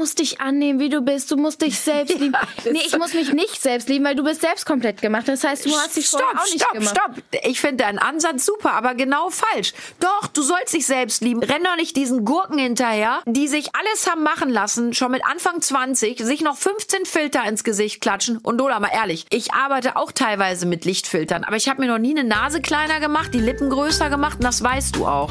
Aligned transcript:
musst 0.00 0.18
dich 0.18 0.40
annehmen, 0.40 0.80
wie 0.80 0.88
du 0.88 1.02
bist. 1.02 1.30
Du 1.30 1.36
musst 1.36 1.60
dich 1.60 1.78
selbst 1.78 2.18
lieben. 2.18 2.32
das 2.56 2.72
nee, 2.72 2.80
ich 2.84 2.96
muss 2.96 3.12
mich 3.12 3.32
nicht 3.34 3.60
selbst 3.60 3.88
lieben, 3.90 4.04
weil 4.06 4.16
du 4.16 4.24
bist 4.24 4.40
selbst 4.40 4.64
komplett 4.64 5.02
gemacht. 5.02 5.28
Das 5.28 5.44
heißt, 5.44 5.66
du 5.66 5.70
hast 5.72 5.94
dich 5.94 6.06
Stopp, 6.06 6.22
vorher 6.22 6.40
auch 6.40 6.46
nicht 6.46 6.62
stopp, 6.62 6.72
gemacht. 6.72 6.98
stopp. 6.98 7.44
Ich 7.44 7.60
finde 7.60 7.84
deinen 7.84 7.98
Ansatz 7.98 8.46
super, 8.46 8.72
aber 8.72 8.94
genau 8.94 9.28
falsch. 9.28 9.74
Doch, 10.00 10.26
du 10.28 10.40
sollst 10.40 10.72
dich 10.72 10.86
selbst 10.86 11.20
lieben. 11.20 11.42
Renn 11.42 11.62
doch 11.62 11.76
nicht 11.76 11.96
diesen 11.96 12.24
Gurken 12.24 12.58
hinterher, 12.58 13.20
die 13.26 13.46
sich 13.46 13.74
alles 13.74 14.10
haben 14.10 14.22
machen 14.22 14.48
lassen, 14.48 14.94
schon 14.94 15.10
mit 15.10 15.22
Anfang 15.26 15.60
20, 15.60 16.18
sich 16.20 16.40
noch 16.40 16.56
15 16.56 17.04
Filter 17.04 17.44
ins 17.44 17.62
Gesicht 17.62 18.00
klatschen. 18.00 18.38
Und 18.38 18.56
Lola, 18.58 18.80
mal 18.80 18.90
ehrlich, 18.92 19.26
ich 19.28 19.52
arbeite 19.52 19.96
auch 19.96 20.12
teilweise 20.12 20.64
mit 20.64 20.86
Lichtfiltern, 20.86 21.44
aber 21.44 21.56
ich 21.56 21.68
habe 21.68 21.82
mir 21.82 21.88
noch 21.88 21.98
nie 21.98 22.16
eine 22.18 22.24
Nase 22.24 22.62
kleiner 22.62 23.00
gemacht, 23.00 23.34
die 23.34 23.40
Lippen 23.40 23.68
größer 23.68 24.08
gemacht 24.08 24.38
und 24.38 24.44
das 24.44 24.62
weißt 24.62 24.96
du 24.96 25.06
auch. 25.06 25.30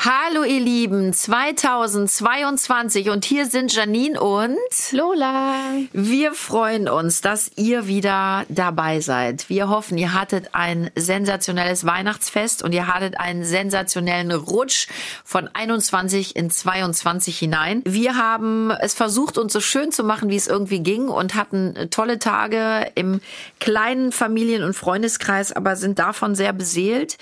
Hallo 0.00 0.44
ihr 0.44 0.60
Lieben, 0.60 1.12
2022 1.12 3.10
und 3.10 3.24
hier 3.24 3.46
sind 3.46 3.74
Janine 3.74 4.20
und 4.20 4.56
Lola. 4.92 5.54
wir 5.92 6.34
freuen 6.34 6.88
uns, 6.88 7.20
dass 7.20 7.50
ihr 7.56 7.88
wieder 7.88 8.44
dabei 8.48 9.00
seid. 9.00 9.48
Wir 9.48 9.68
hoffen, 9.68 9.98
ihr 9.98 10.14
hattet 10.14 10.50
ein 10.52 10.92
sensationelles 10.94 11.84
Weihnachtsfest 11.84 12.62
und 12.62 12.72
ihr 12.74 12.86
hattet 12.86 13.18
einen 13.18 13.42
sensationellen 13.44 14.30
Rutsch 14.30 14.86
von 15.24 15.50
21 15.52 16.36
in 16.36 16.48
22 16.48 17.36
hinein. 17.36 17.82
Wir 17.84 18.16
haben 18.16 18.70
es 18.70 18.94
versucht, 18.94 19.36
uns 19.36 19.52
so 19.52 19.58
schön 19.58 19.90
zu 19.90 20.04
machen, 20.04 20.30
wie 20.30 20.36
es 20.36 20.46
irgendwie 20.46 20.78
ging 20.78 21.08
und 21.08 21.34
hatten 21.34 21.88
tolle 21.90 22.20
Tage 22.20 22.88
im 22.94 23.20
kleinen 23.58 24.12
Familien- 24.12 24.62
und 24.62 24.74
Freundeskreis, 24.74 25.50
aber 25.50 25.74
sind 25.74 25.98
davon 25.98 26.36
sehr 26.36 26.52
beseelt 26.52 27.18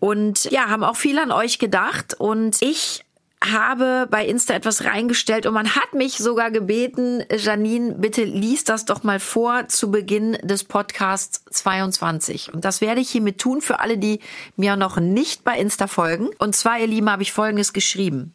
und 0.00 0.44
ja, 0.50 0.68
haben 0.68 0.84
auch 0.84 0.96
viel 0.96 1.18
an 1.18 1.32
euch 1.32 1.58
gedacht 1.58 2.14
und 2.18 2.62
ich 2.62 3.04
habe 3.42 4.08
bei 4.10 4.26
Insta 4.26 4.54
etwas 4.54 4.84
reingestellt 4.84 5.46
und 5.46 5.54
man 5.54 5.74
hat 5.74 5.94
mich 5.94 6.18
sogar 6.18 6.50
gebeten, 6.50 7.22
Janine, 7.30 7.94
bitte 7.94 8.24
lies 8.24 8.64
das 8.64 8.84
doch 8.84 9.04
mal 9.04 9.20
vor 9.20 9.68
zu 9.68 9.90
Beginn 9.90 10.32
des 10.42 10.64
Podcasts 10.64 11.44
22. 11.50 12.52
Und 12.52 12.64
das 12.64 12.80
werde 12.80 13.00
ich 13.00 13.10
hiermit 13.10 13.38
tun 13.38 13.60
für 13.60 13.78
alle, 13.80 13.96
die 13.96 14.20
mir 14.56 14.76
noch 14.76 14.98
nicht 14.98 15.44
bei 15.44 15.56
Insta 15.56 15.86
folgen. 15.86 16.30
Und 16.38 16.56
zwar, 16.56 16.80
ihr 16.80 16.88
Lieben, 16.88 17.10
habe 17.10 17.22
ich 17.22 17.32
Folgendes 17.32 17.72
geschrieben. 17.72 18.34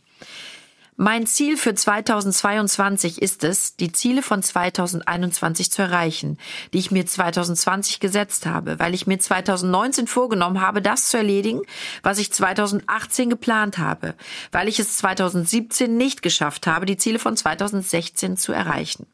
Mein 0.96 1.26
Ziel 1.26 1.58
für 1.58 1.74
2022 1.74 3.20
ist 3.22 3.44
es, 3.44 3.76
die 3.76 3.92
Ziele 3.92 4.22
von 4.22 4.44
2021 4.44 5.72
zu 5.72 5.82
erreichen, 5.82 6.38
die 6.72 6.78
ich 6.78 6.92
mir 6.92 7.06
2020 7.06 8.00
gesetzt 8.00 8.46
habe, 8.46 8.78
weil 8.78 8.94
ich 8.94 9.08
mir 9.08 9.18
2019 9.18 10.06
vorgenommen 10.06 10.62
habe, 10.62 10.84
das 10.84 11.10
zu 11.10 11.18
erledigen, 11.18 11.62
was 12.04 12.20
ich 12.20 12.32
2018 12.32 13.32
geplant 13.32 13.80
habe, 13.80 14.14
weil 14.52 14.68
ich 14.68 14.80
es 14.80 14.98
2017 14.98 15.98
nicht 15.98 16.22
geschafft 16.22 16.68
habe, 16.68 16.86
die 16.86 16.98
Ziele 16.98 17.18
von 17.18 17.36
2016 17.36 18.38
zu 18.38 18.54
erreichen. 18.54 19.08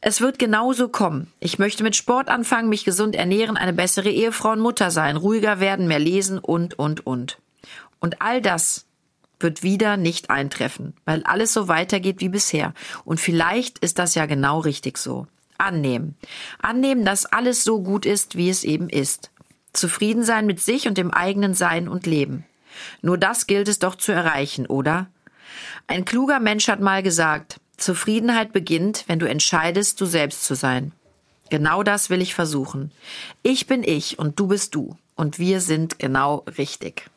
Es 0.00 0.22
wird 0.22 0.38
genauso 0.38 0.88
kommen. 0.88 1.30
Ich 1.40 1.58
möchte 1.58 1.82
mit 1.82 1.94
Sport 1.94 2.28
anfangen, 2.28 2.70
mich 2.70 2.84
gesund 2.84 3.14
ernähren, 3.14 3.58
eine 3.58 3.74
bessere 3.74 4.08
Ehefrau 4.08 4.52
und 4.52 4.60
Mutter 4.60 4.90
sein, 4.90 5.16
ruhiger 5.16 5.60
werden, 5.60 5.86
mehr 5.86 6.00
lesen 6.00 6.38
und, 6.38 6.78
und, 6.78 7.06
und. 7.06 7.38
Und 8.00 8.20
all 8.22 8.40
das 8.40 8.86
wird 9.42 9.62
wieder 9.62 9.96
nicht 9.96 10.30
eintreffen, 10.30 10.94
weil 11.04 11.22
alles 11.24 11.52
so 11.52 11.68
weitergeht 11.68 12.20
wie 12.20 12.28
bisher. 12.28 12.74
Und 13.04 13.20
vielleicht 13.20 13.78
ist 13.78 13.98
das 13.98 14.14
ja 14.14 14.26
genau 14.26 14.60
richtig 14.60 14.98
so. 14.98 15.26
Annehmen. 15.58 16.16
Annehmen, 16.60 17.04
dass 17.04 17.26
alles 17.26 17.64
so 17.64 17.82
gut 17.82 18.04
ist, 18.06 18.36
wie 18.36 18.50
es 18.50 18.64
eben 18.64 18.88
ist. 18.88 19.30
Zufrieden 19.72 20.24
sein 20.24 20.46
mit 20.46 20.60
sich 20.60 20.88
und 20.88 20.98
dem 20.98 21.10
eigenen 21.10 21.54
Sein 21.54 21.88
und 21.88 22.06
Leben. 22.06 22.44
Nur 23.00 23.18
das 23.18 23.46
gilt 23.46 23.68
es 23.68 23.78
doch 23.78 23.94
zu 23.94 24.12
erreichen, 24.12 24.66
oder? 24.66 25.08
Ein 25.86 26.04
kluger 26.04 26.40
Mensch 26.40 26.68
hat 26.68 26.80
mal 26.80 27.02
gesagt, 27.02 27.60
Zufriedenheit 27.76 28.52
beginnt, 28.52 29.04
wenn 29.08 29.18
du 29.18 29.28
entscheidest, 29.28 30.00
du 30.00 30.06
selbst 30.06 30.44
zu 30.44 30.54
sein. 30.54 30.92
Genau 31.50 31.82
das 31.82 32.10
will 32.10 32.22
ich 32.22 32.34
versuchen. 32.34 32.92
Ich 33.42 33.66
bin 33.66 33.82
ich 33.82 34.18
und 34.18 34.38
du 34.40 34.46
bist 34.46 34.74
du. 34.74 34.96
Und 35.16 35.38
wir 35.38 35.60
sind 35.60 35.98
genau 35.98 36.44
richtig. 36.56 37.10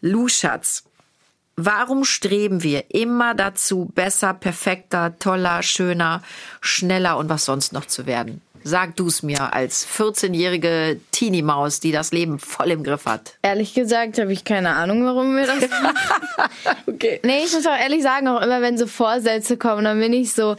Lu 0.00 0.28
Schatz, 0.28 0.84
Warum 1.62 2.04
streben 2.04 2.62
wir 2.62 2.84
immer 2.88 3.34
dazu, 3.34 3.90
besser, 3.94 4.32
perfekter, 4.32 5.18
toller, 5.18 5.62
schöner, 5.62 6.22
schneller 6.62 7.18
und 7.18 7.28
was 7.28 7.44
sonst 7.44 7.74
noch 7.74 7.84
zu 7.84 8.06
werden? 8.06 8.40
Sag 8.62 8.96
du 8.96 9.08
es 9.08 9.22
mir 9.22 9.52
als 9.52 9.86
14-jährige 9.86 11.00
Teenie-Maus, 11.12 11.80
die 11.80 11.92
das 11.92 12.12
Leben 12.12 12.38
voll 12.38 12.70
im 12.70 12.82
Griff 12.82 13.04
hat. 13.04 13.34
Ehrlich 13.42 13.74
gesagt 13.74 14.18
habe 14.18 14.32
ich 14.32 14.44
keine 14.44 14.74
Ahnung, 14.74 15.04
warum 15.04 15.36
wir 15.36 15.46
das 15.46 15.68
machen. 15.82 16.50
Okay. 16.86 17.20
Nee, 17.24 17.44
ich 17.44 17.52
muss 17.52 17.66
auch 17.66 17.78
ehrlich 17.78 18.02
sagen, 18.02 18.28
auch 18.28 18.40
immer 18.40 18.62
wenn 18.62 18.78
so 18.78 18.86
Vorsätze 18.86 19.58
kommen, 19.58 19.84
dann 19.84 20.00
bin 20.00 20.14
ich 20.14 20.32
so, 20.32 20.56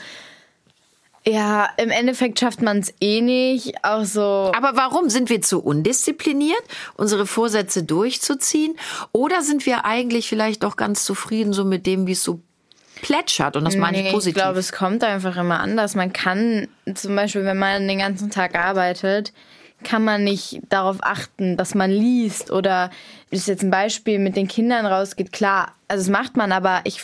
ja, 1.25 1.69
im 1.77 1.91
Endeffekt 1.91 2.39
schafft 2.39 2.61
man 2.61 2.79
es 2.79 2.93
eh 2.99 3.21
nicht. 3.21 3.83
Auch 3.83 4.05
so. 4.05 4.51
Aber 4.55 4.75
warum 4.75 5.09
sind 5.09 5.29
wir 5.29 5.41
zu 5.41 5.61
undiszipliniert, 5.61 6.63
unsere 6.95 7.27
Vorsätze 7.27 7.83
durchzuziehen? 7.83 8.75
Oder 9.11 9.41
sind 9.41 9.65
wir 9.65 9.85
eigentlich 9.85 10.27
vielleicht 10.27 10.63
doch 10.63 10.77
ganz 10.77 11.05
zufrieden 11.05 11.53
so 11.53 11.63
mit 11.63 11.85
dem, 11.85 12.07
wie 12.07 12.13
es 12.13 12.23
so 12.23 12.39
plätschert? 13.01 13.55
Und 13.55 13.65
das 13.65 13.75
meine 13.75 14.01
ich 14.01 14.11
positiv. 14.11 14.37
Ich 14.37 14.41
glaube, 14.41 14.59
es 14.59 14.71
kommt 14.71 15.03
einfach 15.03 15.37
immer 15.37 15.59
anders. 15.59 15.93
Man 15.93 16.11
kann 16.11 16.67
zum 16.95 17.15
Beispiel, 17.15 17.45
wenn 17.45 17.59
man 17.59 17.87
den 17.87 17.99
ganzen 17.99 18.31
Tag 18.31 18.55
arbeitet, 18.55 19.31
kann 19.83 20.03
man 20.03 20.23
nicht 20.23 20.59
darauf 20.69 20.97
achten, 21.01 21.57
dass 21.57 21.75
man 21.75 21.91
liest 21.91 22.51
oder 22.51 22.91
ist 23.29 23.47
jetzt 23.47 23.63
ein 23.63 23.71
Beispiel 23.71 24.19
mit 24.19 24.35
den 24.35 24.47
Kindern 24.47 24.85
rausgeht. 24.85 25.31
Klar, 25.31 25.73
also 25.87 26.03
das 26.03 26.11
macht 26.11 26.37
man, 26.37 26.51
aber 26.51 26.81
ich, 26.83 27.03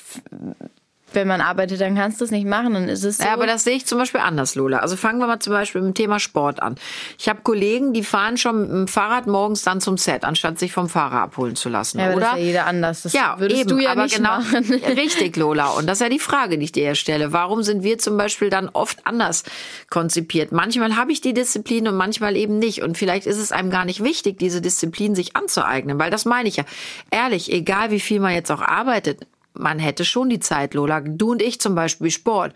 wenn 1.13 1.28
man 1.28 1.40
arbeitet, 1.40 1.79
dann 1.79 1.95
kannst 1.95 2.19
du 2.19 2.25
es 2.25 2.31
nicht 2.31 2.45
machen. 2.45 2.73
Dann 2.73 2.90
ist 2.90 3.03
es 3.03 3.18
so. 3.18 3.23
Ja, 3.23 3.34
aber 3.34 3.47
das 3.47 3.63
sehe 3.63 3.75
ich 3.75 3.85
zum 3.85 3.97
Beispiel 3.97 4.19
anders, 4.19 4.56
Lola. 4.56 4.79
Also 4.79 4.97
fangen 4.97 5.19
wir 5.19 5.28
mal 5.28 5.40
zum 5.40 5.53
Beispiel 5.53 5.81
mit 5.81 5.91
dem 5.91 5.94
Thema 5.94 6.19
Sport 6.19 6.62
an. 6.62 6.75
Ich 7.18 7.29
habe 7.29 7.41
Kollegen, 7.44 7.94
die 7.94 8.03
fahren 8.03 8.38
schon 8.38 8.62
mit 8.62 8.69
dem 8.69 8.88
Fahrrad 8.88 9.25
morgens 9.25 9.63
dann 9.63 9.79
zum 9.79 9.97
Set, 9.97 10.25
anstatt 10.25 10.59
sich 10.59 10.73
vom 10.73 10.90
Fahrer 10.90 11.22
abholen 11.22 11.56
zu 11.56 11.69
lassen, 11.69 12.00
ja, 12.00 12.07
aber 12.07 12.16
oder? 12.17 12.25
das 12.25 12.34
ist 12.34 12.40
ja 12.40 12.46
jeder 12.46 12.66
anders. 12.66 13.01
Das 13.03 13.13
ja, 13.13 13.35
würdest 13.40 13.62
eben, 13.62 13.69
du 13.69 13.79
ja 13.79 13.91
aber 13.91 14.03
nicht 14.03 14.17
genau, 14.17 14.29
machen. 14.29 14.66
richtig, 14.97 15.38
Lola. 15.38 15.69
Und 15.69 15.88
das 15.88 16.00
ist 16.00 16.03
ja 16.03 16.09
die 16.09 16.19
Frage, 16.19 16.57
die 16.57 16.66
ich 16.66 16.72
dir 16.73 16.96
stelle. 16.96 17.31
Warum 17.31 17.63
sind 17.63 17.84
wir 17.84 17.97
zum 17.97 18.17
Beispiel 18.17 18.50
dann 18.50 18.69
oft 18.69 19.06
anders 19.06 19.44
konzipiert? 19.90 20.51
Manchmal 20.51 20.97
habe 20.97 21.12
ich 21.12 21.22
die 21.22 21.34
Disziplin 21.34 21.88
und 21.88 21.96
manchmal 21.96 22.35
eben 22.35 22.59
nicht. 22.59 22.81
Und 22.84 22.97
vielleicht 22.97 23.28
ist 23.28 23.38
es 23.38 23.51
einem 23.51 23.69
gar 23.69 23.85
nicht 23.85 24.03
wichtig, 24.03 24.40
diese 24.40 24.62
Disziplin 24.62 25.16
sich 25.16 25.35
anzueignen, 25.35 25.97
weil 26.00 26.12
das 26.12 26.25
meine 26.25 26.50
ich 26.50 26.57
ja. 26.57 26.66
Ehrlich, 27.12 27.51
egal 27.51 27.91
wie 27.91 28.00
viel 28.00 28.19
man 28.19 28.34
jetzt 28.34 28.51
auch 28.51 28.62
arbeitet, 28.62 29.25
man 29.59 29.79
hätte 29.79 30.06
schon 30.06 30.29
die 30.29 30.40
Zeit, 30.40 30.73
Lola. 30.73 31.01
Du 31.01 31.31
und 31.31 31.41
ich 31.41 31.59
zum 31.59 31.75
Beispiel 31.75 32.12
Sport. 32.12 32.53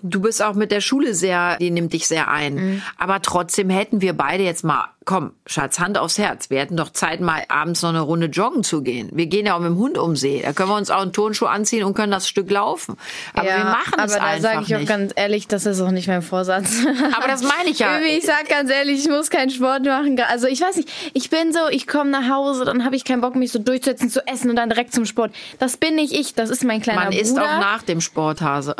Du 0.00 0.20
bist 0.20 0.42
auch 0.42 0.54
mit 0.54 0.70
der 0.70 0.80
Schule 0.80 1.12
sehr, 1.14 1.56
die 1.56 1.70
nimmt 1.70 1.92
dich 1.92 2.06
sehr 2.06 2.28
ein. 2.28 2.54
Mhm. 2.54 2.82
Aber 2.98 3.20
trotzdem 3.20 3.68
hätten 3.68 4.00
wir 4.00 4.12
beide 4.12 4.44
jetzt 4.44 4.62
mal, 4.64 4.84
komm, 5.08 5.32
Schatz, 5.46 5.80
Hand 5.80 5.96
aufs 5.96 6.18
Herz. 6.18 6.50
Wir 6.50 6.60
hätten 6.60 6.76
doch 6.76 6.90
Zeit, 6.90 7.22
mal 7.22 7.42
abends 7.48 7.80
noch 7.80 7.88
eine 7.88 8.02
Runde 8.02 8.26
joggen 8.26 8.62
zu 8.62 8.82
gehen. 8.82 9.08
Wir 9.14 9.24
gehen 9.24 9.46
ja 9.46 9.56
auch 9.56 9.60
mit 9.60 9.70
dem 9.70 9.78
Hund 9.78 9.96
um 9.96 10.16
See. 10.16 10.42
Da 10.44 10.52
können 10.52 10.68
wir 10.68 10.76
uns 10.76 10.90
auch 10.90 11.00
einen 11.00 11.14
Turnschuh 11.14 11.46
anziehen 11.46 11.82
und 11.84 11.94
können 11.94 12.12
das 12.12 12.28
Stück 12.28 12.50
laufen. 12.50 12.94
Aber 13.32 13.46
wir 13.46 13.64
machen 13.64 13.94
es 14.04 14.12
aber 14.12 14.20
da 14.20 14.26
einfach 14.26 14.42
sage 14.42 14.64
ich 14.66 14.74
auch 14.74 14.78
nicht. 14.80 14.88
ganz 14.90 15.12
ehrlich, 15.16 15.48
das 15.48 15.64
ist 15.64 15.80
auch 15.80 15.92
nicht 15.92 16.08
mein 16.08 16.20
Vorsatz. 16.20 16.84
aber 17.16 17.26
das 17.26 17.42
meine 17.42 17.70
ich 17.70 17.78
ja. 17.78 17.94
Irgendwie, 17.94 18.18
ich 18.18 18.26
sag 18.26 18.50
ganz 18.50 18.70
ehrlich, 18.70 19.00
ich 19.00 19.08
muss 19.08 19.30
keinen 19.30 19.48
Sport 19.48 19.86
machen. 19.86 20.20
Also 20.28 20.46
ich 20.46 20.60
weiß 20.60 20.76
nicht, 20.76 20.90
ich 21.14 21.30
bin 21.30 21.54
so, 21.54 21.60
ich 21.70 21.86
komme 21.86 22.10
nach 22.10 22.28
Hause, 22.28 22.66
dann 22.66 22.84
habe 22.84 22.94
ich 22.94 23.04
keinen 23.04 23.22
Bock, 23.22 23.34
mich 23.34 23.50
so 23.50 23.58
durchzusetzen, 23.58 24.10
zu 24.10 24.26
essen 24.26 24.50
und 24.50 24.56
dann 24.56 24.68
direkt 24.68 24.92
zum 24.92 25.06
Sport. 25.06 25.32
Das 25.58 25.78
bin 25.78 25.94
nicht 25.94 26.12
ich, 26.12 26.34
das 26.34 26.50
ist 26.50 26.64
mein 26.64 26.82
kleiner 26.82 27.00
Man 27.00 27.08
Bruder. 27.12 27.22
isst 27.22 27.38
auch 27.38 27.60
nach 27.60 27.82
dem 27.82 28.02
Sporthase. 28.02 28.76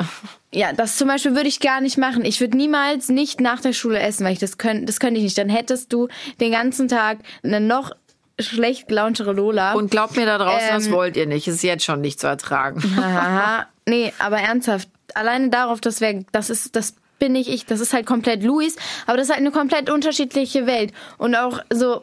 Ja, 0.51 0.73
das 0.73 0.97
zum 0.97 1.09
Beispiel 1.09 1.35
würde 1.35 1.49
ich 1.49 1.61
gar 1.61 1.83
nicht 1.83 1.99
machen. 1.99 2.25
Ich 2.25 2.41
würde 2.41 2.57
niemals 2.57 3.11
nicht 3.11 3.39
nach 3.39 3.61
der 3.61 3.75
Schule 3.75 3.99
essen, 3.99 4.25
weil 4.25 4.33
ich 4.33 4.39
das 4.39 4.57
könnte, 4.57 4.87
das 4.87 4.99
könnte 4.99 5.19
ich 5.19 5.25
nicht. 5.25 5.37
Dann 5.37 5.51
hättest 5.51 5.93
du 5.93 6.09
den 6.41 6.53
ganzen 6.53 6.89
Tag 6.89 7.19
eine 7.43 7.61
noch 7.61 7.93
schlecht 8.41 8.89
gelauntere 8.89 9.33
Lola. 9.33 9.73
Und 9.73 9.91
glaubt 9.91 10.17
mir 10.17 10.27
da 10.27 10.39
draußen, 10.39 10.69
das 10.71 10.87
Ähm. 10.87 10.93
wollt 10.93 11.17
ihr 11.17 11.27
nicht. 11.27 11.49
Ist 11.49 11.63
jetzt 11.63 11.85
schon 11.85 12.01
nicht 12.01 12.21
zu 12.21 12.27
ertragen. 12.29 12.81
Haha. 12.97 13.67
nee, 13.87 14.13
aber 14.19 14.39
ernsthaft, 14.39 14.89
alleine 15.15 15.51
darauf, 15.51 15.81
das 15.81 16.01
wäre, 16.01 16.25
das 16.33 16.49
ist, 16.51 16.77
das 16.77 16.95
bin 17.19 17.33
nicht 17.33 17.49
ich, 17.49 17.67
das 17.67 17.81
ist 17.81 17.93
halt 17.93 18.07
komplett 18.07 18.45
Luis, 18.45 18.77
aber 19.07 19.17
das 19.17 19.27
ist 19.27 19.31
halt 19.31 19.41
eine 19.41 19.51
komplett 19.51 19.91
unterschiedliche 19.91 20.67
Welt. 20.67 20.93
Und 21.17 21.35
auch 21.35 21.61
so, 21.69 22.03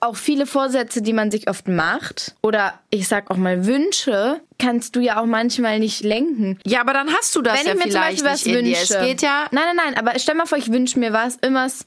auch 0.00 0.16
viele 0.16 0.46
Vorsätze, 0.46 1.02
die 1.02 1.12
man 1.12 1.30
sich 1.30 1.48
oft 1.48 1.68
macht, 1.68 2.34
oder 2.42 2.74
ich 2.90 3.06
sag 3.06 3.30
auch 3.30 3.36
mal 3.36 3.66
Wünsche, 3.66 4.40
kannst 4.58 4.96
du 4.96 5.00
ja 5.00 5.20
auch 5.20 5.26
manchmal 5.26 5.78
nicht 5.78 6.02
lenken. 6.02 6.58
Ja, 6.66 6.80
aber 6.80 6.92
dann 6.94 7.12
hast 7.12 7.36
du 7.36 7.42
das 7.42 7.58
Wenn 7.60 7.66
ja 7.66 7.72
ich 7.72 7.78
mir 7.78 7.82
zum 7.82 7.90
vielleicht 7.92 8.24
Beispiel 8.24 8.30
was 8.32 8.42
dir. 8.44 8.54
wünsche. 8.54 8.98
Es 8.98 9.06
geht 9.06 9.22
ja 9.22 9.44
Nein, 9.50 9.64
nein, 9.76 9.92
nein, 9.92 9.94
aber 9.98 10.18
stell 10.18 10.34
mal 10.34 10.46
vor, 10.46 10.56
ich 10.58 10.72
wünsche 10.72 10.98
mir 10.98 11.12
was, 11.12 11.36
irgendwas, 11.42 11.84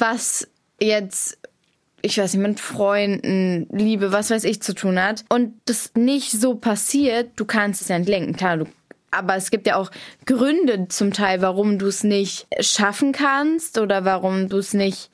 was 0.00 0.48
jetzt 0.80 1.38
ich 2.02 2.16
weiß 2.16 2.34
nicht, 2.34 2.46
mit 2.46 2.60
Freunden, 2.60 3.66
Liebe, 3.70 4.10
was 4.10 4.30
weiß 4.30 4.44
ich 4.44 4.62
zu 4.62 4.74
tun 4.74 4.98
hat 4.98 5.24
und 5.28 5.52
das 5.66 5.92
nicht 5.94 6.32
so 6.32 6.54
passiert, 6.54 7.32
du 7.36 7.44
kannst 7.44 7.82
es 7.82 7.88
ja 7.88 7.98
nicht 7.98 8.08
lenken. 8.08 8.34
Klar, 8.34 8.56
du 8.56 8.66
aber 9.10 9.34
es 9.34 9.50
gibt 9.50 9.66
ja 9.66 9.76
auch 9.76 9.90
Gründe 10.24 10.86
zum 10.88 11.12
Teil, 11.12 11.42
warum 11.42 11.78
du 11.78 11.88
es 11.88 12.04
nicht 12.04 12.46
schaffen 12.60 13.12
kannst 13.12 13.78
oder 13.78 14.04
warum 14.04 14.48
du 14.48 14.58
es 14.58 14.72
nicht 14.72 15.10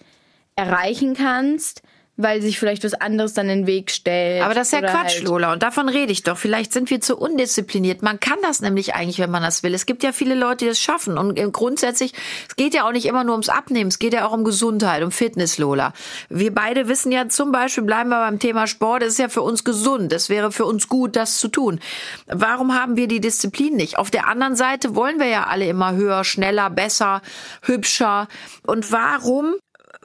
erreichen 0.54 1.14
kannst 1.14 1.82
weil 2.16 2.40
sich 2.40 2.58
vielleicht 2.58 2.84
was 2.84 2.94
anderes 2.94 3.34
dann 3.34 3.48
in 3.48 3.60
den 3.60 3.66
Weg 3.66 3.90
stellt. 3.90 4.42
Aber 4.42 4.54
das 4.54 4.68
ist 4.68 4.72
ja 4.72 4.80
Quatsch, 4.80 5.16
halt 5.16 5.22
Lola. 5.22 5.52
Und 5.52 5.62
davon 5.62 5.88
rede 5.88 6.12
ich 6.12 6.22
doch. 6.22 6.38
Vielleicht 6.38 6.72
sind 6.72 6.90
wir 6.90 7.00
zu 7.00 7.16
undiszipliniert. 7.16 8.02
Man 8.02 8.20
kann 8.20 8.38
das 8.42 8.60
nämlich 8.60 8.94
eigentlich, 8.94 9.18
wenn 9.18 9.30
man 9.30 9.42
das 9.42 9.62
will. 9.62 9.74
Es 9.74 9.86
gibt 9.86 10.02
ja 10.02 10.12
viele 10.12 10.34
Leute, 10.34 10.64
die 10.64 10.66
das 10.66 10.80
schaffen. 10.80 11.18
Und 11.18 11.36
grundsätzlich, 11.52 12.14
es 12.48 12.56
geht 12.56 12.74
ja 12.74 12.86
auch 12.86 12.92
nicht 12.92 13.06
immer 13.06 13.24
nur 13.24 13.34
ums 13.34 13.48
Abnehmen. 13.48 13.88
Es 13.88 13.98
geht 13.98 14.14
ja 14.14 14.26
auch 14.26 14.32
um 14.32 14.44
Gesundheit, 14.44 15.02
um 15.02 15.10
Fitness, 15.10 15.58
Lola. 15.58 15.92
Wir 16.28 16.54
beide 16.54 16.88
wissen 16.88 17.12
ja 17.12 17.28
zum 17.28 17.52
Beispiel, 17.52 17.84
bleiben 17.84 18.08
wir 18.08 18.20
beim 18.20 18.38
Thema 18.38 18.66
Sport, 18.66 19.02
es 19.02 19.12
ist 19.12 19.18
ja 19.18 19.28
für 19.28 19.42
uns 19.42 19.64
gesund. 19.64 20.12
Es 20.12 20.30
wäre 20.30 20.52
für 20.52 20.64
uns 20.64 20.88
gut, 20.88 21.16
das 21.16 21.38
zu 21.38 21.48
tun. 21.48 21.80
Warum 22.26 22.74
haben 22.74 22.96
wir 22.96 23.08
die 23.08 23.20
Disziplin 23.20 23.76
nicht? 23.76 23.98
Auf 23.98 24.10
der 24.10 24.26
anderen 24.26 24.56
Seite 24.56 24.94
wollen 24.94 25.18
wir 25.18 25.26
ja 25.26 25.44
alle 25.44 25.68
immer 25.68 25.94
höher, 25.94 26.24
schneller, 26.24 26.70
besser, 26.70 27.20
hübscher. 27.62 28.28
Und 28.66 28.90
warum 28.90 29.56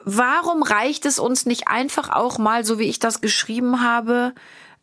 warum 0.04 0.62
reicht 0.62 1.06
es 1.06 1.18
uns 1.18 1.46
nicht 1.46 1.68
einfach 1.68 2.10
auch 2.10 2.38
mal, 2.38 2.64
so 2.64 2.78
wie 2.78 2.88
ich 2.88 2.98
das 2.98 3.20
geschrieben 3.20 3.82
habe, 3.82 4.34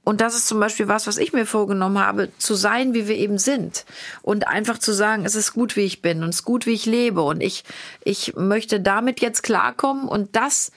und 0.10 0.22
das 0.22 0.34
ist 0.34 0.48
zum 0.48 0.60
Beispiel 0.60 0.88
was, 0.88 1.06
was 1.06 1.18
ich 1.18 1.34
mir 1.34 1.46
vorgenommen 1.46 2.00
habe, 2.00 2.30
zu 2.40 2.56
sein, 2.56 2.96
wie 2.96 3.08
wir 3.08 3.16
eben 3.16 3.38
sind. 3.38 3.86
Und 4.24 4.48
einfach 4.48 4.80
zu 4.80 4.92
sagen, 4.92 5.24
es 5.24 5.36
ist 5.36 5.54
gut, 5.54 5.76
wie 5.76 5.82
ich 5.82 6.02
bin 6.02 6.24
und 6.24 6.30
es 6.30 6.38
ist 6.38 6.46
gut, 6.46 6.66
wie 6.66 6.74
ich 6.74 6.88
lebe. 6.88 7.22
Und 7.22 7.42
ich, 7.42 7.64
ich 8.04 8.36
möchte 8.36 8.80
damit 8.80 9.22
jetzt 9.22 9.44
klarkommen 9.44 10.08
und 10.08 10.36
das 10.36 10.72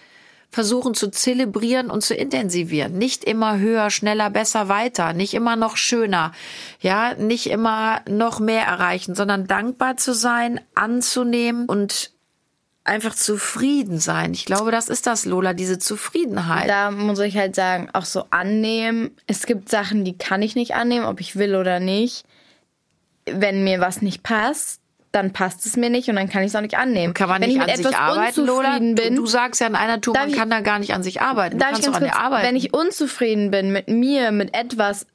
versuchen 0.50 0.92
zu 0.92 1.10
zelebrieren 1.10 1.90
und 1.90 2.02
zu 2.02 2.14
intensivieren. 2.14 2.98
Nicht 2.98 3.24
immer 3.24 3.58
höher, 3.58 3.88
schneller, 3.88 4.28
besser, 4.28 4.68
weiter. 4.68 5.14
Nicht 5.14 5.32
immer 5.32 5.56
noch 5.56 5.78
schöner. 5.78 6.32
Ja, 6.80 7.14
nicht 7.14 7.46
immer 7.46 8.02
noch 8.06 8.38
mehr 8.38 8.66
erreichen, 8.66 9.14
sondern 9.14 9.46
dankbar 9.46 9.96
zu 9.96 10.12
sein, 10.12 10.60
anzunehmen 10.74 11.64
und 11.66 12.12
einfach 12.84 13.14
zufrieden 13.14 13.98
sein. 13.98 14.32
Ich 14.32 14.44
glaube, 14.44 14.70
das 14.70 14.88
ist 14.88 15.06
das, 15.06 15.24
Lola, 15.24 15.52
diese 15.52 15.78
Zufriedenheit. 15.78 16.68
Da 16.68 16.90
muss 16.90 17.18
ich 17.20 17.36
halt 17.36 17.54
sagen, 17.54 17.88
auch 17.92 18.04
so 18.04 18.24
annehmen. 18.30 19.10
Es 19.26 19.46
gibt 19.46 19.68
Sachen, 19.68 20.04
die 20.04 20.16
kann 20.18 20.42
ich 20.42 20.56
nicht 20.56 20.74
annehmen, 20.74 21.06
ob 21.06 21.20
ich 21.20 21.36
will 21.36 21.54
oder 21.54 21.80
nicht. 21.80 22.24
Wenn 23.26 23.62
mir 23.62 23.80
was 23.80 24.02
nicht 24.02 24.22
passt, 24.22 24.80
dann 25.12 25.32
passt 25.32 25.64
es 25.66 25.76
mir 25.76 25.90
nicht 25.90 26.08
und 26.08 26.16
dann 26.16 26.28
kann 26.28 26.42
ich 26.42 26.48
es 26.48 26.56
auch 26.56 26.62
nicht 26.62 26.76
annehmen. 26.76 27.14
Kann 27.14 27.28
man 27.28 27.40
wenn 27.40 27.50
nicht 27.50 27.60
an 27.60 27.76
sich 27.76 27.96
arbeiten, 27.96 28.46
Lola? 28.46 28.78
Bin, 28.78 28.96
du, 28.96 29.14
du, 29.14 29.26
sagst 29.26 29.60
ja 29.60 29.66
in 29.66 29.76
einer 29.76 30.00
Tour, 30.00 30.14
man 30.14 30.30
ich, 30.30 30.36
kann 30.36 30.50
da 30.50 30.60
gar 30.60 30.78
nicht 30.78 30.94
an 30.94 31.02
sich 31.02 31.20
arbeiten. 31.20 31.58
Du 31.58 31.64
kannst 31.64 31.88
auch 31.88 31.94
an 31.94 32.04
dir 32.04 32.16
arbeiten. 32.16 32.46
Wenn 32.46 32.56
ich 32.56 32.74
unzufrieden 32.74 33.50
bin 33.50 33.72
mit 33.72 33.88
mir, 33.88 34.32
mit 34.32 34.56
etwas, 34.56 35.06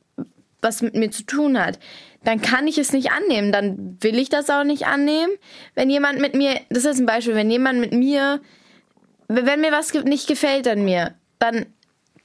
was 0.61 0.81
mit 0.81 0.93
mir 0.93 1.11
zu 1.11 1.23
tun 1.23 1.59
hat, 1.59 1.79
dann 2.23 2.41
kann 2.41 2.67
ich 2.67 2.77
es 2.77 2.93
nicht 2.93 3.11
annehmen. 3.11 3.51
Dann 3.51 3.97
will 4.01 4.17
ich 4.17 4.29
das 4.29 4.49
auch 4.49 4.63
nicht 4.63 4.85
annehmen. 4.85 5.31
Wenn 5.75 5.89
jemand 5.89 6.19
mit 6.19 6.35
mir, 6.35 6.59
das 6.69 6.85
ist 6.85 6.99
ein 6.99 7.05
Beispiel, 7.05 7.35
wenn 7.35 7.51
jemand 7.51 7.79
mit 7.79 7.93
mir, 7.93 8.41
wenn 9.27 9.61
mir 9.61 9.71
was 9.71 9.93
nicht 9.93 10.27
gefällt 10.27 10.67
an 10.67 10.83
mir, 10.83 11.13
dann 11.39 11.65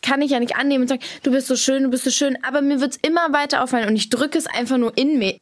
kann 0.02 0.20
ich 0.20 0.32
ja 0.32 0.40
nicht 0.40 0.56
annehmen 0.56 0.82
und 0.82 0.88
sagen, 0.88 1.02
du 1.22 1.30
bist 1.30 1.46
so 1.46 1.56
schön, 1.56 1.84
du 1.84 1.90
bist 1.90 2.04
so 2.04 2.10
schön, 2.10 2.36
aber 2.42 2.60
mir 2.60 2.80
wird 2.80 2.92
es 2.92 2.98
immer 3.02 3.32
weiter 3.32 3.62
auffallen 3.62 3.88
und 3.88 3.96
ich 3.96 4.10
drücke 4.10 4.36
es 4.36 4.46
einfach 4.46 4.76
nur 4.76 4.96
in 4.96 5.18
mir, 5.18 5.36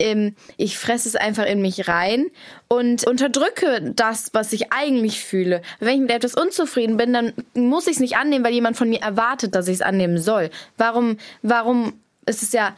ich 0.59 0.79
fresse 0.79 1.09
es 1.09 1.17
einfach 1.17 1.47
in 1.47 1.63
mich 1.63 1.89
rein 1.89 2.27
und 2.69 3.07
unterdrücke 3.07 3.93
das, 3.97 4.31
was 4.35 4.53
ich 4.53 4.73
eigentlich 4.73 5.25
fühle. 5.25 5.63
Wenn 5.81 5.95
ich 5.95 6.01
mit 6.01 6.11
etwas 6.11 6.35
unzufrieden 6.35 6.99
bin, 6.99 7.13
dann 7.13 7.33
muss 7.55 7.87
ich 7.87 7.95
es 7.95 8.01
nicht 8.01 8.17
annehmen, 8.17 8.45
weil 8.45 8.53
jemand 8.53 8.77
von 8.77 8.91
mir 8.91 9.01
erwartet, 9.01 9.55
dass 9.55 9.67
ich 9.67 9.77
es 9.77 9.83
annehmen 9.83 10.19
soll. 10.19 10.51
Warum, 10.77 11.17
warum 11.43 11.95
ist 12.27 12.43
es 12.43 12.53
ja, 12.53 12.77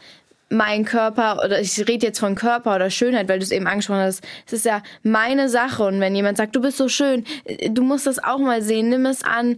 mein 0.49 0.85
Körper 0.85 1.41
oder 1.43 1.59
ich 1.59 1.77
rede 1.87 2.07
jetzt 2.07 2.19
von 2.19 2.35
Körper 2.35 2.75
oder 2.75 2.89
Schönheit, 2.89 3.27
weil 3.27 3.39
du 3.39 3.43
es 3.45 3.51
eben 3.51 3.67
angesprochen 3.67 4.01
hast. 4.01 4.23
Es 4.45 4.53
ist 4.53 4.65
ja 4.65 4.83
meine 5.01 5.49
Sache 5.49 5.83
und 5.83 5.99
wenn 5.99 6.15
jemand 6.15 6.37
sagt, 6.37 6.55
du 6.55 6.61
bist 6.61 6.77
so 6.77 6.87
schön, 6.87 7.25
du 7.69 7.83
musst 7.83 8.07
das 8.07 8.23
auch 8.23 8.39
mal 8.39 8.61
sehen, 8.61 8.89
nimm 8.89 9.05
es 9.05 9.23
an. 9.23 9.57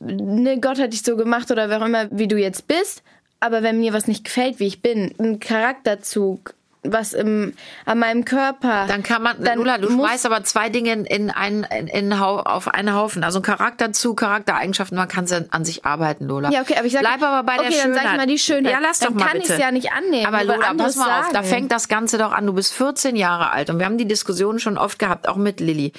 Ne, 0.00 0.58
Gott 0.60 0.80
hat 0.80 0.92
dich 0.92 1.02
so 1.02 1.16
gemacht 1.16 1.50
oder 1.50 1.68
wer 1.68 1.80
auch 1.80 1.86
immer, 1.86 2.08
wie 2.10 2.28
du 2.28 2.36
jetzt 2.36 2.66
bist. 2.66 3.02
Aber 3.38 3.62
wenn 3.62 3.80
mir 3.80 3.92
was 3.92 4.06
nicht 4.06 4.24
gefällt, 4.24 4.60
wie 4.60 4.66
ich 4.66 4.82
bin, 4.82 5.14
ein 5.18 5.40
Charakterzug, 5.40 6.54
was 6.82 7.12
im, 7.12 7.52
an 7.84 7.98
meinem 7.98 8.24
Körper. 8.24 8.86
Dann 8.86 9.02
kann 9.02 9.22
man, 9.22 9.42
dann 9.42 9.58
Lula, 9.58 9.78
du 9.78 9.90
schmeißt 9.90 10.24
aber 10.24 10.44
zwei 10.44 10.70
Dinge 10.70 10.92
in 10.92 11.30
einen, 11.30 11.64
in, 11.64 11.88
in, 11.88 12.12
auf 12.12 12.68
einen 12.68 12.94
Haufen. 12.94 13.22
Also 13.22 13.40
Charakter 13.42 13.92
zu 13.92 14.14
Charaktereigenschaften, 14.14 14.96
man 14.96 15.08
kann 15.08 15.26
an 15.50 15.64
sich 15.64 15.84
arbeiten, 15.84 16.26
Lola. 16.26 16.50
Ja, 16.50 16.62
okay, 16.62 16.76
aber 16.76 16.86
ich 16.86 16.92
sag, 16.92 17.02
Bleib 17.02 17.22
aber 17.22 17.42
bei 17.44 17.58
okay, 17.58 17.70
der 17.70 17.72
Schönheit. 17.72 17.96
dann 17.96 18.04
sag 18.04 18.12
ich 18.12 18.16
mal 18.16 18.26
die 18.26 18.38
Schönheit. 18.38 18.72
Ja, 18.72 18.78
lass 18.80 18.98
dann 18.98 19.12
doch 19.12 19.20
mal 19.20 19.26
kann 19.26 19.40
bitte. 19.40 19.54
ich 19.54 19.60
ja 19.60 19.70
nicht 19.70 19.92
annehmen. 19.92 20.26
Aber 20.26 20.44
Lola, 20.44 20.74
pass 20.74 20.96
mal 20.96 21.04
sagen. 21.06 21.26
auf, 21.26 21.32
da 21.32 21.42
fängt 21.42 21.70
das 21.70 21.88
Ganze 21.88 22.16
doch 22.16 22.32
an. 22.32 22.46
Du 22.46 22.54
bist 22.54 22.72
14 22.72 23.16
Jahre 23.16 23.50
alt 23.50 23.68
und 23.68 23.78
wir 23.78 23.86
haben 23.86 23.98
die 23.98 24.08
Diskussion 24.08 24.58
schon 24.58 24.78
oft 24.78 24.98
gehabt, 24.98 25.28
auch 25.28 25.36
mit 25.36 25.60
Lilly 25.60 25.92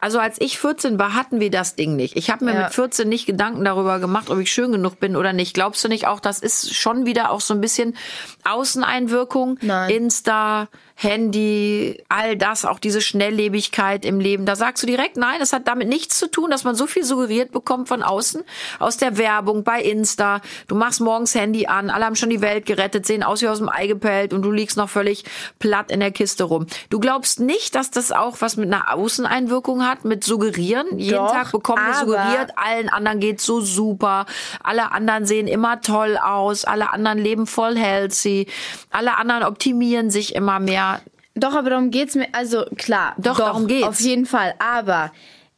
also 0.00 0.18
als 0.18 0.40
ich 0.40 0.58
14 0.58 0.98
war, 0.98 1.14
hatten 1.14 1.40
wir 1.40 1.50
das 1.50 1.74
Ding 1.74 1.96
nicht. 1.96 2.16
Ich 2.16 2.30
habe 2.30 2.44
mir 2.44 2.54
ja. 2.54 2.62
mit 2.64 2.74
14 2.74 3.08
nicht 3.08 3.26
Gedanken 3.26 3.64
darüber 3.64 3.98
gemacht, 3.98 4.28
ob 4.28 4.38
ich 4.38 4.52
schön 4.52 4.72
genug 4.72 5.00
bin 5.00 5.16
oder 5.16 5.32
nicht. 5.32 5.54
Glaubst 5.54 5.82
du 5.84 5.88
nicht 5.88 6.06
auch, 6.06 6.20
das 6.20 6.40
ist 6.40 6.74
schon 6.74 7.06
wieder 7.06 7.30
auch 7.30 7.40
so 7.40 7.54
ein 7.54 7.60
bisschen 7.60 7.96
Außeneinwirkung? 8.44 9.58
Nein. 9.62 9.90
Insta, 9.90 10.68
Handy, 11.02 12.04
all 12.10 12.36
das, 12.36 12.66
auch 12.66 12.78
diese 12.78 13.00
Schnelllebigkeit 13.00 14.04
im 14.04 14.20
Leben. 14.20 14.44
Da 14.44 14.54
sagst 14.54 14.82
du 14.82 14.86
direkt, 14.86 15.16
nein, 15.16 15.36
das 15.38 15.54
hat 15.54 15.66
damit 15.66 15.88
nichts 15.88 16.18
zu 16.18 16.30
tun, 16.30 16.50
dass 16.50 16.62
man 16.64 16.74
so 16.74 16.86
viel 16.86 17.04
suggeriert 17.04 17.52
bekommt 17.52 17.88
von 17.88 18.02
außen, 18.02 18.42
aus 18.78 18.98
der 18.98 19.16
Werbung, 19.16 19.64
bei 19.64 19.80
Insta. 19.80 20.42
Du 20.68 20.74
machst 20.74 21.00
morgens 21.00 21.34
Handy 21.34 21.66
an, 21.66 21.88
alle 21.88 22.04
haben 22.04 22.16
schon 22.16 22.28
die 22.28 22.42
Welt 22.42 22.66
gerettet, 22.66 23.06
sehen 23.06 23.22
aus 23.22 23.40
wie 23.40 23.48
aus 23.48 23.58
dem 23.58 23.70
Ei 23.70 23.86
gepellt 23.86 24.34
und 24.34 24.42
du 24.42 24.52
liegst 24.52 24.76
noch 24.76 24.90
völlig 24.90 25.24
platt 25.58 25.90
in 25.90 26.00
der 26.00 26.10
Kiste 26.10 26.44
rum. 26.44 26.66
Du 26.90 27.00
glaubst 27.00 27.40
nicht, 27.40 27.74
dass 27.74 27.90
das 27.90 28.12
auch 28.12 28.36
was 28.40 28.58
mit 28.58 28.70
einer 28.70 28.92
Außeneinwirkung 28.92 29.86
hat, 29.86 30.04
mit 30.04 30.22
suggerieren? 30.22 30.98
Jeden 30.98 31.16
Doch, 31.16 31.32
Tag 31.32 31.52
bekommen 31.52 31.82
wir 31.82 31.94
suggeriert, 31.94 32.52
allen 32.56 32.90
anderen 32.90 33.20
geht's 33.20 33.46
so 33.46 33.62
super, 33.62 34.26
alle 34.62 34.92
anderen 34.92 35.24
sehen 35.24 35.46
immer 35.46 35.80
toll 35.80 36.18
aus, 36.18 36.66
alle 36.66 36.92
anderen 36.92 37.16
leben 37.16 37.46
voll 37.46 37.78
healthy, 37.78 38.48
alle 38.90 39.16
anderen 39.16 39.44
optimieren 39.44 40.10
sich 40.10 40.34
immer 40.34 40.60
mehr 40.60 40.89
doch, 41.34 41.54
aber 41.54 41.70
darum 41.70 41.90
geht's 41.90 42.14
mir. 42.14 42.28
Also 42.32 42.64
klar, 42.76 43.14
doch, 43.16 43.36
doch 43.36 43.46
darum 43.46 43.66
geht's. 43.66 43.86
Auf 43.86 44.00
jeden 44.00 44.26
Fall. 44.26 44.54
Aber 44.58 45.12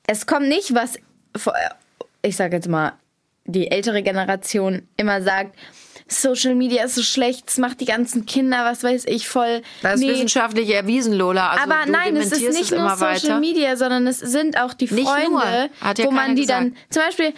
es 0.06 0.26
kommt 0.26 0.48
nicht, 0.48 0.74
was 0.74 0.98
ich 2.22 2.36
sag 2.36 2.52
jetzt 2.52 2.68
mal, 2.68 2.92
die 3.44 3.70
ältere 3.70 4.02
Generation 4.02 4.88
immer 4.96 5.22
sagt. 5.22 5.56
Social 6.08 6.54
Media 6.54 6.84
ist 6.84 6.94
so 6.94 7.02
schlecht, 7.02 7.48
es 7.48 7.58
macht 7.58 7.80
die 7.80 7.86
ganzen 7.86 8.26
Kinder, 8.26 8.64
was 8.64 8.84
weiß 8.84 9.06
ich, 9.06 9.28
voll. 9.28 9.62
Das 9.80 9.94
ist 9.94 10.00
nee. 10.00 10.12
wissenschaftlich 10.12 10.68
erwiesen, 10.68 11.14
Lola. 11.14 11.50
Also 11.50 11.62
aber 11.64 11.90
nein, 11.90 12.16
es 12.16 12.32
ist 12.32 12.52
nicht 12.52 12.70
nur 12.70 12.90
Social 12.90 13.00
weiter. 13.00 13.40
Media, 13.40 13.76
sondern 13.76 14.06
es 14.06 14.18
sind 14.18 14.60
auch 14.60 14.74
die 14.74 14.88
Freunde, 14.88 15.70
ja 15.80 16.04
wo 16.04 16.10
man 16.10 16.36
die 16.36 16.42
gesagt. 16.42 16.60
dann, 16.60 16.76
zum 16.90 17.02
Beispiel, 17.02 17.34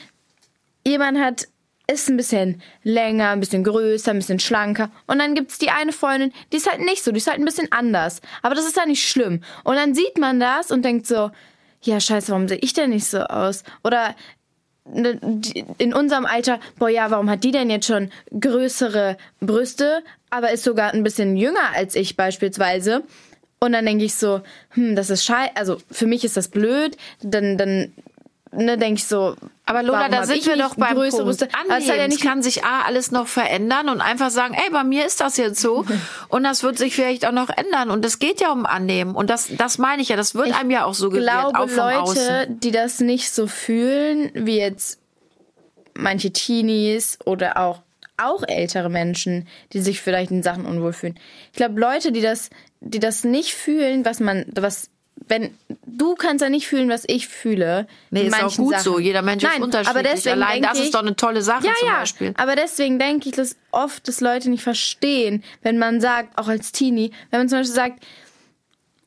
jemand 0.85 1.19
hat 1.19 1.47
ist 1.87 2.09
ein 2.09 2.17
bisschen 2.17 2.63
länger, 2.83 3.31
ein 3.31 3.41
bisschen 3.41 3.65
größer, 3.65 4.11
ein 4.11 4.19
bisschen 4.19 4.39
schlanker. 4.39 4.91
Und 5.07 5.19
dann 5.19 5.35
gibt's 5.35 5.59
die 5.59 5.71
eine 5.71 5.93
Freundin, 5.93 6.33
die 6.53 6.57
ist 6.57 6.71
halt 6.71 6.81
nicht 6.81 7.05
so, 7.05 7.13
die 7.13 7.19
ist 7.19 7.27
halt 7.27 7.39
ein 7.39 7.45
bisschen 7.45 7.71
anders. 7.73 8.23
Aber 8.43 8.55
das 8.55 8.67
ist 8.67 8.77
ja 8.77 8.87
nicht 8.87 9.07
schlimm. 9.07 9.43
Und 9.65 9.77
dann 9.77 9.95
sieht 9.95 10.19
man 10.19 10.41
das 10.41 10.71
und 10.71 10.85
denkt 10.85 11.07
so, 11.07 11.31
ja, 11.83 12.01
scheiße, 12.01 12.33
warum 12.33 12.49
sehe 12.49 12.59
ich 12.59 12.73
denn 12.73 12.91
nicht 12.91 13.07
so 13.07 13.21
aus? 13.21 13.65
Oder 13.83 14.15
ne, 14.87 15.21
in 15.77 15.93
unserem 15.93 16.25
Alter, 16.25 16.59
boah, 16.79 16.89
ja, 16.89 17.11
warum 17.11 17.29
hat 17.29 17.45
die 17.45 17.51
denn 17.51 17.69
jetzt 17.69 17.87
schon 17.87 18.11
größere 18.39 19.19
Brüste, 19.41 20.03
aber 20.31 20.53
ist 20.53 20.65
sogar 20.65 20.95
ein 20.95 21.03
bisschen 21.03 21.37
jünger 21.37 21.75
als 21.75 21.95
ich 21.95 22.17
beispielsweise? 22.17 23.03
Und 23.61 23.73
dann 23.73 23.85
denke 23.85 24.05
ich 24.05 24.15
so, 24.15 24.41
hm, 24.71 24.97
das 24.97 25.11
ist 25.11 25.25
scheiße, 25.25 25.57
also 25.57 25.79
für 25.91 26.07
mich 26.07 26.25
ist 26.25 26.37
das 26.37 26.49
blöd, 26.49 26.97
dann, 27.23 27.59
dann 27.59 27.93
ne, 28.57 28.79
denke 28.79 28.99
ich 28.99 29.07
so. 29.07 29.37
Aber 29.67 29.83
Lola, 29.83 30.09
da 30.09 30.25
sind 30.25 30.47
wir 30.47 30.57
doch 30.57 30.75
beim 30.75 30.95
größere 30.95 31.25
Punkt. 31.25 31.55
Annehmen. 31.55 31.99
ja 31.99 32.09
nicht 32.09 32.23
kann 32.23 32.43
sich 32.43 32.65
A, 32.65 32.83
alles 32.83 33.11
noch 33.11 33.27
verändern 33.27 33.89
und 33.89 34.01
einfach 34.01 34.31
sagen, 34.31 34.55
ey, 34.55 34.71
bei 34.71 34.85
mir 34.85 35.07
ist 35.07 35.21
das 35.21 35.37
jetzt 35.37 35.61
so 35.61 35.85
und 36.29 36.45
das 36.45 36.63
wird 36.63 36.79
sich 36.79 36.95
vielleicht 36.95 37.27
auch 37.27 37.33
noch 37.33 37.49
ändern 37.49 37.91
und 37.91 38.05
es 38.05 38.19
geht 38.19 38.41
ja 38.41 38.53
um 38.53 38.67
Annehmen 38.67 39.15
und 39.15 39.31
das, 39.31 39.49
das 39.57 39.79
meine 39.79 40.03
ich 40.03 40.11
ja, 40.11 40.17
das 40.17 40.35
wird 40.35 40.49
ich 40.49 40.55
einem 40.55 40.71
ja 40.71 40.85
auch 40.85 40.95
so 40.95 41.11
gewährt, 41.11 41.25
glaube, 41.25 41.59
auch 41.59 41.69
vom 41.69 41.77
Leute, 41.77 42.01
Außen. 42.01 42.61
die 42.61 42.71
das 42.71 43.01
nicht 43.01 43.33
so 43.33 43.47
fühlen, 43.47 44.31
wie 44.35 44.59
jetzt 44.59 45.01
manche 45.95 46.33
Teenies 46.33 47.19
oder 47.25 47.59
auch 47.59 47.83
auch 48.17 48.45
ältere 48.47 48.89
Menschen, 48.89 49.49
die 49.73 49.81
sich 49.81 50.01
vielleicht 50.01 50.31
in 50.31 50.45
Sachen 50.45 50.67
unwohl 50.67 50.93
fühlen. 50.93 51.19
Ich 51.51 51.57
glaube, 51.57 51.81
Leute, 51.81 52.13
die 52.13 52.21
das, 52.21 52.51
die 52.81 53.01
das 53.01 53.25
nicht 53.25 53.55
fühlen, 53.55 54.05
was 54.05 54.21
man, 54.21 54.47
was 54.55 54.91
wenn 55.29 55.57
du 55.87 56.15
kannst 56.15 56.43
ja 56.43 56.51
nicht 56.51 56.67
fühlen, 56.67 56.89
was 56.89 57.05
ich 57.07 57.29
fühle. 57.29 57.87
Nee, 58.11 58.27
ist 58.27 58.43
auch 58.43 58.57
gut 58.57 58.73
Sachen. 58.73 58.85
so. 58.85 58.99
Jeder 58.99 59.23
Mensch 59.23 59.43
Nein, 59.43 59.55
ist 59.55 59.63
unterschiedlich. 59.63 59.89
Aber 59.91 60.03
deswegen 60.03 60.43
Allein 60.43 60.63
das 60.63 60.79
ich, 60.79 60.85
ist 60.87 60.95
doch 60.95 61.01
eine 61.01 61.17
tolle 61.17 61.43
Sache 61.43 61.67
ja, 61.67 61.73
zum 61.79 61.89
ja, 61.89 61.99
Beispiel. 62.01 62.35
Aber 62.37 62.57
deswegen 62.57 62.99
denke 62.99 63.29
ich, 63.29 63.35
dass 63.35 63.57
oft 63.71 64.07
das 64.07 64.21
Leute 64.21 64.51
nicht 64.51 64.63
verstehen, 64.63 65.43
wenn 65.63 65.79
man 65.79 66.01
sagt, 66.01 66.37
auch 66.39 66.49
als 66.49 66.73
Teenie, 66.73 67.13
wenn 67.31 67.41
man 67.41 67.49
zum 67.49 67.59
Beispiel 67.59 67.75
sagt, 67.75 68.05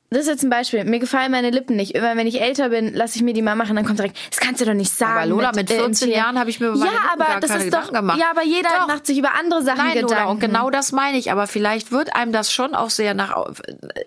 das 0.10 0.22
ist 0.22 0.28
jetzt 0.28 0.44
ein 0.44 0.50
Beispiel. 0.50 0.86
Mir 0.86 1.00
gefallen 1.00 1.32
meine 1.32 1.50
Lippen 1.50 1.76
nicht. 1.76 1.94
Immer 1.96 2.16
wenn 2.16 2.28
ich 2.28 2.40
älter 2.40 2.70
bin, 2.70 2.94
lasse 2.94 3.18
ich 3.18 3.24
mir 3.24 3.34
die 3.34 3.42
mal 3.42 3.56
machen, 3.56 3.76
dann 3.76 3.86
kommt 3.86 4.00
direkt, 4.00 4.18
das 4.30 4.40
kannst 4.40 4.62
du 4.62 4.66
doch 4.66 4.74
nicht 4.74 4.92
sagen. 4.92 5.18
Aber 5.18 5.26
Lola, 5.26 5.52
mit, 5.54 5.70
äh, 5.70 5.76
14 5.76 6.10
Jahren 6.12 6.40
habe 6.40 6.50
ich 6.50 6.60
mir 6.62 6.68
über 6.68 6.78
meine 6.78 6.92
Ja, 6.92 6.98
Lippen 7.14 7.22
aber 7.22 7.40
das 7.42 7.64
ist 7.64 7.74
doch, 7.74 7.92
gemacht. 7.92 8.18
ja, 8.18 8.30
aber 8.32 8.44
jeder 8.44 8.70
Doch. 8.80 8.88
macht 8.88 9.06
sich 9.06 9.18
über 9.18 9.36
andere 9.36 9.64
Sachen 9.64 9.80
Nein, 9.80 9.94
Gedanken. 9.96 10.14
Lola, 10.16 10.26
und 10.32 10.40
genau 10.40 10.70
das 10.70 10.94
meine 10.94 11.18
ich. 11.18 11.32
Aber 11.32 11.46
vielleicht 11.48 11.92
wird 11.92 12.16
einem 12.16 12.32
das 12.32 12.54
schon 12.54 12.74
auch 12.74 12.90
sehr 12.90 13.14
nach 13.14 13.36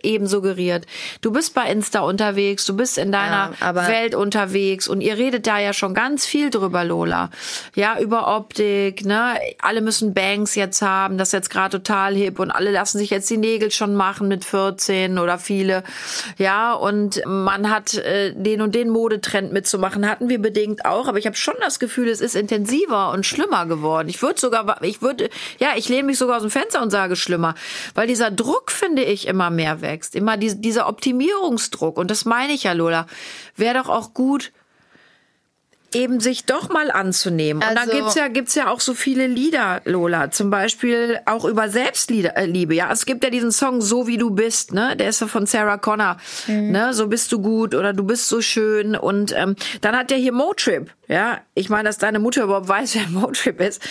eben 0.02 0.26
suggeriert. 0.26 0.86
Du 1.20 1.32
bist 1.32 1.54
bei 1.54 1.70
Insta 1.70 2.00
unterwegs, 2.00 2.64
du 2.64 2.74
bist 2.74 2.96
in 2.96 3.12
deiner 3.12 3.52
Ja, 3.60 3.74
Welt 3.74 4.14
unterwegs 4.14 4.88
und 4.88 5.02
ihr 5.02 5.18
redet 5.18 5.46
da 5.46 5.58
ja 5.58 5.72
schon 5.74 5.92
ganz 5.92 6.24
viel 6.24 6.48
drüber, 6.48 6.82
Lola. 6.84 7.28
Ja, 7.74 7.98
über 8.00 8.34
Optik, 8.34 9.04
ne? 9.04 9.34
Alle 9.60 9.82
müssen 9.82 10.14
Banks 10.14 10.54
jetzt 10.54 10.80
haben, 10.80 11.18
das 11.18 11.28
ist 11.28 11.32
jetzt 11.32 11.50
gerade 11.50 11.76
total 11.82 12.14
hip 12.14 12.38
und 12.38 12.50
alle 12.50 12.70
lassen 12.70 12.96
sich 12.98 13.10
jetzt 13.10 13.28
die 13.28 13.36
Nägel 13.36 13.70
schon 13.70 13.94
machen 13.94 14.28
mit 14.28 14.44
14 14.46 15.18
oder 15.18 15.38
viele. 15.38 15.82
Ja, 16.38 16.72
und 16.72 17.22
man 17.26 17.70
hat 17.70 17.94
äh, 17.94 18.32
den 18.34 18.60
und 18.60 18.74
den 18.74 18.90
Modetrend 18.90 19.52
mitzumachen, 19.52 20.08
hatten 20.08 20.28
wir 20.28 20.40
bedingt 20.40 20.84
auch, 20.84 21.08
aber 21.08 21.18
ich 21.18 21.26
habe 21.26 21.36
schon 21.36 21.54
das 21.60 21.78
Gefühl, 21.78 22.08
es 22.08 22.20
ist 22.20 22.34
intensiver 22.34 23.10
und 23.12 23.26
schlimmer 23.26 23.66
geworden. 23.66 24.08
Ich 24.08 24.22
würde 24.22 24.40
sogar, 24.40 24.82
ich 24.82 25.02
würde, 25.02 25.30
ja, 25.58 25.70
ich 25.76 25.88
lehne 25.88 26.04
mich 26.04 26.18
sogar 26.18 26.36
aus 26.36 26.42
dem 26.42 26.50
Fenster 26.50 26.82
und 26.82 26.90
sage 26.90 27.16
schlimmer, 27.16 27.54
weil 27.94 28.06
dieser 28.06 28.30
Druck, 28.30 28.70
finde 28.70 29.02
ich, 29.02 29.26
immer 29.26 29.50
mehr 29.50 29.80
wächst. 29.80 30.14
Immer 30.14 30.36
die, 30.36 30.60
dieser 30.60 30.88
Optimierungsdruck. 30.88 31.98
Und 31.98 32.10
das 32.10 32.24
meine 32.24 32.52
ich 32.52 32.64
ja, 32.64 32.72
Lola. 32.72 33.06
Wäre 33.56 33.78
doch 33.78 33.88
auch 33.88 34.14
gut, 34.14 34.52
eben 35.94 36.20
sich 36.20 36.44
doch 36.44 36.68
mal 36.68 36.90
anzunehmen. 36.90 37.62
und 37.62 37.68
dann 37.68 37.78
Also- 37.78 37.92
gibt's 37.92 38.14
ja, 38.14 38.28
gibt's 38.28 38.54
ja 38.54 38.68
auch 38.70 38.80
so 38.80 38.94
viele 38.94 39.26
Lieder, 39.26 39.80
Lola. 39.84 40.30
Zum 40.30 40.50
Beispiel 40.50 41.18
auch 41.26 41.44
über 41.44 41.68
Selbstliebe. 41.68 42.36
Äh, 42.36 42.74
ja, 42.74 42.90
es 42.92 43.06
gibt 43.06 43.24
ja 43.24 43.30
diesen 43.30 43.52
Song 43.52 43.80
So 43.80 44.06
wie 44.06 44.18
du 44.18 44.30
bist, 44.30 44.72
ne? 44.72 44.96
Der 44.96 45.08
ist 45.08 45.20
ja 45.20 45.26
von 45.26 45.46
Sarah 45.46 45.78
Connor, 45.78 46.16
ne? 46.46 46.94
So 46.94 47.08
bist 47.08 47.32
du 47.32 47.40
gut 47.40 47.74
oder 47.74 47.92
du 47.92 48.04
bist 48.04 48.28
so 48.28 48.40
schön. 48.40 48.94
Und 48.96 49.32
ähm, 49.36 49.56
dann 49.80 49.96
hat 49.96 50.10
der 50.10 50.18
hier 50.18 50.32
Motrip, 50.32 50.90
ja. 51.10 51.40
Ich 51.54 51.68
meine, 51.68 51.88
dass 51.88 51.98
deine 51.98 52.20
Mutter 52.20 52.44
überhaupt 52.44 52.68
weiß, 52.68 52.94
wer 52.94 53.08
Motrip 53.08 53.60
ist. 53.60 53.82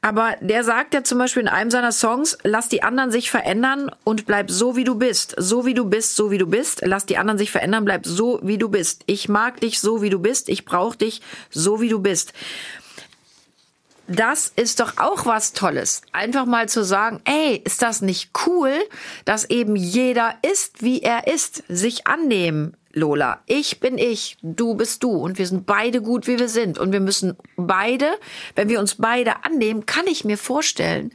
Aber 0.00 0.36
der 0.40 0.62
sagt 0.62 0.94
ja 0.94 1.02
zum 1.02 1.18
Beispiel 1.18 1.42
in 1.42 1.48
einem 1.48 1.72
seiner 1.72 1.90
Songs, 1.90 2.38
lass 2.44 2.68
die 2.68 2.84
anderen 2.84 3.10
sich 3.10 3.30
verändern 3.32 3.90
und 4.04 4.26
bleib 4.26 4.48
so 4.48 4.76
wie 4.76 4.84
du 4.84 4.94
bist. 4.94 5.34
So 5.36 5.66
wie 5.66 5.74
du 5.74 5.84
bist, 5.84 6.14
so 6.14 6.30
wie 6.30 6.38
du 6.38 6.46
bist. 6.46 6.82
Lass 6.84 7.04
die 7.04 7.18
anderen 7.18 7.36
sich 7.36 7.50
verändern, 7.50 7.84
bleib 7.84 8.06
so 8.06 8.38
wie 8.44 8.58
du 8.58 8.68
bist. 8.68 9.02
Ich 9.06 9.28
mag 9.28 9.60
dich 9.60 9.80
so 9.80 10.02
wie 10.02 10.10
du 10.10 10.20
bist. 10.20 10.48
Ich 10.48 10.64
brauche 10.64 10.96
dich 10.96 11.20
so 11.50 11.80
wie 11.80 11.88
du 11.88 11.98
bist. 11.98 12.32
Das 14.06 14.52
ist 14.54 14.80
doch 14.80 14.98
auch 14.98 15.26
was 15.26 15.52
Tolles. 15.52 16.02
Einfach 16.12 16.46
mal 16.46 16.68
zu 16.68 16.84
sagen, 16.84 17.20
ey, 17.24 17.60
ist 17.62 17.82
das 17.82 18.02
nicht 18.02 18.30
cool, 18.46 18.72
dass 19.24 19.50
eben 19.50 19.74
jeder 19.74 20.36
ist, 20.48 20.80
wie 20.82 21.02
er 21.02 21.26
ist, 21.26 21.64
sich 21.68 22.06
annehmen. 22.06 22.74
Lola, 22.98 23.40
ich 23.46 23.80
bin 23.80 23.96
ich, 23.98 24.36
du 24.42 24.74
bist 24.74 25.02
du 25.02 25.10
und 25.12 25.38
wir 25.38 25.46
sind 25.46 25.64
beide 25.66 26.02
gut, 26.02 26.26
wie 26.26 26.38
wir 26.38 26.48
sind. 26.48 26.78
Und 26.78 26.92
wir 26.92 27.00
müssen 27.00 27.36
beide, 27.56 28.06
wenn 28.56 28.68
wir 28.68 28.80
uns 28.80 28.96
beide 28.96 29.44
annehmen, 29.44 29.86
kann 29.86 30.06
ich 30.06 30.24
mir 30.24 30.36
vorstellen, 30.38 31.12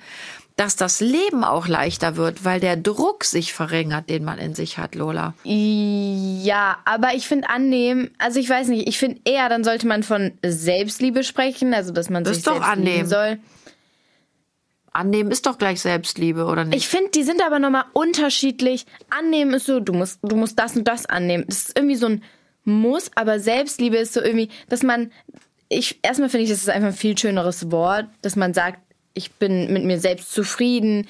dass 0.56 0.76
das 0.76 1.00
Leben 1.00 1.44
auch 1.44 1.68
leichter 1.68 2.16
wird, 2.16 2.46
weil 2.46 2.60
der 2.60 2.78
Druck 2.78 3.24
sich 3.24 3.54
verringert, 3.54 4.08
den 4.10 4.24
man 4.24 4.38
in 4.38 4.54
sich 4.54 4.78
hat, 4.78 4.94
Lola. 4.94 5.34
Ja, 5.44 6.78
aber 6.86 7.16
ich 7.16 7.28
finde 7.28 7.50
annehmen, 7.50 8.12
also 8.20 8.40
ich 8.40 8.50
weiß 8.50 8.68
nicht, 8.68 8.88
ich 8.88 9.00
finde 9.00 9.20
eher, 9.26 9.50
dann 9.50 9.64
sollte 9.64 9.88
man 9.88 10.04
von 10.04 10.32
Selbstliebe 10.46 11.24
sprechen, 11.24 11.74
also 11.74 11.92
dass 11.92 12.10
man 12.12 12.24
Das 12.24 12.36
sich 12.36 12.40
ist 12.40 12.48
doch 12.48 12.54
selbst 12.64 12.76
lieben 12.76 12.88
annehmen. 12.88 13.10
soll. 13.10 13.40
Annehmen 14.94 15.32
ist 15.32 15.48
doch 15.48 15.58
gleich 15.58 15.82
Selbstliebe, 15.82 16.46
oder 16.46 16.66
nicht? 16.66 16.78
Ich 16.78 16.88
finde, 16.88 17.10
die 17.12 17.24
sind 17.24 17.44
aber 17.44 17.60
nochmal 17.60 17.86
unterschiedlich. 17.94 18.86
Annehmen 19.10 19.54
ist 19.56 19.66
so, 19.66 19.80
du 19.80 19.94
musst, 19.94 20.20
du 20.22 20.36
musst 20.36 20.58
das 20.60 20.76
und 20.76 20.88
das 20.88 21.08
annehmen. 21.08 21.46
Das 21.48 21.70
ist 21.70 21.78
irgendwie 21.78 21.96
so 21.96 22.06
ein 22.06 22.24
Muss, 22.64 23.12
aber 23.16 23.40
Selbstliebe 23.40 23.98
ist 23.98 24.14
so 24.14 24.22
irgendwie, 24.22 24.50
dass 24.70 24.84
man, 24.84 25.12
ich, 25.68 26.00
erstmal 26.04 26.30
finde 26.30 26.46
ich, 26.46 26.52
das 26.52 26.60
ist 26.60 26.70
einfach 26.70 26.90
ein 26.90 26.94
viel 26.94 27.18
schöneres 27.18 27.72
Wort, 27.72 28.06
dass 28.22 28.36
man 28.36 28.54
sagt, 28.54 28.80
ich 29.16 29.32
bin 29.32 29.74
mit 29.74 29.84
mir 29.84 30.00
selbst 30.00 30.32
zufrieden 30.32 31.08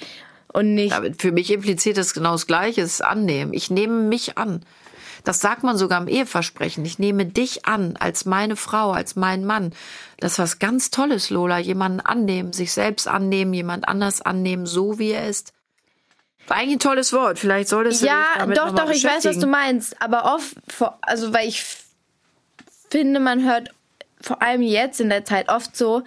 und 0.54 0.76
nicht, 0.76 0.94
Aber 0.94 1.10
für 1.18 1.32
mich 1.32 1.52
impliziert 1.52 1.98
das 1.98 2.14
genau 2.14 2.34
das 2.34 2.48
Gleiche, 2.48 2.82
es 2.82 2.94
ist 2.94 3.02
annehmen. 3.02 3.54
Ich 3.54 3.70
nehme 3.70 4.04
mich 4.04 4.38
an. 4.38 4.64
Das 5.24 5.40
sagt 5.40 5.64
man 5.64 5.78
sogar 5.78 6.02
im 6.02 6.08
Eheversprechen. 6.08 6.84
Ich 6.86 7.00
nehme 7.00 7.26
dich 7.26 7.66
an 7.66 7.96
als 7.98 8.26
meine 8.26 8.56
Frau, 8.56 8.92
als 8.92 9.16
mein 9.16 9.46
Mann. 9.46 9.74
Das 10.20 10.34
ist 10.34 10.40
was 10.40 10.60
ganz 10.60 10.92
Tolles, 10.92 11.30
Lola. 11.30 11.60
Jemanden 11.60 12.02
annehmen, 12.02 12.52
sich 12.52 12.74
selbst 12.74 13.08
annehmen, 13.08 13.54
jemand 13.54 13.88
anders 13.88 14.22
annehmen, 14.22 14.66
so 14.66 15.00
wie 15.00 15.12
er 15.12 15.28
ist. 15.30 15.54
War 16.48 16.58
eigentlich 16.58 16.76
ein 16.76 16.80
tolles 16.80 17.14
Wort. 17.14 17.40
Vielleicht 17.40 17.70
solltest 17.70 18.02
du 18.02 18.06
dich 18.06 18.14
Ja, 18.14 18.26
damit 18.38 18.58
doch, 18.58 18.76
doch, 18.76 18.90
ich 18.90 19.04
weiß, 19.04 19.24
was 19.26 19.40
du 19.40 19.48
meinst. 19.48 20.02
Aber 20.02 20.36
oft, 20.36 20.56
also 21.02 21.34
weil 21.34 21.48
ich 21.48 21.64
finde, 22.90 23.20
man 23.20 23.46
hört 23.46 23.70
vor 24.20 24.42
allem 24.42 24.62
jetzt 24.62 25.00
in 25.00 25.10
der 25.10 25.26
Zeit 25.26 25.50
oft 25.50 25.76
so, 25.76 26.04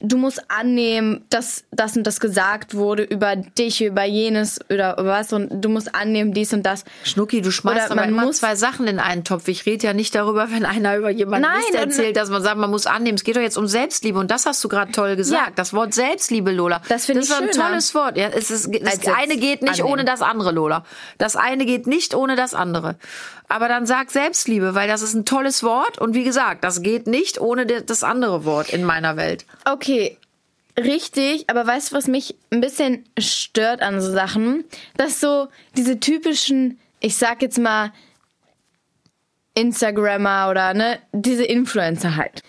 du 0.00 0.16
musst 0.16 0.50
annehmen, 0.50 1.24
dass 1.30 1.64
das 1.70 1.96
und 1.96 2.04
das 2.06 2.20
gesagt 2.20 2.74
wurde 2.74 3.02
über 3.02 3.36
dich, 3.36 3.82
über 3.82 4.04
jenes 4.04 4.60
oder 4.70 4.96
was 4.98 5.32
und 5.32 5.60
du 5.64 5.68
musst 5.68 5.94
annehmen 5.94 6.32
dies 6.32 6.52
und 6.52 6.64
das. 6.64 6.84
Schnucki, 7.04 7.40
du 7.42 7.50
schmeißt 7.50 7.76
Oder 7.76 7.84
aber 7.86 7.94
man 8.02 8.08
immer 8.10 8.24
muss- 8.26 8.38
zwei 8.38 8.54
Sachen 8.56 8.86
in 8.86 8.98
einen 9.00 9.24
Topf. 9.24 9.48
Ich 9.48 9.66
rede 9.66 9.86
ja 9.86 9.92
nicht 9.92 10.14
darüber, 10.14 10.50
wenn 10.50 10.64
einer 10.64 10.96
über 10.96 11.10
jemanden 11.10 11.48
Mist 11.56 11.74
erzählt, 11.74 12.16
dass 12.16 12.30
man 12.30 12.42
sagt, 12.42 12.56
man 12.58 12.70
muss 12.70 12.86
annehmen. 12.86 13.16
Es 13.16 13.24
geht 13.24 13.36
doch 13.36 13.40
jetzt 13.40 13.58
um 13.58 13.66
Selbstliebe 13.66 14.18
und 14.18 14.30
das 14.30 14.46
hast 14.46 14.62
du 14.62 14.68
gerade 14.68 14.92
toll 14.92 15.16
gesagt. 15.16 15.48
Ja. 15.48 15.52
Das 15.56 15.72
Wort 15.72 15.94
Selbstliebe, 15.94 16.50
Lola. 16.52 16.80
Das 16.88 17.06
finde 17.06 17.22
ist 17.22 17.30
ich 17.30 17.34
ein 17.36 17.52
schöner. 17.52 17.66
tolles 17.68 17.94
Wort. 17.94 18.16
Ja, 18.16 18.28
es 18.28 18.50
ist, 18.50 18.68
das 18.82 19.06
eine 19.06 19.36
geht 19.36 19.62
nicht 19.62 19.80
annehmen. 19.80 19.88
ohne 19.88 20.04
das 20.04 20.22
andere, 20.22 20.52
Lola. 20.52 20.84
Das 21.18 21.36
eine 21.36 21.64
geht 21.66 21.86
nicht 21.86 22.14
ohne 22.14 22.36
das 22.36 22.54
andere. 22.54 22.96
Aber 23.50 23.68
dann 23.68 23.86
sag 23.86 24.10
Selbstliebe, 24.10 24.74
weil 24.74 24.88
das 24.88 25.00
ist 25.00 25.14
ein 25.14 25.24
tolles 25.24 25.62
Wort 25.62 25.98
und 25.98 26.12
wie 26.14 26.22
gesagt, 26.24 26.64
das 26.64 26.82
geht 26.82 27.06
nicht 27.06 27.40
ohne 27.40 27.64
das 27.64 28.02
andere 28.04 28.44
Wort 28.44 28.68
in 28.68 28.84
meiner 28.84 29.16
Welt. 29.16 29.46
Okay, 29.64 29.87
richtig, 30.78 31.48
aber 31.48 31.66
weißt 31.66 31.90
du, 31.90 31.96
was 31.96 32.06
mich 32.06 32.34
ein 32.50 32.60
bisschen 32.60 33.04
stört 33.18 33.82
an 33.82 34.00
so 34.00 34.10
Sachen? 34.12 34.64
Dass 34.96 35.20
so 35.20 35.48
diese 35.76 36.00
typischen, 36.00 36.78
ich 37.00 37.16
sag 37.16 37.42
jetzt 37.42 37.58
mal, 37.58 37.92
Instagrammer 39.54 40.48
oder 40.50 40.72
ne, 40.74 41.00
diese 41.12 41.44
Influencer 41.44 42.16
halt. 42.16 42.42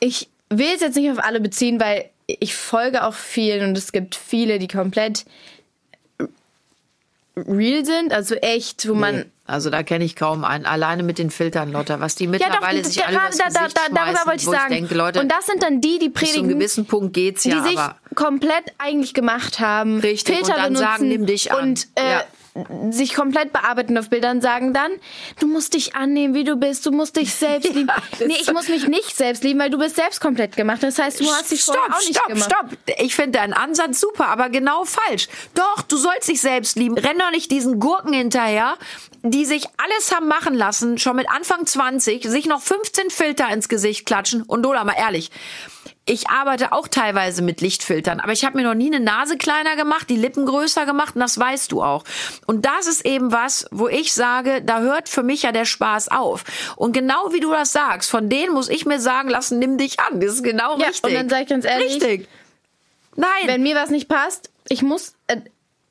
Ich 0.00 0.28
will 0.50 0.74
es 0.74 0.82
jetzt 0.82 0.96
nicht 0.96 1.10
auf 1.10 1.18
alle 1.18 1.40
beziehen, 1.40 1.80
weil 1.80 2.10
ich 2.26 2.54
folge 2.54 3.04
auch 3.04 3.14
vielen 3.14 3.68
und 3.68 3.78
es 3.78 3.92
gibt 3.92 4.14
viele, 4.14 4.58
die 4.58 4.68
komplett 4.68 5.24
real 7.36 7.84
sind, 7.84 8.12
also 8.12 8.34
echt, 8.36 8.88
wo 8.88 8.94
man 8.94 9.30
Also 9.46 9.68
da 9.68 9.82
kenne 9.82 10.04
ich 10.04 10.16
kaum 10.16 10.42
einen. 10.42 10.64
Alleine 10.64 11.02
mit 11.02 11.18
den 11.18 11.30
Filtern, 11.30 11.70
Lotta, 11.70 12.00
was 12.00 12.14
die 12.14 12.24
ja, 12.24 12.32
doch, 12.32 12.38
mittlerweile 12.46 12.82
sich 12.84 13.04
alle 13.04 13.16
da, 13.16 13.20
da, 13.28 13.28
Gesicht 13.28 13.76
da, 13.76 13.94
darüber 13.94 14.20
wollte 14.26 14.38
ich 14.38 14.44
sagen. 14.44 14.72
Ich 14.72 14.78
denke, 14.78 14.94
Leute, 14.94 15.20
und 15.20 15.28
das 15.30 15.46
sind 15.46 15.62
dann 15.62 15.80
die, 15.82 15.98
die 15.98 16.08
bis 16.08 16.20
zu 16.32 16.38
einem 16.38 16.42
predigen, 16.44 16.58
gewissen 16.58 16.86
Punkt 16.86 17.12
geht's 17.12 17.44
ja, 17.44 17.60
die 17.60 17.68
sich 17.70 17.80
komplett 18.14 18.64
eigentlich 18.78 19.12
gemacht 19.12 19.60
haben, 19.60 20.00
Richtig, 20.00 20.36
Filter 20.36 20.52
und 20.54 20.56
dann 20.58 20.64
benutzen 20.72 20.82
sagen, 20.82 21.08
nimm 21.08 21.26
dich 21.26 21.52
an. 21.52 21.62
und 21.70 21.88
äh, 21.96 22.10
Ja. 22.10 22.24
sich 22.92 23.12
komplett 23.14 23.52
bearbeiten 23.52 23.98
auf 23.98 24.08
Bildern, 24.08 24.40
sagen 24.40 24.72
dann, 24.72 24.92
du 25.40 25.46
musst 25.46 25.74
dich 25.74 25.94
annehmen, 25.94 26.32
wie 26.32 26.44
du 26.44 26.56
bist, 26.56 26.86
du 26.86 26.92
musst 26.92 27.16
dich 27.16 27.34
selbst 27.34 27.74
lieben. 27.74 27.90
das 28.12 28.20
nee, 28.26 28.36
ich 28.40 28.50
muss 28.50 28.68
mich 28.68 28.86
nicht 28.88 29.14
selbst 29.14 29.44
lieben, 29.44 29.60
weil 29.60 29.68
du 29.68 29.76
bist 29.78 29.96
selbst 29.96 30.20
komplett 30.22 30.56
gemacht. 30.56 30.82
Das 30.82 30.98
heißt, 30.98 31.20
du 31.20 31.26
hast 31.26 31.50
dich 31.50 31.60
stopp, 31.60 31.76
vorher 31.76 31.94
auch 31.96 32.00
nicht 32.00 32.16
stopp, 32.16 32.28
gemacht. 32.28 32.50
stopp. 32.50 32.98
Ich 32.98 33.14
finde 33.14 33.38
deinen 33.40 33.52
Ansatz 33.52 34.00
super, 34.00 34.28
aber 34.28 34.48
genau 34.48 34.84
falsch. 34.86 35.28
Doch, 35.54 35.82
du 35.82 35.98
sollst 35.98 36.28
dich 36.30 36.40
selbst 36.40 36.76
lieben. 36.76 36.96
Renn 36.96 37.18
doch 37.18 37.30
nicht 37.30 37.50
diesen 37.50 37.78
Gurken 37.78 38.14
hinterher, 38.14 38.76
die 39.26 39.46
sich 39.46 39.64
alles 39.78 40.14
haben 40.14 40.28
machen 40.28 40.54
lassen, 40.54 40.98
schon 40.98 41.16
mit 41.16 41.30
Anfang 41.30 41.66
20, 41.66 42.24
sich 42.24 42.44
noch 42.46 42.60
15 42.60 43.08
Filter 43.08 43.48
ins 43.48 43.68
Gesicht 43.70 44.04
klatschen. 44.04 44.42
Und 44.42 44.62
Lola, 44.62 44.84
mal 44.84 44.94
ehrlich, 44.98 45.30
ich 46.06 46.28
arbeite 46.28 46.72
auch 46.72 46.86
teilweise 46.88 47.40
mit 47.40 47.62
Lichtfiltern, 47.62 48.20
aber 48.20 48.32
ich 48.32 48.44
habe 48.44 48.58
mir 48.58 48.64
noch 48.64 48.74
nie 48.74 48.94
eine 48.94 49.02
Nase 49.02 49.38
kleiner 49.38 49.74
gemacht, 49.76 50.10
die 50.10 50.16
Lippen 50.18 50.44
größer 50.44 50.84
gemacht 50.84 51.14
und 51.14 51.22
das 51.22 51.38
weißt 51.38 51.72
du 51.72 51.82
auch. 51.82 52.04
Und 52.46 52.66
das 52.66 52.86
ist 52.86 53.06
eben 53.06 53.32
was, 53.32 53.66
wo 53.70 53.88
ich 53.88 54.12
sage, 54.12 54.60
da 54.62 54.80
hört 54.80 55.08
für 55.08 55.22
mich 55.22 55.42
ja 55.44 55.52
der 55.52 55.64
Spaß 55.64 56.08
auf. 56.10 56.44
Und 56.76 56.92
genau 56.92 57.32
wie 57.32 57.40
du 57.40 57.50
das 57.50 57.72
sagst, 57.72 58.10
von 58.10 58.28
denen 58.28 58.52
muss 58.52 58.68
ich 58.68 58.84
mir 58.84 59.00
sagen 59.00 59.30
lassen, 59.30 59.58
nimm 59.58 59.78
dich 59.78 59.98
an. 60.00 60.20
Das 60.20 60.34
ist 60.34 60.44
genau 60.44 60.78
Ja, 60.78 60.88
richtig. 60.88 61.04
und 61.04 61.14
dann 61.14 61.30
sag 61.30 61.42
ich 61.44 61.48
ganz 61.48 61.64
ehrlich, 61.64 61.94
Richtig. 61.94 62.28
Nein. 63.16 63.28
wenn 63.46 63.62
mir 63.62 63.74
was 63.74 63.88
nicht 63.88 64.08
passt, 64.08 64.50
ich 64.68 64.82
muss, 64.82 65.13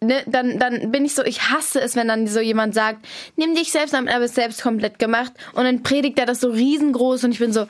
ne, 0.03 0.23
dann, 0.27 0.59
dann 0.59 0.91
bin 0.91 1.05
ich 1.05 1.15
so, 1.15 1.23
ich 1.23 1.49
hasse 1.49 1.81
es, 1.81 1.95
wenn 1.95 2.07
dann 2.07 2.27
so 2.27 2.39
jemand 2.39 2.73
sagt, 2.73 3.05
nimm 3.35 3.55
dich 3.55 3.71
selbst 3.71 3.93
an, 3.95 4.07
aber 4.07 4.25
ist 4.25 4.35
selbst 4.35 4.61
komplett 4.61 4.99
gemacht. 4.99 5.33
Und 5.53 5.63
dann 5.63 5.83
predigt 5.83 6.19
er 6.19 6.25
das 6.25 6.39
so 6.39 6.49
riesengroß 6.49 7.23
und 7.23 7.31
ich 7.31 7.39
bin 7.39 7.53
so, 7.53 7.67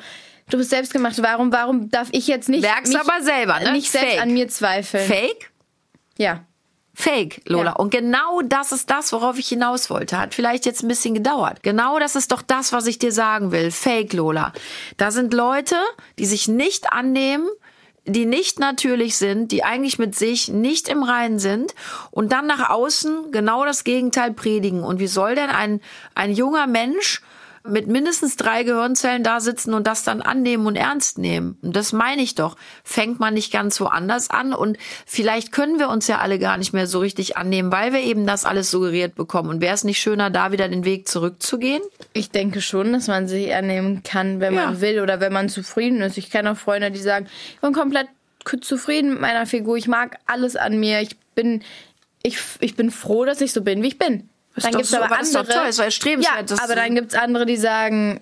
du 0.50 0.58
bist 0.58 0.70
selbst 0.70 0.94
gemacht, 0.94 1.22
warum, 1.22 1.52
warum 1.52 1.90
darf 1.90 2.10
ich 2.12 2.28
jetzt 2.28 2.50
nicht, 2.50 2.62
Merk's 2.62 2.90
mich, 2.90 3.00
aber 3.00 3.22
selber, 3.24 3.60
ne? 3.60 3.72
nicht 3.72 3.92
selbst 3.92 4.12
Fake. 4.12 4.22
an 4.22 4.34
mir 4.34 4.48
zweifeln? 4.48 5.08
Fake? 5.08 5.52
Ja. 6.18 6.46
Fake, 6.96 7.42
Lola. 7.48 7.72
Ja. 7.72 7.76
Und 7.78 7.90
genau 7.90 8.42
das 8.44 8.72
ist 8.72 8.90
das, 8.90 9.12
worauf 9.14 9.40
ich 9.40 9.48
hinaus 9.48 9.90
wollte. 9.90 10.20
Hat 10.20 10.36
vielleicht 10.36 10.68
jetzt 10.68 10.84
ein 10.84 10.88
bisschen 10.88 11.16
gedauert. 11.16 11.64
Genau 11.64 11.98
das 11.98 12.16
ist 12.16 12.32
doch 12.32 12.44
das, 12.44 12.72
was 12.72 12.86
ich 12.86 13.00
dir 13.00 13.12
sagen 13.12 13.52
will. 13.52 13.72
Fake, 13.72 14.14
Lola. 14.14 14.54
Da 14.98 15.10
sind 15.10 15.34
Leute, 15.34 15.76
die 16.20 16.26
sich 16.26 16.48
nicht 16.48 16.94
annehmen, 16.94 17.48
die 18.06 18.26
nicht 18.26 18.60
natürlich 18.60 19.16
sind, 19.16 19.52
die 19.52 19.64
eigentlich 19.64 19.98
mit 19.98 20.16
sich 20.16 20.50
nicht 20.50 20.90
im 20.90 21.04
Reinen 21.04 21.40
sind 21.40 21.74
und 22.12 22.32
dann 22.32 22.48
nach 22.48 22.70
außen 22.70 23.32
genau 23.32 23.66
das 23.66 23.84
Gegenteil 23.84 24.34
predigen. 24.34 24.84
Und 24.84 25.00
wie 25.00 25.08
soll 25.08 25.36
denn 25.36 25.50
ein, 25.50 25.80
ein 26.14 26.34
junger 26.34 26.68
Mensch 26.68 27.22
mit 27.66 27.88
mindestens 27.88 28.36
drei 28.36 28.64
Gehirnzellen 28.64 29.24
da 29.24 29.40
sitzen 29.40 29.74
und 29.74 29.88
das 29.88 30.04
dann 30.04 30.22
annehmen 30.22 30.66
und 30.66 30.76
ernst 30.76 31.18
nehmen. 31.18 31.58
Und 31.62 31.76
das 31.76 31.94
meine 31.94 32.22
ich 32.22 32.36
doch. 32.36 32.58
Fängt 32.84 33.20
man 33.20 33.34
nicht 33.34 33.54
ganz 33.54 33.78
so 33.78 33.88
anders 33.88 34.30
an 34.30 34.54
und 34.54 34.78
vielleicht 35.06 35.52
können 35.54 35.80
wir 35.80 35.90
uns 35.90 36.08
ja 36.08 36.20
alle 36.20 36.40
gar 36.40 36.58
nicht 36.58 36.74
mehr 36.74 36.88
so 36.88 37.00
richtig 37.00 37.38
annehmen, 37.38 37.72
weil 37.72 37.94
wir 37.94 38.02
eben 38.02 38.28
das 38.28 38.44
alles 38.44 38.70
suggeriert 38.70 39.16
bekommen. 39.16 39.50
Und 39.50 39.62
wäre 39.62 39.74
es 39.74 39.86
nicht 39.86 40.00
schöner, 40.00 40.30
da 40.30 40.52
wieder 40.52 40.68
den 40.68 40.84
Weg 40.84 41.08
zurückzugehen? 41.08 41.82
Ich 42.12 42.32
denke 42.32 42.60
schon, 42.62 42.92
dass 42.92 43.08
man 43.08 43.28
sich 43.30 43.56
annehmen 43.56 44.04
kann, 44.04 44.42
wenn 44.42 44.54
ja. 44.54 44.66
man 44.66 44.82
will 44.82 45.00
oder 45.00 45.22
wenn 45.22 45.32
man 45.32 45.48
zufrieden 45.48 46.02
ist. 46.02 46.18
Ich 46.18 46.30
kenne 46.30 46.52
auch 46.52 46.58
Freunde, 46.58 46.92
die 46.92 47.00
sagen, 47.00 47.28
ich 47.54 47.62
bin 47.62 47.72
komplett 47.72 48.08
zufrieden 48.62 49.12
mit 49.12 49.22
meiner 49.22 49.46
Figur. 49.46 49.78
Ich 49.78 49.88
mag 49.88 50.18
alles 50.26 50.58
an 50.58 50.80
mir. 50.80 51.00
Ich 51.00 51.18
bin, 51.34 51.64
ich, 52.24 52.38
ich 52.60 52.76
bin 52.76 52.92
froh, 52.92 53.24
dass 53.24 53.40
ich 53.40 53.54
so 53.54 53.62
bin, 53.62 53.82
wie 53.84 53.88
ich 53.88 53.98
bin. 53.98 54.30
Ist 54.56 54.66
dann 54.66 54.74
gibt 54.74 54.86
es 54.86 54.94
aber 54.94 55.18
andere. 55.18 55.46
Toll, 55.46 55.68
ist 55.68 55.80
erstrebenswert, 55.80 56.52
ja, 56.52 56.58
aber 56.64 56.76
dann 56.76 56.96
gibt 56.96 57.14
es 57.14 57.18
andere, 57.18 57.46
die 57.46 57.58
sagen, 57.58 58.22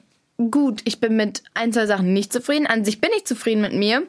gut, 0.50 0.82
ich 0.86 1.00
bin 1.00 1.16
mit 1.16 1.44
ein, 1.54 1.74
zwei 1.74 1.86
Sachen 1.86 2.14
nicht 2.14 2.32
zufrieden. 2.32 2.68
An 2.68 2.86
sich 2.86 3.02
bin 3.02 3.12
ich 3.16 3.26
zufrieden 3.26 3.62
mit 3.62 3.74
mir. 3.74 4.04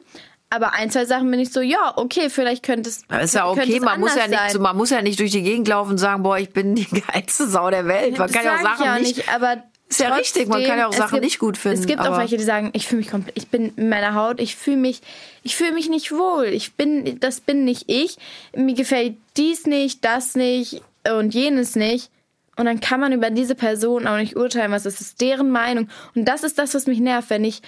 Aber 0.49 0.73
ein, 0.73 0.91
zwei 0.91 1.05
Sachen 1.05 1.31
bin 1.31 1.39
ich 1.39 1.51
so, 1.51 1.61
ja, 1.61 1.93
okay, 1.95 2.29
vielleicht 2.29 2.61
könnte 2.61 2.87
es. 2.87 3.03
Aber 3.09 3.21
ist 3.21 3.33
ja 3.33 3.49
okay, 3.49 3.79
man 3.79 3.99
muss 3.99 4.15
ja, 4.15 4.27
nicht, 4.27 4.51
so, 4.51 4.59
man 4.59 4.77
muss 4.77 4.91
ja 4.91 5.01
nicht 5.01 5.19
durch 5.19 5.31
die 5.31 5.41
Gegend 5.41 5.67
laufen 5.67 5.91
und 5.91 5.97
sagen, 5.97 6.21
boah, 6.21 6.37
ich 6.37 6.51
bin 6.51 6.75
die 6.75 6.85
geilste 7.11 7.47
Sau 7.47 7.71
der 7.71 7.87
Welt. 7.87 8.19
Man 8.19 8.27
das 8.27 8.31
kann 8.31 8.45
ja 8.45 8.57
auch 8.57 8.61
Sachen 8.61 8.85
ja 8.85 8.99
nicht, 8.99 9.17
nicht. 9.17 9.33
Aber 9.33 9.63
ist 9.89 9.99
ja 9.99 10.13
richtig, 10.13 10.47
man 10.47 10.63
kann 10.63 10.77
ja 10.77 10.87
auch 10.87 10.93
Sachen 10.93 11.15
gibt, 11.15 11.23
nicht 11.23 11.39
gut 11.39 11.57
finden. 11.57 11.79
Es 11.79 11.87
gibt 11.87 12.01
auch 12.01 12.17
welche, 12.17 12.37
die 12.37 12.43
sagen, 12.43 12.69
ich 12.73 12.87
fühle 12.87 12.99
mich 12.99 13.09
komplett, 13.09 13.35
ich 13.35 13.47
bin 13.47 13.73
in 13.75 13.89
meiner 13.89 14.13
Haut, 14.13 14.39
ich 14.39 14.55
fühle 14.55 14.77
mich, 14.77 15.01
ich 15.41 15.55
fühle 15.55 15.71
mich 15.71 15.89
nicht 15.89 16.11
wohl. 16.11 16.45
Ich 16.45 16.73
bin, 16.73 17.19
das 17.19 17.41
bin 17.41 17.65
nicht 17.65 17.85
ich. 17.87 18.17
Mir 18.55 18.75
gefällt 18.75 19.17
dies 19.37 19.65
nicht, 19.65 20.05
das 20.05 20.35
nicht 20.35 20.81
und 21.17 21.33
jenes 21.33 21.75
nicht. 21.75 22.11
Und 22.55 22.65
dann 22.65 22.79
kann 22.79 22.99
man 22.99 23.13
über 23.13 23.29
diese 23.29 23.55
Person 23.55 24.07
auch 24.07 24.17
nicht 24.17 24.35
urteilen, 24.35 24.71
was 24.71 24.85
ist, 24.85 25.01
ist 25.01 25.21
deren 25.21 25.49
Meinung. 25.49 25.89
Und 26.15 26.25
das 26.25 26.43
ist 26.43 26.59
das, 26.59 26.75
was 26.75 26.85
mich 26.85 26.99
nervt, 26.99 27.29
wenn 27.29 27.43
ich 27.43 27.61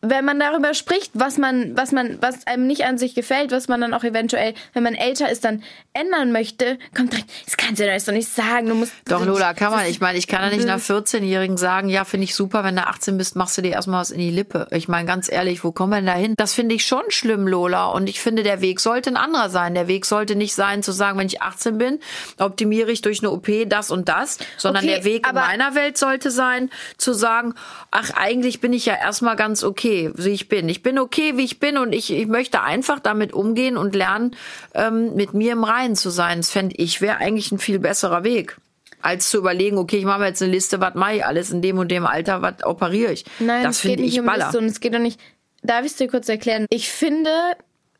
wenn 0.00 0.24
man 0.24 0.38
darüber 0.38 0.74
spricht, 0.74 1.10
was 1.14 1.38
man, 1.38 1.76
was 1.76 1.90
man, 1.90 2.18
was 2.22 2.46
einem 2.46 2.68
nicht 2.68 2.84
an 2.84 2.98
sich 2.98 3.14
gefällt, 3.16 3.50
was 3.50 3.66
man 3.66 3.80
dann 3.80 3.94
auch 3.94 4.04
eventuell, 4.04 4.54
wenn 4.72 4.84
man 4.84 4.94
älter 4.94 5.28
ist, 5.28 5.44
dann 5.44 5.64
ändern 5.92 6.30
möchte, 6.30 6.78
kommt 6.94 7.12
direkt, 7.12 7.30
das 7.44 7.56
kannst 7.56 7.80
du 7.80 7.86
doch 7.86 8.12
nicht 8.12 8.28
sagen, 8.28 8.68
du 8.68 8.74
musst. 8.76 8.92
Doch, 9.06 9.24
Lola, 9.24 9.54
kann 9.54 9.72
man. 9.72 9.86
Ich 9.86 10.00
meine, 10.00 10.16
ich 10.16 10.28
kann 10.28 10.42
ja 10.42 10.56
nicht 10.56 10.66
nach 10.66 10.78
14-Jährigen 10.78 11.56
sagen, 11.56 11.88
ja, 11.88 12.04
finde 12.04 12.24
ich 12.24 12.34
super, 12.36 12.62
wenn 12.62 12.76
du 12.76 12.86
18 12.86 13.18
bist, 13.18 13.34
machst 13.34 13.58
du 13.58 13.62
dir 13.62 13.72
erstmal 13.72 14.00
was 14.00 14.12
in 14.12 14.20
die 14.20 14.30
Lippe. 14.30 14.68
Ich 14.70 14.86
meine, 14.86 15.06
ganz 15.06 15.30
ehrlich, 15.30 15.64
wo 15.64 15.72
kommen 15.72 15.90
wir 15.92 15.96
denn 15.96 16.06
da 16.06 16.14
hin? 16.14 16.34
Das 16.36 16.54
finde 16.54 16.76
ich 16.76 16.86
schon 16.86 17.02
schlimm, 17.08 17.48
Lola. 17.48 17.86
Und 17.86 18.08
ich 18.08 18.20
finde, 18.20 18.44
der 18.44 18.60
Weg 18.60 18.78
sollte 18.78 19.10
ein 19.10 19.16
anderer 19.16 19.50
sein. 19.50 19.74
Der 19.74 19.88
Weg 19.88 20.06
sollte 20.06 20.36
nicht 20.36 20.54
sein, 20.54 20.84
zu 20.84 20.92
sagen, 20.92 21.18
wenn 21.18 21.26
ich 21.26 21.42
18 21.42 21.76
bin, 21.76 21.98
optimiere 22.38 22.92
ich 22.92 23.02
durch 23.02 23.18
eine 23.20 23.32
OP 23.32 23.48
das 23.66 23.90
und 23.90 24.08
das, 24.08 24.38
sondern 24.56 24.84
okay, 24.84 24.94
der 24.94 25.04
Weg 25.04 25.26
in 25.26 25.34
meiner 25.34 25.74
Welt 25.74 25.98
sollte 25.98 26.30
sein, 26.30 26.70
zu 26.98 27.12
sagen, 27.12 27.54
ach, 27.90 28.10
eigentlich 28.10 28.60
bin 28.60 28.72
ich 28.72 28.86
ja 28.86 28.94
erstmal 28.94 29.34
ganz 29.34 29.64
okay 29.64 29.87
okay, 29.88 30.12
wie 30.14 30.30
ich 30.30 30.48
bin. 30.48 30.68
Ich 30.68 30.82
bin 30.82 30.98
okay, 30.98 31.36
wie 31.36 31.44
ich 31.44 31.60
bin 31.60 31.78
und 31.78 31.92
ich, 31.92 32.12
ich 32.12 32.26
möchte 32.26 32.62
einfach 32.62 33.00
damit 33.00 33.32
umgehen 33.32 33.76
und 33.76 33.94
lernen, 33.94 34.36
ähm, 34.74 35.14
mit 35.14 35.34
mir 35.34 35.52
im 35.52 35.64
Reinen 35.64 35.96
zu 35.96 36.10
sein. 36.10 36.38
Das 36.38 36.50
fände 36.50 36.76
ich, 36.76 37.00
wäre 37.00 37.16
eigentlich 37.16 37.52
ein 37.52 37.58
viel 37.58 37.78
besserer 37.78 38.24
Weg 38.24 38.56
als 39.00 39.30
zu 39.30 39.38
überlegen, 39.38 39.78
okay, 39.78 39.98
ich 39.98 40.04
mache 40.04 40.24
jetzt 40.24 40.42
eine 40.42 40.50
Liste, 40.50 40.80
was 40.80 40.94
mache 40.94 41.16
ich 41.16 41.24
alles 41.24 41.50
in 41.50 41.62
dem 41.62 41.78
und 41.78 41.88
dem 41.88 42.04
Alter, 42.04 42.42
was 42.42 42.64
operiere 42.64 43.12
ich. 43.12 43.24
Nein, 43.38 43.62
das 43.62 43.78
finde 43.78 44.02
ich 44.02 44.18
um. 44.18 44.26
Liste 44.28 44.58
und 44.58 44.64
es 44.64 44.80
geht 44.80 44.92
doch 44.92 44.98
nicht. 44.98 45.20
Darf 45.62 45.84
ich 45.84 45.92
es 45.92 45.96
dir 45.96 46.08
kurz 46.08 46.28
erklären? 46.28 46.66
Ich 46.70 46.88
finde, 46.88 47.30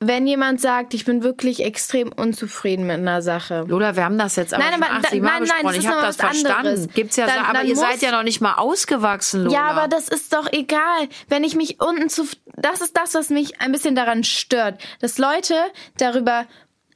wenn 0.01 0.29
jemand 0.29 0.61
sagt, 0.61 0.95
ich 0.95 1.05
bin 1.05 1.25
wirklich 1.25 1.65
extrem 1.65 2.13
unzufrieden 2.13 2.87
mit 2.87 2.99
einer 2.99 3.21
Sache. 3.21 3.65
Lola, 3.67 3.97
wir 3.97 4.05
haben 4.05 4.17
das 4.17 4.37
jetzt 4.37 4.55
aber 4.55 4.63
nein, 4.63 4.75
aber, 4.81 4.93
80 4.93 5.21
Mal 5.21 5.31
nein, 5.31 5.41
besprochen. 5.41 5.65
Nein, 5.65 5.81
ich 5.81 5.89
habe 5.89 6.03
das 6.03 6.17
verstanden. 6.17 6.69
Anderes. 6.69 6.89
Gibt's 6.95 7.17
ja, 7.17 7.27
dann, 7.27 7.45
so, 7.45 7.51
aber 7.51 7.65
ihr 7.65 7.77
seid 7.77 8.01
ja 8.01 8.13
noch 8.13 8.23
nicht 8.23 8.41
mal 8.41 8.55
ausgewachsen, 8.55 9.45
Lola. 9.45 9.57
Ja, 9.57 9.63
aber 9.65 9.89
das 9.89 10.09
ist 10.09 10.33
doch 10.33 10.53
egal. 10.53 11.09
Wenn 11.29 11.43
ich 11.43 11.57
mich 11.57 11.81
unten 11.81 12.09
zu, 12.09 12.29
das 12.57 12.81
ist 12.81 12.97
das, 12.97 13.15
was 13.15 13.31
mich 13.31 13.61
ein 13.61 13.73
bisschen 13.73 13.97
daran 13.97 14.23
stört, 14.23 14.81
dass 15.01 15.19
Leute 15.19 15.55
darüber 15.97 16.47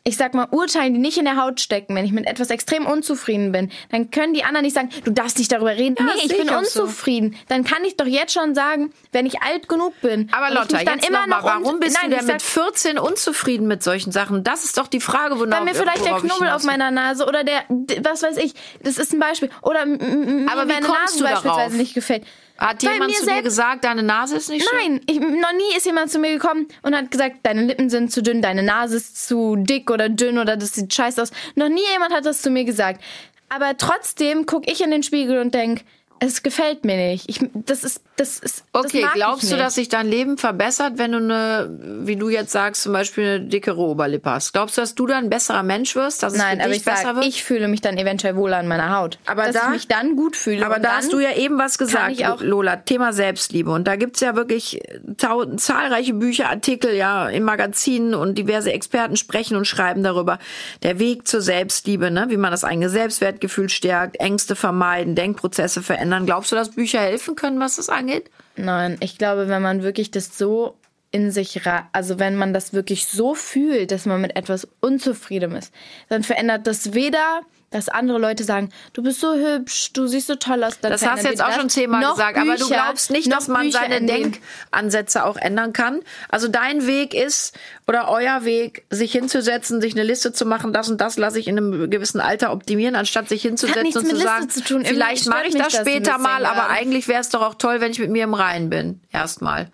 ich 0.04 0.16
sag 0.16 0.34
mal, 0.34 0.48
urteilen, 0.50 0.94
die 0.94 1.00
nicht 1.00 1.16
in 1.16 1.24
der 1.24 1.36
Haut 1.36 1.60
stecken, 1.60 1.94
wenn 1.94 2.04
ich 2.04 2.12
mit 2.12 2.26
etwas 2.26 2.50
extrem 2.50 2.86
unzufrieden 2.86 3.52
bin, 3.52 3.70
dann 3.90 4.10
können 4.10 4.34
die 4.34 4.42
anderen 4.42 4.64
nicht 4.64 4.74
sagen, 4.74 4.90
du 5.04 5.12
darfst 5.12 5.38
nicht 5.38 5.52
darüber 5.52 5.70
reden. 5.70 5.94
Ja, 5.96 6.06
nee, 6.06 6.22
ich 6.24 6.36
bin 6.36 6.50
unzufrieden. 6.50 7.32
So. 7.32 7.38
Dann 7.48 7.62
kann 7.62 7.84
ich 7.84 7.96
doch 7.96 8.06
jetzt 8.06 8.32
schon 8.32 8.54
sagen, 8.54 8.92
wenn 9.12 9.26
ich 9.26 9.42
alt 9.42 9.68
genug 9.68 10.00
bin. 10.00 10.28
Aber 10.32 10.52
Lotta, 10.52 10.82
dann 10.82 10.98
jetzt 10.98 11.08
immer 11.08 11.26
noch 11.28 11.42
mal, 11.42 11.62
warum 11.62 11.78
bist 11.78 11.96
Nein, 12.00 12.10
du 12.10 12.16
denn 12.16 12.26
mit 12.26 12.42
14 12.42 12.98
unzufrieden 12.98 13.68
mit 13.68 13.84
solchen 13.84 14.10
Sachen? 14.10 14.42
Das 14.42 14.64
ist 14.64 14.76
doch 14.76 14.88
die 14.88 15.00
Frage, 15.00 15.38
wonach 15.38 15.58
Weil 15.58 15.66
mir 15.66 15.74
vielleicht 15.74 16.04
der 16.04 16.14
Knubbel 16.14 16.48
auf 16.48 16.64
meiner 16.64 16.90
Nase 16.90 17.24
oder 17.24 17.44
der, 17.44 17.62
was 18.02 18.24
weiß 18.24 18.38
ich, 18.38 18.54
das 18.82 18.98
ist 18.98 19.12
ein 19.12 19.20
Beispiel. 19.20 19.50
Oder 19.62 19.86
mir 19.86 19.98
meine 19.98 20.66
Nase 20.80 21.22
beispielsweise 21.22 21.42
darauf? 21.44 21.72
nicht 21.74 21.94
gefällt. 21.94 22.24
Hat 22.62 22.82
jemand 22.82 23.14
zu 23.14 23.26
dir 23.26 23.42
gesagt, 23.42 23.84
deine 23.84 24.02
Nase 24.02 24.36
ist 24.36 24.48
nicht 24.48 24.68
schön? 24.68 24.78
Nein, 24.78 25.00
ich, 25.06 25.18
noch 25.18 25.52
nie 25.52 25.76
ist 25.76 25.84
jemand 25.84 26.10
zu 26.10 26.18
mir 26.18 26.32
gekommen 26.32 26.68
und 26.82 26.94
hat 26.94 27.10
gesagt, 27.10 27.38
deine 27.42 27.62
Lippen 27.62 27.90
sind 27.90 28.12
zu 28.12 28.22
dünn, 28.22 28.40
deine 28.40 28.62
Nase 28.62 28.96
ist 28.96 29.26
zu 29.26 29.56
dick 29.56 29.90
oder 29.90 30.08
dünn 30.08 30.38
oder 30.38 30.56
das 30.56 30.74
sieht 30.74 30.94
scheiße 30.94 31.20
aus. 31.20 31.32
Noch 31.56 31.68
nie 31.68 31.82
jemand 31.92 32.12
hat 32.12 32.24
das 32.24 32.40
zu 32.40 32.50
mir 32.50 32.64
gesagt. 32.64 33.02
Aber 33.48 33.76
trotzdem 33.76 34.46
gucke 34.46 34.70
ich 34.70 34.80
in 34.80 34.90
den 34.90 35.02
Spiegel 35.02 35.38
und 35.38 35.54
denke, 35.54 35.84
es 36.24 36.42
gefällt 36.42 36.84
mir 36.84 36.96
nicht. 36.96 37.28
Ich, 37.28 37.40
das 37.52 37.82
ist, 37.82 38.00
das 38.16 38.38
ist. 38.38 38.64
Okay, 38.72 39.02
das 39.02 39.12
glaubst 39.14 39.50
du, 39.50 39.56
dass 39.56 39.74
sich 39.74 39.88
dein 39.88 40.06
Leben 40.06 40.38
verbessert, 40.38 40.94
wenn 40.96 41.12
du 41.12 41.18
eine, 41.18 41.68
wie 42.06 42.14
du 42.14 42.28
jetzt 42.28 42.52
sagst, 42.52 42.82
zum 42.82 42.92
Beispiel 42.92 43.24
eine 43.24 43.40
dickere 43.40 43.78
Oberlippe 43.78 44.30
hast? 44.30 44.52
Glaubst 44.52 44.76
du, 44.76 44.82
dass 44.82 44.94
du 44.94 45.06
dann 45.06 45.24
ein 45.24 45.30
besserer 45.30 45.64
Mensch 45.64 45.96
wirst, 45.96 46.22
dass 46.22 46.34
Nein, 46.34 46.58
es 46.58 46.64
für 46.64 46.68
dich 46.70 46.78
ich 46.78 46.84
besser 46.84 47.02
sag, 47.02 47.14
wird? 47.16 47.26
Ich 47.26 47.42
fühle 47.42 47.66
mich 47.66 47.80
dann 47.80 47.98
eventuell 47.98 48.36
wohler 48.36 48.58
an 48.58 48.68
meiner 48.68 48.96
Haut. 48.96 49.18
Aber 49.26 49.46
dass 49.46 49.54
da, 49.54 49.64
ich 49.64 49.70
mich 49.70 49.88
dann 49.88 50.14
gut 50.14 50.36
fühle. 50.36 50.64
Aber 50.64 50.78
da 50.78 50.98
hast 50.98 51.12
du 51.12 51.18
ja 51.18 51.34
eben 51.34 51.58
was 51.58 51.76
gesagt, 51.76 52.20
Lola, 52.40 52.76
Thema 52.76 53.12
Selbstliebe. 53.12 53.72
Und 53.72 53.88
da 53.88 53.96
gibt's 53.96 54.20
ja 54.20 54.36
wirklich 54.36 54.80
zahlreiche 55.16 56.14
Bücher, 56.14 56.50
Artikel, 56.50 56.94
ja, 56.94 57.28
in 57.28 57.42
Magazinen 57.42 58.14
und 58.14 58.38
diverse 58.38 58.72
Experten 58.72 59.16
sprechen 59.16 59.56
und 59.56 59.64
schreiben 59.66 60.04
darüber. 60.04 60.38
Der 60.84 61.00
Weg 61.00 61.26
zur 61.26 61.40
Selbstliebe, 61.40 62.12
ne? 62.12 62.26
wie 62.28 62.36
man 62.36 62.52
das 62.52 62.62
eigene 62.62 62.88
Selbstwertgefühl 62.88 63.68
stärkt, 63.68 64.20
Ängste 64.20 64.54
vermeiden, 64.54 65.16
Denkprozesse 65.16 65.82
verändern. 65.82 66.11
Glaubst 66.26 66.52
du, 66.52 66.56
dass 66.56 66.70
Bücher 66.70 67.00
helfen 67.00 67.34
können, 67.36 67.60
was 67.60 67.76
das 67.76 67.88
angeht? 67.88 68.30
Nein, 68.56 68.96
ich 69.00 69.18
glaube, 69.18 69.48
wenn 69.48 69.62
man 69.62 69.82
wirklich 69.82 70.10
das 70.10 70.36
so 70.36 70.76
in 71.10 71.30
sich, 71.30 71.60
also 71.92 72.18
wenn 72.18 72.36
man 72.36 72.54
das 72.54 72.72
wirklich 72.72 73.06
so 73.06 73.34
fühlt, 73.34 73.90
dass 73.90 74.06
man 74.06 74.20
mit 74.20 74.34
etwas 74.36 74.66
unzufrieden 74.80 75.54
ist, 75.56 75.72
dann 76.08 76.22
verändert 76.22 76.66
das 76.66 76.94
weder 76.94 77.42
dass 77.72 77.88
andere 77.88 78.18
Leute 78.18 78.44
sagen, 78.44 78.70
du 78.92 79.02
bist 79.02 79.20
so 79.20 79.34
hübsch, 79.34 79.92
du 79.92 80.06
siehst 80.06 80.28
so 80.28 80.36
toll 80.36 80.62
aus. 80.62 80.78
das 80.80 81.04
hast 81.04 81.24
du 81.24 81.28
jetzt 81.28 81.42
auch 81.42 81.52
schon 81.52 81.68
zehnmal 81.68 82.00
gesagt, 82.00 82.34
Bücher, 82.34 82.46
aber 82.46 82.58
du 82.58 82.68
glaubst 82.68 83.10
nicht, 83.10 83.32
dass 83.32 83.48
man 83.48 83.62
Bücher 83.62 83.80
seine 83.80 84.06
Denkansätze 84.06 85.24
auch 85.24 85.36
ändern 85.36 85.72
kann. 85.72 86.00
Also 86.28 86.48
dein 86.48 86.86
Weg 86.86 87.14
ist 87.14 87.56
oder 87.86 88.08
euer 88.08 88.44
Weg, 88.44 88.84
sich 88.90 89.12
hinzusetzen, 89.12 89.80
sich 89.80 89.94
eine 89.94 90.04
Liste 90.04 90.32
zu 90.32 90.46
machen, 90.46 90.72
das 90.72 90.88
und 90.88 91.00
das 91.00 91.16
lasse 91.16 91.38
ich 91.38 91.48
in 91.48 91.58
einem 91.58 91.90
gewissen 91.90 92.20
Alter 92.20 92.52
optimieren, 92.52 92.94
anstatt 92.94 93.28
sich 93.28 93.42
hinzusetzen 93.42 93.96
und 93.96 94.08
zu 94.08 94.16
sagen, 94.16 94.48
zu 94.48 94.62
vielleicht 94.62 95.26
mache 95.26 95.46
ich 95.48 95.54
das 95.54 95.72
später 95.72 96.18
mal, 96.18 96.46
aber 96.46 96.68
eigentlich 96.68 97.08
wäre 97.08 97.20
es 97.20 97.30
doch 97.30 97.42
auch 97.42 97.54
toll, 97.54 97.80
wenn 97.80 97.90
ich 97.90 97.98
mit 97.98 98.10
mir 98.10 98.24
im 98.24 98.34
Reinen 98.34 98.70
bin, 98.70 99.00
erstmal. 99.12 99.68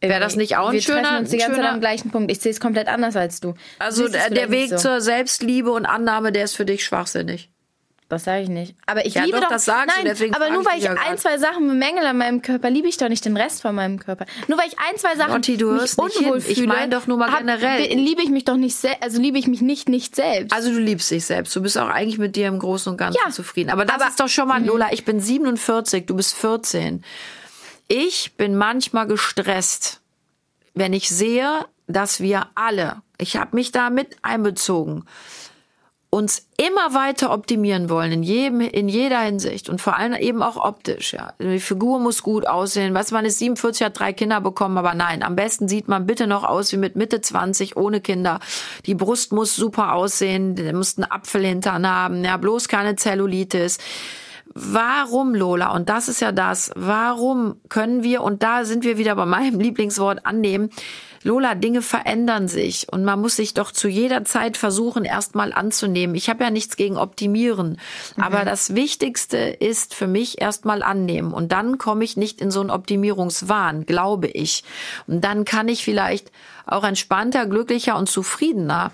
Wäre 0.00 0.20
das 0.20 0.36
nicht 0.36 0.56
auch 0.56 0.68
ein 0.68 0.74
wir 0.74 0.82
schöner? 0.82 1.12
Wir 1.12 1.18
uns 1.18 1.30
die 1.30 1.36
ganze 1.36 1.60
Zeit 1.60 1.70
am 1.70 1.80
gleichen 1.80 2.10
Punkt. 2.10 2.30
Ich 2.30 2.40
sehe 2.40 2.52
es 2.52 2.60
komplett 2.60 2.88
anders 2.88 3.16
als 3.16 3.40
du. 3.40 3.54
Also 3.78 4.08
der, 4.08 4.30
der 4.30 4.50
Weg 4.50 4.70
so. 4.70 4.76
zur 4.76 5.00
Selbstliebe 5.00 5.70
und 5.70 5.84
Annahme, 5.84 6.32
der 6.32 6.44
ist 6.44 6.56
für 6.56 6.64
dich 6.64 6.84
schwachsinnig. 6.84 7.50
Das 8.10 8.24
sage 8.24 8.42
ich 8.42 8.48
nicht. 8.48 8.74
Aber 8.86 9.06
ich 9.06 9.14
ja, 9.14 9.22
liebe 9.22 9.36
doch, 9.36 9.44
doch. 9.44 9.50
Das 9.50 9.66
sagst 9.66 9.94
nein, 9.94 10.04
du, 10.04 10.10
deswegen 10.10 10.34
aber 10.34 10.50
nur 10.50 10.64
weil 10.64 10.78
ich, 10.78 10.84
ich 10.84 10.90
ein, 10.90 11.16
zwei 11.16 11.38
Sachen 11.38 11.68
bemängel 11.68 12.04
an 12.04 12.18
meinem 12.18 12.42
Körper, 12.42 12.68
liebe 12.68 12.88
ich 12.88 12.96
doch 12.96 13.08
nicht 13.08 13.24
den 13.24 13.36
Rest 13.36 13.62
von 13.62 13.72
meinem 13.72 14.00
Körper. 14.00 14.26
Nur 14.48 14.58
weil 14.58 14.66
ich 14.66 14.76
ein, 14.80 14.98
zwei 14.98 15.14
Sachen 15.14 15.34
Lotti, 15.34 15.56
du 15.56 15.70
mich 15.74 15.96
unwohl 15.96 16.40
fühle, 16.40 16.52
ich 16.52 16.66
meine 16.66 16.88
doch 16.88 17.06
nur 17.06 17.18
mal 17.18 17.30
generell. 17.38 17.84
Hab, 17.84 17.94
liebe 17.94 18.20
ich 18.22 18.30
mich 18.30 18.44
doch 18.44 18.56
nicht 18.56 18.74
selbst, 18.74 19.00
also 19.00 19.20
liebe 19.20 19.38
ich 19.38 19.46
mich 19.46 19.60
nicht 19.60 19.88
nicht 19.88 20.16
selbst. 20.16 20.52
Also 20.52 20.72
du 20.72 20.80
liebst 20.80 21.08
dich 21.12 21.24
selbst. 21.24 21.54
Du 21.54 21.62
bist 21.62 21.78
auch 21.78 21.88
eigentlich 21.88 22.18
mit 22.18 22.34
dir 22.34 22.48
im 22.48 22.58
Großen 22.58 22.90
und 22.90 22.96
Ganzen 22.96 23.20
ja, 23.24 23.30
zufrieden. 23.30 23.70
Aber 23.70 23.84
das 23.84 24.00
aber, 24.00 24.08
ist 24.08 24.18
doch 24.18 24.28
schon 24.28 24.48
mal, 24.48 24.58
mhm. 24.58 24.66
Lola, 24.66 24.88
ich 24.90 25.04
bin 25.04 25.20
47, 25.20 26.06
du 26.06 26.16
bist 26.16 26.34
14. 26.34 27.04
Ich 27.92 28.36
bin 28.36 28.56
manchmal 28.56 29.08
gestresst 29.08 30.00
wenn 30.74 30.92
ich 30.92 31.08
sehe, 31.08 31.66
dass 31.86 32.20
wir 32.20 32.46
alle, 32.54 33.02
ich 33.18 33.36
habe 33.36 33.56
mich 33.56 33.72
da 33.72 33.90
mit 33.90 34.16
einbezogen, 34.22 35.04
uns 36.12 36.48
immer 36.56 36.92
weiter 36.92 37.32
optimieren 37.32 37.88
wollen 37.88 38.10
in 38.10 38.22
jedem 38.24 38.60
in 38.62 38.88
jeder 38.88 39.20
Hinsicht 39.20 39.68
und 39.68 39.80
vor 39.80 39.96
allem 39.96 40.14
eben 40.14 40.42
auch 40.42 40.56
optisch 40.56 41.12
ja. 41.12 41.34
Die 41.38 41.60
Figur 41.60 42.00
muss 42.00 42.24
gut 42.24 42.48
aussehen. 42.48 42.94
Was 42.94 43.12
man 43.12 43.24
ist 43.24 43.38
47 43.38 43.86
hat 43.86 44.00
drei 44.00 44.12
Kinder 44.12 44.40
bekommen 44.40 44.76
aber 44.76 44.94
nein 44.94 45.22
am 45.22 45.36
besten 45.36 45.68
sieht 45.68 45.86
man 45.86 46.06
bitte 46.06 46.26
noch 46.26 46.42
aus 46.42 46.72
wie 46.72 46.78
mit 46.78 46.96
Mitte 46.96 47.20
20 47.20 47.76
ohne 47.76 48.00
Kinder. 48.00 48.40
Die 48.86 48.96
Brust 48.96 49.32
muss 49.32 49.54
super 49.54 49.94
aussehen 49.94 50.56
der 50.56 50.74
muss 50.74 50.98
einen 50.98 51.08
Apfelhintern 51.08 51.86
haben 51.86 52.24
ja 52.24 52.36
bloß 52.38 52.66
keine 52.66 52.96
Zellulitis 52.96 53.78
Warum, 54.54 55.34
Lola? 55.34 55.72
Und 55.72 55.88
das 55.88 56.08
ist 56.08 56.20
ja 56.20 56.32
das. 56.32 56.72
Warum 56.74 57.56
können 57.68 58.02
wir, 58.02 58.22
und 58.22 58.42
da 58.42 58.64
sind 58.64 58.84
wir 58.84 58.98
wieder 58.98 59.14
bei 59.14 59.26
meinem 59.26 59.60
Lieblingswort 59.60 60.26
annehmen, 60.26 60.70
Lola, 61.22 61.54
Dinge 61.54 61.82
verändern 61.82 62.48
sich 62.48 62.90
und 62.90 63.04
man 63.04 63.20
muss 63.20 63.36
sich 63.36 63.52
doch 63.52 63.72
zu 63.72 63.88
jeder 63.88 64.24
Zeit 64.24 64.56
versuchen, 64.56 65.04
erstmal 65.04 65.52
anzunehmen. 65.52 66.14
Ich 66.14 66.30
habe 66.30 66.44
ja 66.44 66.50
nichts 66.50 66.76
gegen 66.76 66.96
Optimieren, 66.96 67.78
mhm. 68.16 68.22
aber 68.22 68.46
das 68.46 68.74
Wichtigste 68.74 69.36
ist 69.36 69.94
für 69.94 70.06
mich 70.06 70.40
erstmal 70.40 70.82
annehmen 70.82 71.34
und 71.34 71.52
dann 71.52 71.76
komme 71.76 72.04
ich 72.04 72.16
nicht 72.16 72.40
in 72.40 72.50
so 72.50 72.60
einen 72.60 72.70
Optimierungswahn, 72.70 73.84
glaube 73.84 74.28
ich. 74.28 74.64
Und 75.06 75.22
dann 75.22 75.44
kann 75.44 75.68
ich 75.68 75.84
vielleicht 75.84 76.32
auch 76.64 76.84
entspannter, 76.84 77.44
glücklicher 77.44 77.98
und 77.98 78.08
zufriedener 78.08 78.92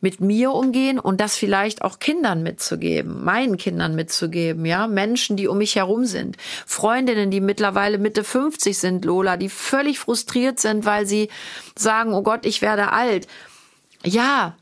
mit 0.00 0.20
mir 0.20 0.52
umgehen 0.52 0.98
und 0.98 1.20
das 1.20 1.36
vielleicht 1.36 1.82
auch 1.82 1.98
Kindern 1.98 2.42
mitzugeben, 2.42 3.24
meinen 3.24 3.56
Kindern 3.56 3.94
mitzugeben, 3.94 4.64
ja, 4.66 4.86
Menschen, 4.86 5.36
die 5.36 5.48
um 5.48 5.58
mich 5.58 5.76
herum 5.76 6.04
sind, 6.04 6.36
Freundinnen, 6.66 7.30
die 7.30 7.40
mittlerweile 7.40 7.98
Mitte 7.98 8.22
50 8.22 8.76
sind, 8.76 9.04
Lola, 9.04 9.36
die 9.36 9.48
völlig 9.48 9.98
frustriert 9.98 10.60
sind, 10.60 10.84
weil 10.84 11.06
sie 11.06 11.28
sagen, 11.76 12.12
oh 12.12 12.22
Gott, 12.22 12.44
ich 12.46 12.62
werde 12.62 12.92
alt. 12.92 13.26
Ja, 14.04 14.56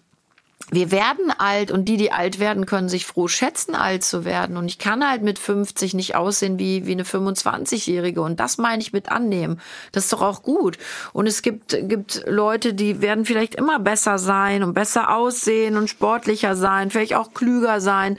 wir 0.70 0.90
werden 0.90 1.30
alt 1.36 1.70
und 1.70 1.84
die, 1.84 1.96
die 1.96 2.10
alt 2.10 2.38
werden, 2.38 2.64
können 2.66 2.88
sich 2.88 3.04
froh 3.04 3.28
schätzen, 3.28 3.74
alt 3.74 4.02
zu 4.02 4.24
werden. 4.24 4.56
Und 4.56 4.66
ich 4.66 4.78
kann 4.78 5.06
halt 5.06 5.22
mit 5.22 5.38
50 5.38 5.94
nicht 5.94 6.16
aussehen 6.16 6.58
wie, 6.58 6.86
wie 6.86 6.92
eine 6.92 7.04
25-Jährige. 7.04 8.22
Und 8.22 8.40
das 8.40 8.56
meine 8.56 8.80
ich 8.80 8.92
mit 8.92 9.10
annehmen. 9.10 9.60
Das 9.92 10.04
ist 10.04 10.12
doch 10.12 10.22
auch 10.22 10.42
gut. 10.42 10.78
Und 11.12 11.26
es 11.26 11.42
gibt, 11.42 11.76
gibt 11.88 12.24
Leute, 12.26 12.72
die 12.72 13.02
werden 13.02 13.26
vielleicht 13.26 13.54
immer 13.54 13.78
besser 13.78 14.18
sein 14.18 14.62
und 14.62 14.72
besser 14.72 15.14
aussehen 15.14 15.76
und 15.76 15.90
sportlicher 15.90 16.56
sein, 16.56 16.90
vielleicht 16.90 17.14
auch 17.14 17.34
klüger 17.34 17.80
sein. 17.80 18.18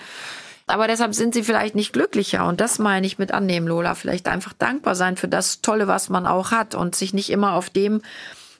Aber 0.67 0.88
deshalb 0.88 1.13
sind 1.13 1.34
sie 1.34 1.43
vielleicht 1.43 1.75
nicht 1.75 1.93
glücklicher. 1.93 2.47
Und 2.47 2.62
das 2.62 2.79
meine 2.79 3.05
ich 3.05 3.17
mit 3.17 3.31
annehmen, 3.31 3.67
Lola. 3.67 3.95
Vielleicht 3.95 4.27
einfach 4.27 4.53
dankbar 4.53 4.95
sein 4.95 5.17
für 5.17 5.27
das 5.27 5.62
Tolle, 5.62 5.88
was 5.88 6.10
man 6.10 6.25
auch 6.25 6.51
hat 6.51 6.75
und 6.75 6.95
sich 6.95 7.13
nicht 7.13 7.29
immer 7.31 7.53
auf 7.53 7.69
dem 7.69 8.01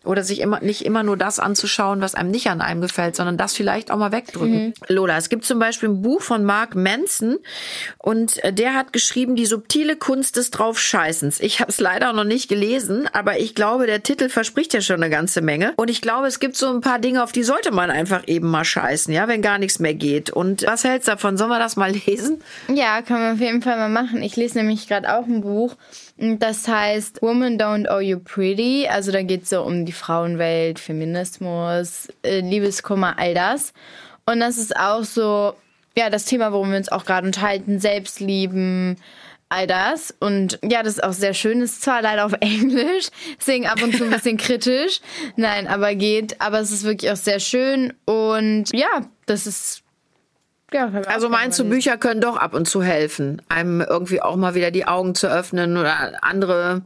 oder 0.06 0.24
sich 0.24 0.40
immer 0.42 0.60
nicht 0.62 0.86
immer 0.86 1.04
nur 1.04 1.18
das 1.18 1.40
anzuschauen, 1.40 2.02
was 2.02 2.16
einem 2.16 2.32
nicht 2.32 2.48
an 2.48 2.62
einem 2.62 2.82
gefällt, 2.82 3.16
sondern 3.16 3.38
das 3.38 3.54
vielleicht 3.54 3.92
auch 3.92 3.98
mal 3.98 4.12
wegdrücken. 4.12 4.68
Mhm. 4.68 4.74
Lola, 4.88 5.18
es 5.18 5.30
gibt 5.30 5.46
zum 5.46 5.60
Beispiel 5.60 5.90
ein 5.90 6.02
Buch 6.02 6.22
von 6.22 6.44
Mark 6.44 6.76
Manson 6.76 7.38
und 7.98 8.44
äh, 8.44 8.54
der 8.54 8.74
hat 8.74 8.94
geschrieben 8.94 9.36
die 9.36 9.46
subtile 9.46 9.96
Kunst 9.96 10.38
des 10.38 10.52
Draufscheißens. 10.52 11.40
Ich 11.40 11.60
habe 11.60 11.72
es 11.72 11.80
leider 11.80 12.14
noch 12.14 12.24
nicht 12.24 12.48
gelesen, 12.50 13.10
aber 13.14 13.40
ich 13.40 13.56
glaube, 13.56 13.88
der 13.88 14.04
Titel 14.04 14.30
verspricht 14.30 14.74
ja 14.74 14.82
schon 14.82 15.02
eine 15.02 15.10
ganze 15.10 15.42
Menge 15.42 15.74
und 15.76 15.90
ich 15.90 16.02
glaube, 16.02 16.28
es 16.28 16.40
gibt 16.40 16.56
so 16.56 16.70
ein 16.70 16.82
paar 16.82 17.00
Dinge, 17.00 17.24
auf 17.24 17.32
die 17.32 17.44
sollte 17.44 17.72
man 17.72 17.92
einfach 17.92 18.28
eben 18.28 18.50
mal 18.50 18.66
scheißen, 18.66 19.14
ja, 19.14 19.28
wenn 19.28 19.42
gar 19.42 19.58
nichts 19.58 19.80
mehr 19.80 19.94
geht. 19.94 20.30
Und 20.30 20.66
was 20.66 20.84
hältst 20.84 21.08
du 21.08 21.12
davon? 21.12 21.38
Sollen 21.38 21.50
wir 21.50 21.60
das 21.60 21.76
mal 21.76 21.92
lesen? 22.08 22.42
Ja, 22.68 23.02
kann 23.02 23.20
man 23.20 23.34
auf 23.34 23.40
jeden 23.40 23.62
Fall 23.62 23.78
mal 23.78 23.90
machen. 23.90 24.22
Ich 24.22 24.36
lese 24.36 24.58
nämlich 24.58 24.88
gerade 24.88 25.14
auch 25.14 25.26
ein 25.26 25.42
Buch 25.42 25.76
das 26.18 26.68
heißt 26.68 27.22
Woman 27.22 27.58
Don't 27.58 27.90
Owe 27.90 28.02
You 28.02 28.20
Pretty. 28.20 28.88
Also 28.88 29.12
da 29.12 29.22
geht 29.22 29.44
es 29.44 29.50
so 29.50 29.62
um 29.62 29.86
die 29.86 29.92
Frauenwelt, 29.92 30.80
Feminismus, 30.80 32.08
äh, 32.24 32.40
Liebeskummer, 32.40 33.20
all 33.20 33.34
das. 33.34 33.74
Und 34.26 34.40
das 34.40 34.58
ist 34.58 34.76
auch 34.76 35.04
so, 35.04 35.54
ja, 35.98 36.10
das 36.10 36.26
Thema, 36.26 36.52
worum 36.52 36.72
wir 36.72 36.78
uns 36.78 36.90
auch 36.90 37.06
gerade 37.06 37.28
unterhalten, 37.28 37.80
Selbstlieben, 37.80 38.98
all 39.50 39.68
das. 39.68 40.14
Und 40.20 40.60
ja, 40.64 40.84
das 40.84 40.94
ist 40.94 41.04
auch 41.04 41.14
sehr 41.14 41.34
schön. 41.34 41.62
Ist 41.62 41.82
zwar 41.82 42.02
leider 42.02 42.26
auf 42.26 42.34
Englisch, 42.40 43.08
deswegen 43.38 43.68
ab 43.68 43.82
und 43.82 43.96
zu 43.96 44.06
ein 44.06 44.12
bisschen 44.12 44.38
kritisch. 44.38 45.02
Nein, 45.36 45.68
aber 45.68 45.96
geht. 45.96 46.40
Aber 46.40 46.60
es 46.60 46.72
ist 46.72 46.84
wirklich 46.84 47.12
auch 47.12 47.18
sehr 47.18 47.40
schön. 47.40 47.94
Und 48.06 48.72
ja, 48.74 49.02
das 49.26 49.48
ist 49.48 49.85
ja, 50.74 50.92
also 51.08 51.30
meinst 51.30 51.60
du, 51.60 51.66
Bücher 51.66 51.98
können 51.98 52.22
doch 52.22 52.38
ab 52.38 52.54
und 52.54 52.68
zu 52.68 52.82
helfen, 52.82 53.42
einem 53.50 53.82
irgendwie 53.82 54.22
auch 54.22 54.36
mal 54.36 54.56
wieder 54.56 54.72
die 54.72 54.88
Augen 54.88 55.16
zu 55.16 55.28
öffnen 55.28 55.78
oder 55.78 56.24
andere 56.24 56.84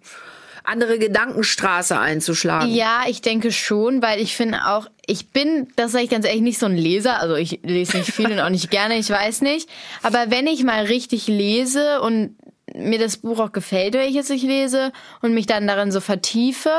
andere 0.70 1.00
Gedankenstraße 1.00 1.98
einzuschlagen. 1.98 2.70
Ja, 2.70 3.04
ich 3.08 3.22
denke 3.22 3.52
schon, 3.52 4.02
weil 4.02 4.22
ich 4.22 4.36
finde 4.36 4.60
auch, 4.68 4.88
ich 5.06 5.30
bin, 5.30 5.68
das 5.76 5.92
sage 5.92 6.04
ich 6.04 6.12
ganz 6.12 6.26
ehrlich, 6.26 6.42
nicht 6.42 6.60
so 6.60 6.68
ein 6.68 6.78
Leser. 6.78 7.20
Also 7.20 7.36
ich 7.36 7.60
lese 7.64 7.98
nicht 7.98 8.12
viel 8.12 8.32
und 8.32 8.40
auch 8.40 8.50
nicht 8.50 8.70
gerne, 8.70 8.98
ich 8.98 9.10
weiß 9.10 9.42
nicht. 9.42 9.68
Aber 10.04 10.26
wenn 10.30 10.46
ich 10.46 10.64
mal 10.64 10.86
richtig 10.86 11.28
lese 11.28 12.02
und 12.02 12.36
mir 12.76 13.00
das 13.00 13.18
Buch 13.18 13.40
auch 13.40 13.52
gefällt, 13.52 13.96
welches 13.96 14.30
ich 14.30 14.44
lese 14.44 14.92
und 15.22 15.34
mich 15.34 15.48
dann 15.48 15.66
darin 15.66 15.92
so 15.92 16.02
vertiefe, 16.02 16.72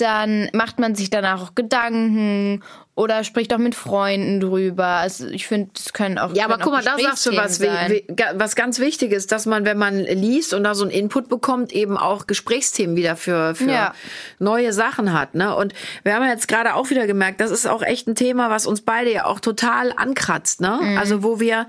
dann 0.00 0.48
macht 0.52 0.78
man 0.78 0.94
sich 0.94 1.10
danach 1.10 1.42
auch 1.42 1.54
Gedanken 1.54 2.62
oder 2.96 3.24
spricht 3.24 3.52
auch 3.52 3.58
mit 3.58 3.74
Freunden 3.74 4.38
drüber. 4.38 4.86
Also 4.86 5.26
ich 5.26 5.48
finde, 5.48 5.70
es 5.74 5.92
können 5.92 6.16
auch. 6.16 6.32
Ja, 6.32 6.44
aber 6.44 6.58
guck 6.58 6.72
mal, 6.72 6.84
da 6.84 6.96
sagst 6.96 7.26
du 7.26 7.36
was, 7.36 7.60
was 7.60 8.54
ganz 8.54 8.78
wichtig 8.78 9.10
ist, 9.10 9.32
dass 9.32 9.46
man, 9.46 9.64
wenn 9.64 9.76
man 9.76 9.98
liest 9.98 10.54
und 10.54 10.62
da 10.62 10.76
so 10.76 10.84
einen 10.84 10.92
Input 10.92 11.28
bekommt, 11.28 11.72
eben 11.72 11.96
auch 11.96 12.28
Gesprächsthemen 12.28 12.94
wieder 12.94 13.16
für, 13.16 13.56
für 13.56 13.70
ja. 13.70 13.94
neue 14.38 14.72
Sachen 14.72 15.12
hat. 15.12 15.34
Ne? 15.34 15.56
Und 15.56 15.74
wir 16.04 16.14
haben 16.14 16.24
jetzt 16.28 16.46
gerade 16.46 16.74
auch 16.74 16.90
wieder 16.90 17.08
gemerkt, 17.08 17.40
das 17.40 17.50
ist 17.50 17.66
auch 17.66 17.82
echt 17.82 18.06
ein 18.06 18.14
Thema, 18.14 18.48
was 18.48 18.64
uns 18.64 18.80
beide 18.82 19.12
ja 19.12 19.24
auch 19.24 19.40
total 19.40 19.92
ankratzt. 19.96 20.60
Ne? 20.60 20.78
Mhm. 20.80 20.98
Also 20.98 21.24
wo 21.24 21.40
wir 21.40 21.66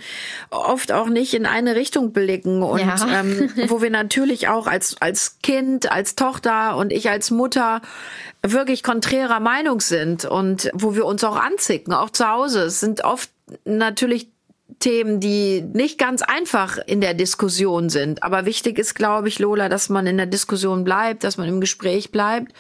oft 0.52 0.92
auch 0.92 1.10
nicht 1.10 1.34
in 1.34 1.48
eine 1.48 1.76
Richtung 1.76 2.14
blicken 2.14 2.62
und 2.62 2.82
ja. 2.82 3.20
ähm, 3.20 3.50
wo 3.68 3.82
wir 3.82 3.90
natürlich 3.90 4.48
auch 4.48 4.68
als, 4.68 4.98
als 5.00 5.40
Kind, 5.42 5.92
als 5.92 6.14
Tochter 6.14 6.78
und 6.78 6.94
ich 6.94 7.10
als 7.10 7.32
Mutter 7.32 7.82
wirklich 8.44 8.84
konträrer 8.84 9.40
Meinung 9.40 9.80
sind 9.82 10.26
und 10.26 10.70
wo 10.74 10.96
wir 10.96 11.06
uns 11.06 11.24
auch 11.24 11.38
anzicken, 11.38 11.94
auch 11.94 12.10
zu 12.10 12.28
Hause. 12.28 12.64
Es 12.64 12.80
sind 12.80 13.04
oft 13.04 13.30
natürlich 13.64 14.30
Themen, 14.80 15.20
die 15.20 15.62
nicht 15.62 15.98
ganz 15.98 16.22
einfach 16.22 16.78
in 16.78 17.00
der 17.00 17.14
Diskussion 17.14 17.90
sind. 17.90 18.24
Aber 18.24 18.46
wichtig 18.46 18.80
ist, 18.80 18.96
glaube 18.96 19.28
ich, 19.28 19.40
Lola, 19.40 19.70
dass 19.70 19.90
man 19.90 20.08
in 20.08 20.18
der 20.18 20.26
Diskussion 20.26 20.84
bleibt, 20.84 21.24
dass 21.24 21.38
man 21.38 21.48
im 21.48 21.62
Gespräch 21.62 22.12
bleibt 22.12 22.52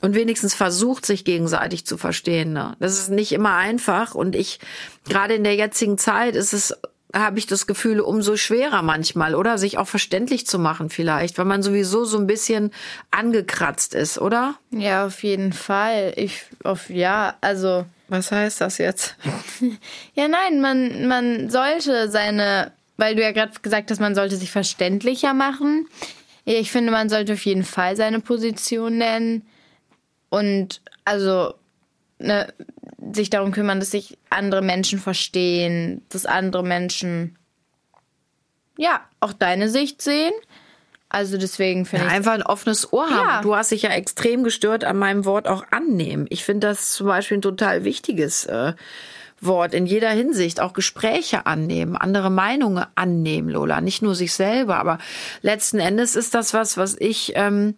und 0.00 0.14
wenigstens 0.14 0.54
versucht, 0.54 1.06
sich 1.06 1.24
gegenseitig 1.24 1.86
zu 1.86 1.96
verstehen. 1.96 2.52
Ne? 2.52 2.76
Das 2.80 2.98
ist 2.98 3.10
nicht 3.10 3.32
immer 3.32 3.54
einfach. 3.54 4.14
Und 4.14 4.36
ich, 4.36 4.60
gerade 5.08 5.34
in 5.34 5.44
der 5.44 5.56
jetzigen 5.56 5.98
Zeit, 5.98 6.36
ist 6.36 6.52
es 6.52 6.74
habe 7.14 7.38
ich 7.38 7.46
das 7.46 7.66
Gefühl, 7.66 8.00
umso 8.00 8.36
schwerer 8.36 8.82
manchmal, 8.82 9.34
oder? 9.34 9.56
Sich 9.56 9.78
auch 9.78 9.88
verständlich 9.88 10.46
zu 10.46 10.58
machen 10.58 10.90
vielleicht, 10.90 11.38
weil 11.38 11.46
man 11.46 11.62
sowieso 11.62 12.04
so 12.04 12.18
ein 12.18 12.26
bisschen 12.26 12.70
angekratzt 13.10 13.94
ist, 13.94 14.18
oder? 14.18 14.56
Ja, 14.70 15.06
auf 15.06 15.22
jeden 15.22 15.52
Fall. 15.52 16.12
Ich, 16.16 16.42
auf, 16.64 16.90
ja, 16.90 17.36
also. 17.40 17.86
Was 18.08 18.30
heißt 18.30 18.60
das 18.60 18.78
jetzt? 18.78 19.16
ja, 20.14 20.28
nein, 20.28 20.60
man, 20.60 21.08
man 21.08 21.50
sollte 21.50 22.10
seine, 22.10 22.72
weil 22.98 23.14
du 23.14 23.22
ja 23.22 23.32
gerade 23.32 23.52
gesagt 23.62 23.90
hast, 23.90 24.00
man 24.00 24.14
sollte 24.14 24.36
sich 24.36 24.50
verständlicher 24.50 25.32
machen. 25.32 25.88
Ich 26.44 26.70
finde, 26.70 26.90
man 26.92 27.08
sollte 27.08 27.34
auf 27.34 27.44
jeden 27.44 27.64
Fall 27.64 27.96
seine 27.96 28.20
Position 28.20 28.98
nennen. 28.98 29.46
Und 30.30 30.82
also, 31.04 31.54
ne, 32.18 32.52
sich 33.12 33.30
darum 33.30 33.52
kümmern, 33.52 33.80
dass 33.80 33.90
sich 33.90 34.18
andere 34.30 34.62
Menschen 34.62 34.98
verstehen, 34.98 36.02
dass 36.08 36.26
andere 36.26 36.62
Menschen 36.62 37.38
ja 38.76 39.00
auch 39.20 39.32
deine 39.32 39.68
Sicht 39.68 40.02
sehen. 40.02 40.32
Also 41.08 41.38
deswegen 41.38 41.86
finde 41.86 42.04
ja, 42.04 42.10
ich 42.10 42.16
einfach 42.16 42.32
ein 42.32 42.42
offenes 42.42 42.92
Ohr 42.92 43.08
haben. 43.08 43.28
Ja. 43.28 43.42
Du 43.42 43.56
hast 43.56 43.70
dich 43.70 43.82
ja 43.82 43.90
extrem 43.90 44.44
gestört 44.44 44.84
an 44.84 44.98
meinem 44.98 45.24
Wort 45.24 45.48
auch 45.48 45.64
annehmen. 45.70 46.26
Ich 46.28 46.44
finde 46.44 46.66
das 46.68 46.92
zum 46.92 47.06
Beispiel 47.06 47.38
ein 47.38 47.42
total 47.42 47.84
wichtiges 47.84 48.44
äh, 48.44 48.74
Wort 49.40 49.72
in 49.72 49.86
jeder 49.86 50.10
Hinsicht. 50.10 50.60
Auch 50.60 50.74
Gespräche 50.74 51.46
annehmen, 51.46 51.96
andere 51.96 52.30
Meinungen 52.30 52.84
annehmen, 52.94 53.48
Lola. 53.48 53.80
Nicht 53.80 54.02
nur 54.02 54.14
sich 54.14 54.34
selber, 54.34 54.76
aber 54.76 54.98
letzten 55.40 55.78
Endes 55.78 56.14
ist 56.14 56.34
das 56.34 56.52
was, 56.52 56.76
was 56.76 56.94
ich 56.98 57.32
ähm, 57.36 57.76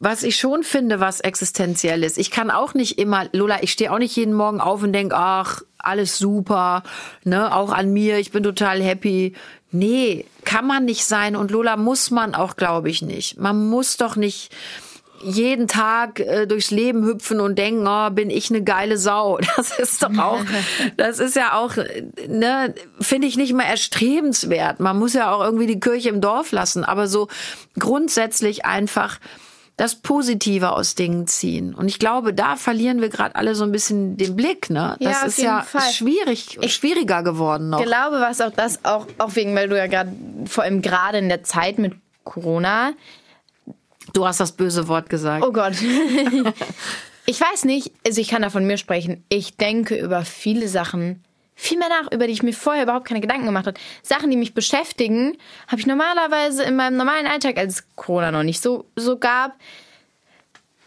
was 0.00 0.22
ich 0.22 0.36
schon 0.36 0.62
finde, 0.62 0.98
was 0.98 1.20
existenziell 1.20 2.02
ist. 2.02 2.16
Ich 2.16 2.30
kann 2.30 2.50
auch 2.50 2.72
nicht 2.72 2.98
immer, 2.98 3.28
Lola, 3.32 3.62
ich 3.62 3.70
stehe 3.70 3.92
auch 3.92 3.98
nicht 3.98 4.16
jeden 4.16 4.32
Morgen 4.32 4.60
auf 4.60 4.82
und 4.82 4.94
denk, 4.94 5.12
ach, 5.14 5.60
alles 5.78 6.18
super, 6.18 6.82
ne, 7.24 7.54
auch 7.54 7.70
an 7.70 7.92
mir, 7.92 8.18
ich 8.18 8.32
bin 8.32 8.42
total 8.42 8.82
happy. 8.82 9.34
Nee, 9.70 10.24
kann 10.44 10.66
man 10.66 10.86
nicht 10.86 11.04
sein 11.04 11.36
und 11.36 11.50
Lola 11.50 11.76
muss 11.76 12.10
man 12.10 12.34
auch, 12.34 12.56
glaube 12.56 12.88
ich, 12.88 13.02
nicht. 13.02 13.38
Man 13.38 13.68
muss 13.68 13.98
doch 13.98 14.16
nicht 14.16 14.50
jeden 15.22 15.68
Tag 15.68 16.18
äh, 16.18 16.46
durchs 16.46 16.70
Leben 16.70 17.04
hüpfen 17.04 17.38
und 17.38 17.58
denken, 17.58 17.86
oh, 17.86 18.08
bin 18.08 18.30
ich 18.30 18.48
eine 18.48 18.64
geile 18.64 18.96
Sau. 18.96 19.38
Das 19.56 19.78
ist 19.78 20.02
doch 20.02 20.16
auch, 20.16 20.40
das 20.96 21.18
ist 21.18 21.36
ja 21.36 21.58
auch, 21.58 21.76
ne, 22.26 22.74
finde 23.00 23.28
ich 23.28 23.36
nicht 23.36 23.52
mal 23.52 23.64
erstrebenswert. 23.64 24.80
Man 24.80 24.98
muss 24.98 25.12
ja 25.12 25.30
auch 25.30 25.44
irgendwie 25.44 25.66
die 25.66 25.78
Kirche 25.78 26.08
im 26.08 26.22
Dorf 26.22 26.52
lassen, 26.52 26.84
aber 26.84 27.06
so 27.06 27.28
grundsätzlich 27.78 28.64
einfach 28.64 29.18
das 29.80 29.94
Positive 29.94 30.72
aus 30.72 30.94
Dingen 30.94 31.26
ziehen. 31.26 31.74
Und 31.74 31.88
ich 31.88 31.98
glaube, 31.98 32.34
da 32.34 32.56
verlieren 32.56 33.00
wir 33.00 33.08
gerade 33.08 33.34
alle 33.34 33.54
so 33.54 33.64
ein 33.64 33.72
bisschen 33.72 34.18
den 34.18 34.36
Blick. 34.36 34.68
Ne? 34.68 34.98
Das 35.00 35.22
ja, 35.22 35.26
ist 35.26 35.38
ja 35.38 35.62
Fall. 35.62 35.90
schwierig, 35.90 36.58
ich 36.60 36.74
schwieriger 36.74 37.22
geworden 37.22 37.70
noch. 37.70 37.80
Ich 37.80 37.86
glaube, 37.86 38.20
was 38.20 38.42
auch 38.42 38.50
das 38.50 38.84
auch, 38.84 39.06
auch 39.16 39.34
wegen, 39.36 39.56
weil 39.56 39.70
du 39.70 39.78
ja 39.78 39.86
gerade 39.86 40.12
vor 40.44 40.64
allem 40.64 40.82
gerade 40.82 41.16
in 41.16 41.30
der 41.30 41.44
Zeit 41.44 41.78
mit 41.78 41.94
Corona. 42.24 42.92
Du 44.12 44.26
hast 44.26 44.38
das 44.38 44.52
böse 44.52 44.86
Wort 44.86 45.08
gesagt. 45.08 45.42
Oh 45.46 45.50
Gott. 45.50 45.72
ich 47.24 47.40
weiß 47.40 47.64
nicht, 47.64 47.90
also 48.06 48.20
ich 48.20 48.28
kann 48.28 48.42
da 48.42 48.50
von 48.50 48.66
mir 48.66 48.76
sprechen. 48.76 49.24
Ich 49.30 49.56
denke 49.56 49.96
über 49.96 50.26
viele 50.26 50.68
Sachen 50.68 51.24
viel 51.60 51.78
mehr 51.78 51.88
nach, 51.90 52.10
über 52.10 52.26
die 52.26 52.32
ich 52.32 52.42
mir 52.42 52.54
vorher 52.54 52.84
überhaupt 52.84 53.06
keine 53.06 53.20
Gedanken 53.20 53.44
gemacht 53.46 53.66
habe. 53.66 53.78
Sachen, 54.02 54.30
die 54.30 54.36
mich 54.36 54.54
beschäftigen, 54.54 55.36
habe 55.68 55.80
ich 55.80 55.86
normalerweise 55.86 56.62
in 56.64 56.74
meinem 56.76 56.96
normalen 56.96 57.26
Alltag, 57.26 57.58
als 57.58 57.74
es 57.74 57.84
Corona 57.96 58.30
noch 58.30 58.42
nicht 58.42 58.62
so, 58.62 58.86
so 58.96 59.18
gab, 59.18 59.52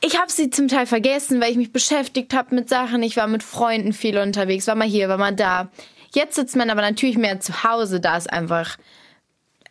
ich 0.05 0.19
habe 0.19 0.29
sie 0.31 0.49
zum 0.49 0.67
Teil 0.67 0.85
vergessen, 0.85 1.39
weil 1.39 1.51
ich 1.51 1.57
mich 1.57 1.71
beschäftigt 1.71 2.33
habe 2.33 2.53
mit 2.55 2.67
Sachen. 2.67 3.03
Ich 3.03 3.15
war 3.15 3.27
mit 3.27 3.41
Freunden 3.41 3.93
viel 3.93 4.17
unterwegs, 4.17 4.67
war 4.67 4.75
mal 4.75 4.87
hier, 4.87 5.07
war 5.07 5.17
mal 5.17 5.33
da. 5.33 5.69
Jetzt 6.13 6.35
sitzt 6.35 6.55
man 6.57 6.69
aber 6.69 6.81
natürlich 6.81 7.17
mehr 7.17 7.39
zu 7.39 7.63
Hause, 7.63 8.01
da 8.01 8.17
es 8.17 8.27
einfach 8.27 8.75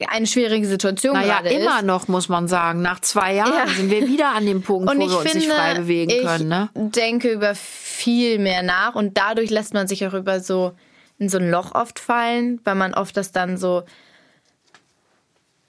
eine 0.08 0.26
schwierige 0.26 0.66
Situation 0.66 1.14
naja, 1.14 1.34
gerade 1.40 1.50
ist. 1.50 1.60
immer 1.62 1.82
noch, 1.82 2.08
muss 2.08 2.28
man 2.28 2.48
sagen. 2.48 2.80
Nach 2.80 3.00
zwei 3.00 3.34
Jahren 3.34 3.52
Ja. 3.52 3.66
sind 3.74 3.90
wir 3.90 4.08
wieder 4.08 4.30
an 4.30 4.46
dem 4.46 4.62
Punkt, 4.64 4.90
Und 4.90 4.98
wo 4.98 5.02
ich 5.04 5.10
wir 5.10 5.18
uns 5.18 5.30
finde, 5.30 5.46
nicht 5.46 5.52
frei 5.56 5.74
bewegen 5.74 6.10
ich 6.10 6.22
können. 6.24 6.48
Ne? 6.48 6.70
denke 6.74 7.30
über 7.30 7.54
viel 7.54 8.38
mehr 8.38 8.62
nach 8.62 8.94
und 8.94 9.18
dadurch 9.18 9.50
lässt 9.50 9.74
man 9.74 9.86
sich 9.86 10.06
auch 10.06 10.14
über 10.14 10.40
so 10.40 10.72
in 11.18 11.28
so 11.28 11.38
ein 11.38 11.50
Loch 11.50 11.74
oft 11.74 11.98
fallen, 11.98 12.60
weil 12.64 12.74
man 12.74 12.94
oft 12.94 13.16
das 13.16 13.32
dann 13.32 13.56
so 13.56 13.84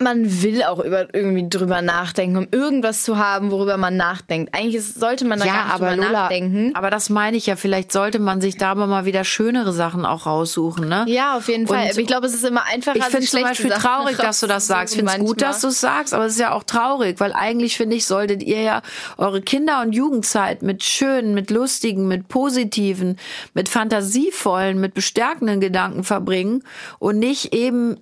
man 0.03 0.43
will 0.43 0.63
auch 0.63 0.79
über 0.79 1.13
irgendwie 1.13 1.47
drüber 1.49 1.81
nachdenken, 1.81 2.37
um 2.37 2.47
irgendwas 2.51 3.03
zu 3.03 3.17
haben, 3.17 3.49
worüber 3.51 3.77
man 3.77 3.97
nachdenkt. 3.97 4.53
Eigentlich 4.53 4.75
ist, 4.75 4.99
sollte 4.99 5.25
man 5.25 5.39
da 5.39 5.45
gar 5.45 5.55
Ja, 5.55 5.63
nicht 5.63 5.73
aber 5.73 5.89
drüber 5.91 6.05
Lola, 6.07 6.21
nachdenken. 6.23 6.71
aber 6.75 6.89
das 6.89 7.09
meine 7.09 7.37
ich 7.37 7.45
ja, 7.47 7.55
vielleicht 7.55 7.91
sollte 7.91 8.19
man 8.19 8.41
sich 8.41 8.57
da 8.57 8.71
aber 8.71 8.87
mal 8.87 9.05
wieder 9.05 9.23
schönere 9.23 9.73
Sachen 9.73 10.05
auch 10.05 10.25
raussuchen, 10.25 10.87
ne? 10.87 11.05
Ja, 11.07 11.37
auf 11.37 11.47
jeden 11.47 11.67
Fall. 11.67 11.83
Und 11.83 11.89
Aber 11.91 11.99
ich 11.99 12.07
glaube, 12.07 12.27
es 12.27 12.33
ist 12.33 12.43
immer 12.45 12.65
einfacher, 12.65 12.97
Ich 12.97 13.03
finde 13.05 13.21
sich 13.21 13.31
zum 13.31 13.41
Beispiel 13.41 13.69
Sachen 13.71 13.81
traurig, 13.81 14.17
dass 14.17 14.39
du 14.41 14.47
das 14.47 14.67
sagst. 14.67 14.93
Ich 14.93 14.99
finde 14.99 15.13
es 15.13 15.19
gut, 15.19 15.41
dass 15.41 15.61
du 15.61 15.69
es 15.69 15.79
sagst, 15.81 16.13
aber 16.13 16.25
es 16.25 16.33
ist 16.33 16.39
ja 16.39 16.51
auch 16.51 16.63
traurig, 16.63 17.19
weil 17.19 17.33
eigentlich 17.33 17.77
finde 17.77 17.95
ich, 17.95 18.05
solltet 18.05 18.43
ihr 18.43 18.61
ja 18.61 18.81
eure 19.17 19.41
Kinder- 19.41 19.81
und 19.81 19.93
Jugendzeit 19.93 20.61
mit 20.61 20.83
schönen, 20.83 21.33
mit 21.33 21.49
lustigen, 21.49 22.07
mit 22.07 22.27
positiven, 22.27 23.17
mit 23.53 23.69
fantasievollen, 23.69 24.79
mit 24.79 24.93
bestärkenden 24.93 25.59
Gedanken 25.61 26.03
verbringen 26.03 26.63
und 26.99 27.19
nicht 27.19 27.53
eben 27.53 27.97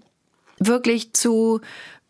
wirklich 0.68 1.14
zu 1.14 1.62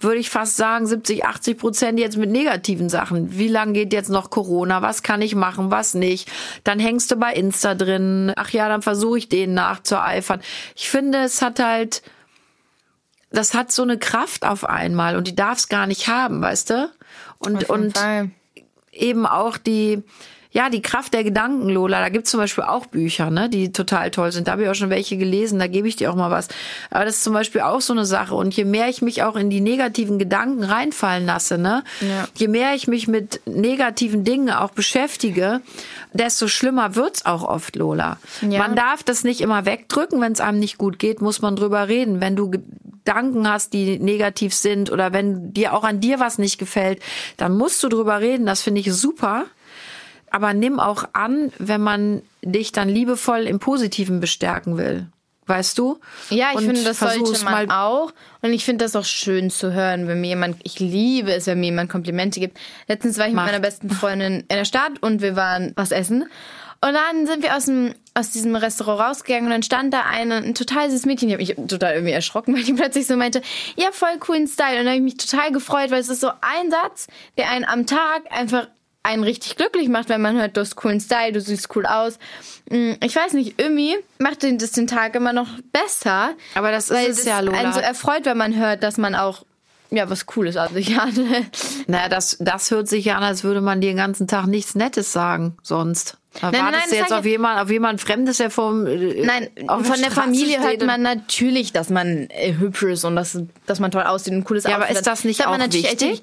würde 0.03 0.19
ich 0.19 0.29
fast 0.29 0.57
sagen, 0.57 0.87
70, 0.87 1.25
80 1.25 1.57
Prozent 1.57 1.99
jetzt 1.99 2.17
mit 2.17 2.31
negativen 2.31 2.89
Sachen. 2.89 3.37
Wie 3.37 3.47
lange 3.47 3.73
geht 3.73 3.93
jetzt 3.93 4.09
noch 4.09 4.29
Corona? 4.29 4.81
Was 4.81 5.03
kann 5.03 5.21
ich 5.21 5.35
machen, 5.35 5.71
was 5.71 5.93
nicht? 5.93 6.29
Dann 6.63 6.79
hängst 6.79 7.11
du 7.11 7.15
bei 7.15 7.33
Insta 7.33 7.75
drin. 7.75 8.33
Ach 8.35 8.49
ja, 8.49 8.67
dann 8.67 8.81
versuche 8.81 9.19
ich 9.19 9.29
denen 9.29 9.53
nachzueifern. 9.53 10.41
Ich 10.75 10.89
finde, 10.89 11.19
es 11.19 11.41
hat 11.41 11.59
halt, 11.59 12.01
das 13.31 13.53
hat 13.53 13.71
so 13.71 13.83
eine 13.83 13.97
Kraft 13.97 14.45
auf 14.45 14.65
einmal 14.65 15.15
und 15.15 15.27
die 15.27 15.35
darf 15.35 15.59
es 15.59 15.69
gar 15.69 15.87
nicht 15.87 16.07
haben, 16.07 16.41
weißt 16.41 16.71
du? 16.71 16.91
Und, 17.39 17.69
und 17.69 17.97
Fall. 17.97 18.31
eben 18.91 19.25
auch 19.25 19.57
die, 19.57 20.03
ja, 20.53 20.69
die 20.69 20.81
Kraft 20.81 21.13
der 21.13 21.23
Gedanken, 21.23 21.69
Lola. 21.69 22.01
Da 22.01 22.09
gibt's 22.09 22.29
zum 22.31 22.39
Beispiel 22.39 22.65
auch 22.65 22.85
Bücher, 22.85 23.29
ne, 23.29 23.49
die 23.49 23.71
total 23.71 24.11
toll 24.11 24.31
sind. 24.33 24.47
Da 24.47 24.51
habe 24.53 24.63
ich 24.63 24.69
auch 24.69 24.75
schon 24.75 24.89
welche 24.89 25.15
gelesen, 25.17 25.59
da 25.59 25.67
gebe 25.67 25.87
ich 25.87 25.95
dir 25.95 26.11
auch 26.11 26.15
mal 26.15 26.29
was. 26.29 26.49
Aber 26.89 27.05
das 27.05 27.15
ist 27.15 27.23
zum 27.23 27.33
Beispiel 27.33 27.61
auch 27.61 27.79
so 27.81 27.93
eine 27.93 28.05
Sache. 28.05 28.35
Und 28.35 28.53
je 28.55 28.65
mehr 28.65 28.89
ich 28.89 29.01
mich 29.01 29.23
auch 29.23 29.35
in 29.37 29.49
die 29.49 29.61
negativen 29.61 30.19
Gedanken 30.19 30.63
reinfallen 30.63 31.25
lasse, 31.25 31.57
ne, 31.57 31.83
Ja. 32.01 32.27
je 32.35 32.47
mehr 32.49 32.75
ich 32.75 32.87
mich 32.87 33.07
mit 33.07 33.39
negativen 33.45 34.23
Dingen 34.25 34.49
auch 34.49 34.71
beschäftige, 34.71 35.61
desto 36.13 36.47
schlimmer 36.49 36.95
wird's 36.95 37.25
auch 37.25 37.43
oft, 37.43 37.75
Lola. 37.77 38.17
Ja. 38.41 38.59
Man 38.59 38.75
darf 38.75 39.03
das 39.03 39.23
nicht 39.23 39.39
immer 39.41 39.65
wegdrücken. 39.65 40.19
Wenn 40.19 40.33
es 40.33 40.41
einem 40.41 40.59
nicht 40.59 40.77
gut 40.77 40.99
geht, 40.99 41.21
muss 41.21 41.41
man 41.41 41.55
drüber 41.55 41.87
reden. 41.87 42.19
Wenn 42.19 42.35
du 42.35 42.51
Gedanken 42.51 43.49
hast, 43.49 43.71
die 43.73 43.97
negativ 43.99 44.53
sind 44.53 44.91
oder 44.91 45.13
wenn 45.13 45.53
dir 45.53 45.73
auch 45.73 45.83
an 45.85 46.01
dir 46.01 46.19
was 46.19 46.37
nicht 46.37 46.57
gefällt, 46.57 47.01
dann 47.37 47.55
musst 47.57 47.81
du 47.83 47.87
drüber 47.89 48.19
reden. 48.19 48.45
Das 48.45 48.61
finde 48.61 48.81
ich 48.81 48.91
super. 48.93 49.45
Aber 50.31 50.53
nimm 50.53 50.79
auch 50.79 51.03
an, 51.13 51.51
wenn 51.59 51.81
man 51.81 52.21
dich 52.41 52.71
dann 52.71 52.89
liebevoll 52.89 53.41
im 53.41 53.59
Positiven 53.59 54.19
bestärken 54.19 54.77
will. 54.77 55.07
Weißt 55.47 55.77
du? 55.77 55.99
Ja, 56.29 56.51
ich 56.51 56.57
Und 56.57 56.65
finde, 56.65 56.83
das 56.83 56.99
sollte 56.99 57.43
man 57.43 57.67
mal 57.67 57.69
auch. 57.69 58.13
Und 58.41 58.53
ich 58.53 58.63
finde 58.63 58.85
das 58.85 58.95
auch 58.95 59.03
schön 59.03 59.49
zu 59.49 59.73
hören, 59.73 60.07
wenn 60.07 60.21
mir 60.21 60.27
jemand, 60.27 60.57
ich 60.63 60.79
liebe 60.79 61.33
es, 61.33 61.47
wenn 61.47 61.59
mir 61.59 61.67
jemand 61.67 61.89
Komplimente 61.89 62.39
gibt. 62.39 62.57
Letztens 62.87 63.17
war 63.17 63.27
ich 63.27 63.33
Mach. 63.33 63.43
mit 63.43 63.51
meiner 63.51 63.61
besten 63.61 63.89
Freundin 63.89 64.41
in 64.41 64.45
der 64.47 64.65
Stadt 64.65 64.93
und 65.01 65.21
wir 65.21 65.35
waren 65.35 65.73
was 65.75 65.91
essen. 65.91 66.25
Und 66.83 66.93
dann 66.93 67.27
sind 67.27 67.43
wir 67.43 67.55
aus, 67.55 67.65
dem, 67.65 67.93
aus 68.13 68.31
diesem 68.31 68.55
Restaurant 68.55 69.01
rausgegangen 69.01 69.45
und 69.45 69.51
dann 69.51 69.61
stand 69.61 69.93
da 69.93 70.01
eine, 70.01 70.37
ein 70.37 70.55
total 70.55 70.89
süßes 70.89 71.05
Mädchen. 71.05 71.29
Ich 71.29 71.33
habe 71.33 71.43
mich 71.61 71.69
total 71.69 71.93
irgendwie 71.93 72.13
erschrocken, 72.13 72.55
weil 72.55 72.63
die 72.63 72.73
plötzlich 72.73 73.05
so 73.05 73.17
meinte, 73.17 73.41
ja, 73.75 73.91
voll 73.91 74.17
coolen 74.19 74.47
Style. 74.47 74.79
Und 74.79 74.85
dann 74.85 74.87
habe 74.87 74.97
ich 74.97 75.03
mich 75.03 75.17
total 75.17 75.51
gefreut, 75.51 75.91
weil 75.91 75.99
es 75.99 76.09
ist 76.09 76.21
so 76.21 76.29
ein 76.29 76.71
Satz, 76.71 77.07
der 77.37 77.49
einen 77.49 77.65
am 77.65 77.85
Tag 77.85 78.23
einfach 78.31 78.67
einen 79.03 79.23
richtig 79.23 79.55
glücklich 79.55 79.89
macht, 79.89 80.09
wenn 80.09 80.21
man 80.21 80.37
hört, 80.37 80.55
du 80.57 80.61
hast 80.61 80.75
coolen 80.75 80.99
Style, 80.99 81.31
du 81.31 81.41
siehst 81.41 81.75
cool 81.75 81.85
aus. 81.85 82.19
Mm, 82.69 82.93
Ich 83.03 83.15
weiß 83.15 83.33
nicht, 83.33 83.55
irgendwie 83.59 83.95
macht 84.19 84.43
den- 84.43 84.57
das 84.59 84.71
den 84.71 84.87
Tag 84.87 85.15
immer 85.15 85.33
noch 85.33 85.47
besser. 85.73 86.31
Aber 86.55 86.71
das 86.71 86.89
ist 86.89 87.19
es 87.19 87.25
ja, 87.25 87.39
Lola. 87.39 87.57
einen 87.57 87.73
so 87.73 87.79
erfreut, 87.79 88.25
wenn 88.25 88.37
man 88.37 88.55
hört, 88.55 88.83
dass 88.83 88.97
man 88.97 89.15
auch 89.15 89.43
ja 89.89 90.09
was 90.09 90.25
Cooles 90.27 90.55
an 90.55 90.73
sich 90.73 90.95
hat. 90.97 91.13
Naja, 91.87 92.07
das, 92.09 92.37
das 92.39 92.69
hört 92.71 92.87
sich 92.87 93.05
ja 93.05 93.17
an, 93.17 93.23
als 93.23 93.43
würde 93.43 93.59
man 93.61 93.81
dir 93.81 93.87
den 93.89 93.97
ganzen 93.97 94.27
Tag 94.27 94.45
nichts 94.45 94.75
Nettes 94.75 95.11
sagen, 95.11 95.57
sonst. 95.63 96.17
Da 96.39 96.49
nein, 96.51 96.61
wartest 96.61 96.81
nein, 96.83 96.89
du 96.91 96.95
jetzt 96.95 97.11
auf 97.11 97.25
jemand, 97.25 97.59
auf 97.59 97.69
jemand 97.69 97.99
Fremdes, 97.99 98.37
der 98.37 98.49
vom 98.49 98.85
äh, 98.87 99.25
Nein, 99.25 99.49
von 99.67 99.83
der 99.83 99.95
Straße 99.95 100.11
Familie 100.11 100.61
hört 100.61 100.85
man 100.85 101.01
natürlich, 101.01 101.73
dass 101.73 101.89
man 101.89 102.29
äh, 102.29 102.53
hübsch 102.57 102.83
ist 102.83 103.03
und 103.03 103.17
dass, 103.17 103.37
dass 103.65 103.81
man 103.81 103.91
toll 103.91 104.03
aussieht 104.03 104.31
und 104.33 104.45
cooles 104.45 104.63
Ja, 104.63 104.75
aber 104.75 104.83
Outfit 104.83 104.91
ist 104.97 105.07
hat. 105.07 105.07
das 105.11 105.23
nicht 105.25 105.39
man 105.39 105.49
auch 105.49 105.57
natürlich 105.57 105.91
wichtig? 105.91 106.21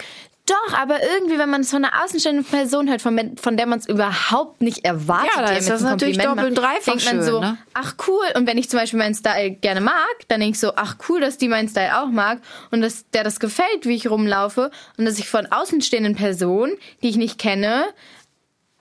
Doch, 0.48 0.78
aber 0.78 0.96
irgendwie, 1.02 1.38
wenn 1.38 1.50
man 1.50 1.60
es 1.60 1.70
von 1.70 1.84
einer 1.84 2.02
außenstehenden 2.02 2.44
Person 2.44 2.88
hört, 2.88 3.02
von, 3.02 3.36
von 3.36 3.56
der 3.56 3.66
man 3.66 3.78
es 3.78 3.86
überhaupt 3.88 4.60
nicht 4.62 4.84
erwartet, 4.84 5.30
Ja, 5.36 5.42
da 5.42 5.52
ist 5.52 5.68
das 5.68 5.82
natürlich 5.82 6.18
doppelt 6.18 6.54
macht, 6.54 6.58
dreifach 6.58 6.92
denkt 6.92 7.04
man 7.04 7.14
schön, 7.16 7.22
so, 7.22 7.40
ne? 7.40 7.58
ach 7.74 7.94
cool. 8.06 8.24
Und 8.34 8.46
wenn 8.46 8.56
ich 8.56 8.70
zum 8.70 8.80
Beispiel 8.80 8.98
meinen 8.98 9.14
Style 9.14 9.50
gerne 9.50 9.80
mag, 9.80 9.94
dann 10.28 10.40
denke 10.40 10.54
ich 10.54 10.60
so, 10.60 10.72
ach 10.76 10.96
cool, 11.08 11.20
dass 11.20 11.38
die 11.38 11.48
meinen 11.48 11.68
Style 11.68 12.00
auch 12.00 12.08
mag 12.08 12.40
und 12.70 12.80
dass 12.80 13.08
der 13.10 13.24
das 13.24 13.40
gefällt, 13.40 13.84
wie 13.84 13.94
ich 13.94 14.08
rumlaufe 14.08 14.70
und 14.96 15.04
dass 15.04 15.18
ich 15.18 15.28
von 15.28 15.46
außenstehenden 15.46 16.14
Personen, 16.16 16.72
die 17.02 17.08
ich 17.10 17.16
nicht 17.16 17.38
kenne, 17.38 17.84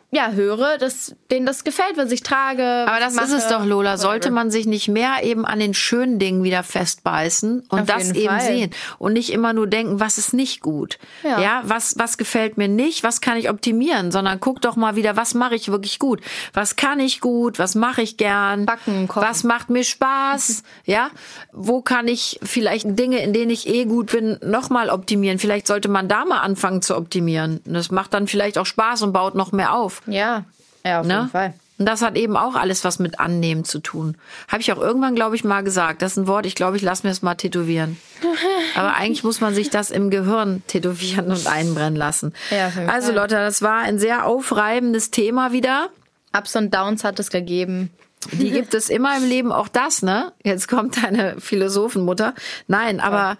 ja, 0.10 0.32
höre, 0.32 0.78
dass 0.78 1.16
denen 1.32 1.46
das 1.46 1.66
gefällt, 1.66 1.98
was 1.98 2.12
ich 2.14 2.24
trage. 2.24 2.64
Aber 2.88 3.00
das 3.00 3.16
ist 3.16 3.34
es 3.34 3.48
doch, 3.50 3.66
Lola. 3.66 3.98
Sollte 3.98 4.32
man 4.32 4.50
sich 4.52 4.66
nicht 4.66 4.88
mehr 4.88 5.24
eben 5.24 5.46
an 5.46 5.60
den 5.60 5.74
schönen 5.74 6.18
Dingen 6.18 6.44
wieder 6.44 6.64
festbeißen 6.64 7.66
und 7.70 7.80
Auf 7.82 7.86
das 7.86 8.12
eben 8.12 8.30
Fall. 8.30 8.42
sehen 8.42 8.72
und 9.00 9.14
nicht 9.14 9.32
immer 9.34 9.52
nur 9.52 9.68
denken, 9.68 10.00
was 10.00 10.18
ist 10.18 10.34
nicht 10.34 10.62
gut. 10.62 10.98
Ja, 11.24 11.40
Ja. 11.42 11.62
was, 11.66 12.00
was 12.00 12.18
gefällt 12.18 12.58
mir 12.58 12.70
nicht, 12.70 13.04
was 13.04 13.20
kann 13.20 13.38
ich 13.38 13.50
optimieren, 13.50 14.12
sondern 14.12 14.40
guck 14.40 14.62
doch 14.62 14.78
mal 14.78 14.96
wieder, 14.96 15.18
was 15.18 15.34
mache 15.34 15.56
ich 15.56 15.70
wirklich 15.70 16.00
gut? 16.00 16.22
Was 16.54 16.78
kann 16.78 17.00
ich 17.02 17.20
gut? 17.20 17.60
Was 17.60 17.76
mache 17.76 18.02
ich 18.02 18.16
gern? 18.18 18.66
Backen, 18.66 19.08
kochen. 19.10 19.22
Was 19.28 19.44
macht 19.44 19.70
mir 19.70 19.84
Spaß? 19.84 20.64
ja, 20.86 21.10
wo 21.52 21.82
kann 21.82 22.08
ich 22.08 22.40
vielleicht 22.44 22.98
Dinge, 22.98 23.22
in 23.22 23.34
denen 23.34 23.52
ich 23.52 23.68
eh 23.68 23.84
gut 23.86 24.12
bin, 24.14 24.38
nochmal 24.42 24.90
optimieren? 24.90 25.38
Vielleicht 25.38 25.68
sollte 25.68 25.90
man 25.90 26.08
da 26.08 26.24
mal 26.26 26.40
anfangen 26.40 26.82
zu 26.82 26.96
optimieren. 26.96 27.60
Und 27.66 27.74
Das 27.74 27.92
macht 27.92 28.14
dann 28.14 28.28
vielleicht 28.28 28.58
auch 28.58 28.66
Spaß 28.66 29.02
und 29.02 29.12
baut 29.12 29.36
noch 29.36 29.52
mehr 29.52 29.74
auf. 29.76 29.97
Ja, 30.06 30.46
ja, 30.86 31.00
auf 31.02 31.06
Ne? 31.08 31.16
jeden 31.16 31.30
Fall. 31.30 31.54
Und 31.80 31.86
das 31.86 32.02
hat 32.02 32.16
eben 32.18 32.36
auch 32.38 32.56
alles 32.56 32.84
was 32.84 32.98
mit 32.98 33.20
Annehmen 33.20 33.64
zu 33.64 33.78
tun. 33.80 34.18
Habe 34.48 34.62
ich 34.62 34.72
auch 34.74 34.80
irgendwann, 34.80 35.14
glaube 35.14 35.36
ich, 35.36 35.44
mal 35.44 35.62
gesagt. 35.64 36.02
Das 36.02 36.14
ist 36.14 36.18
ein 36.18 36.28
Wort, 36.28 36.48
ich 36.48 36.56
glaube, 36.56 36.76
ich 36.76 36.82
lasse 36.82 37.06
mir 37.06 37.12
das 37.12 37.22
mal 37.22 37.36
tätowieren. 37.36 37.98
Aber 38.76 38.96
eigentlich 38.96 39.24
muss 39.24 39.42
man 39.42 39.54
sich 39.54 39.70
das 39.70 39.92
im 39.92 40.10
Gehirn 40.10 40.64
tätowieren 40.66 41.28
und 41.30 41.46
einbrennen 41.46 41.96
lassen. 41.96 42.34
Ja, 42.50 42.72
also. 42.88 43.12
Lotta, 43.12 43.40
das 43.40 43.62
war 43.62 43.82
ein 43.82 44.00
sehr 44.00 44.26
aufreibendes 44.26 45.12
Thema 45.12 45.52
wieder. 45.52 45.90
Ups 46.36 46.56
und 46.56 46.74
Downs 46.74 47.04
hat 47.04 47.20
es 47.20 47.30
gegeben. 47.30 47.92
Die 48.32 48.50
gibt 48.50 48.74
es 48.74 48.90
immer 48.90 49.16
im 49.16 49.28
Leben, 49.30 49.52
auch 49.52 49.68
das, 49.68 50.02
ne? 50.02 50.34
Jetzt 50.44 50.68
kommt 50.68 51.04
deine 51.04 51.40
Philosophenmutter. 51.40 52.34
Nein, 52.68 53.00
aber 53.00 53.38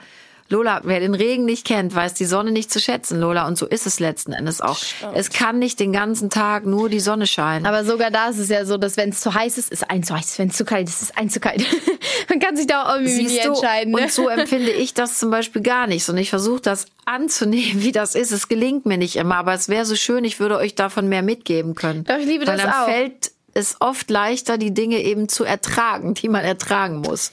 Lola, 0.50 0.80
wer 0.86 1.02
den 1.02 1.14
Regen 1.14 1.44
nicht 1.44 1.66
kennt, 1.66 1.94
weiß 1.94 2.14
die 2.14 2.26
Sonne 2.26 2.52
nicht 2.52 2.72
zu 2.72 2.80
schätzen, 2.80 3.20
Lola. 3.20 3.48
Und 3.48 3.58
so 3.58 3.66
ist 3.66 3.86
es 3.86 4.00
letzten 4.00 4.32
Endes 4.32 4.62
auch. 4.62 4.80
Es 5.14 5.30
kann 5.30 5.60
nicht 5.60 5.80
den 5.80 5.92
ganzen 5.92 6.30
Tag 6.30 6.66
nur 6.66 6.88
die 6.90 7.02
Sonne 7.02 7.28
scheinen. 7.28 7.66
Aber 7.66 7.84
sogar 7.84 8.12
da 8.12 8.30
ist 8.30 8.38
es 8.38 8.48
ja 8.48 8.64
so, 8.64 8.78
dass 8.78 8.96
wenn 8.96 9.10
es 9.10 9.20
zu 9.20 9.34
heiß 9.34 9.58
ist, 9.58 9.70
ist 9.72 9.90
ein 9.90 10.04
zu 10.04 10.16
heiß. 10.16 10.40
Wenn 10.40 10.48
es 10.50 10.56
zu 10.56 10.64
kalt 10.64 10.88
ist, 10.88 11.02
ist 11.02 11.18
ein 11.18 11.30
zu 11.30 11.42
kalt. 11.42 11.66
Man 12.30 12.40
kann 12.40 12.56
sich 12.56 12.66
da 12.66 12.84
auch 12.84 12.96
irgendwie 12.96 13.24
nie 13.24 13.28
Siehst 13.28 13.46
du, 13.46 13.50
entscheiden. 13.50 13.94
Ne? 13.94 14.04
und 14.04 14.12
so 14.12 14.30
empfinde 14.30 14.72
ich 14.72 14.94
das 14.94 15.20
zum 15.20 15.32
Beispiel 15.32 15.62
gar 15.62 15.86
nicht. 15.86 16.08
Und 16.08 16.18
ich 16.18 16.30
versuche 16.30 16.62
das 16.62 16.86
anzunehmen, 17.06 17.82
wie 17.84 17.92
das 17.92 18.16
ist. 18.16 18.32
Es 18.32 18.48
gelingt 18.48 18.86
mir 18.86 18.98
nicht 18.98 19.18
immer, 19.18 19.36
aber 19.36 19.54
es 19.54 19.68
wäre 19.68 19.86
so 19.86 19.96
schön, 19.96 20.24
ich 20.24 20.40
würde 20.40 20.58
euch 20.58 20.76
davon 20.76 21.10
mehr 21.10 21.24
mitgeben 21.24 21.76
können. 21.76 22.06
Doch, 22.06 22.18
ich 22.18 22.26
liebe 22.26 22.48
Weil 22.48 22.56
das 22.58 22.66
dann 22.66 22.74
auch. 22.74 22.86
fällt 22.86 23.32
es 23.54 23.76
oft 23.82 24.10
leichter, 24.10 24.58
die 24.58 24.74
Dinge 24.74 25.02
eben 25.02 25.28
zu 25.28 25.44
ertragen, 25.44 26.14
die 26.14 26.30
man 26.30 26.46
ertragen 26.46 27.00
muss. 27.02 27.32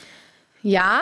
ja, 0.63 1.01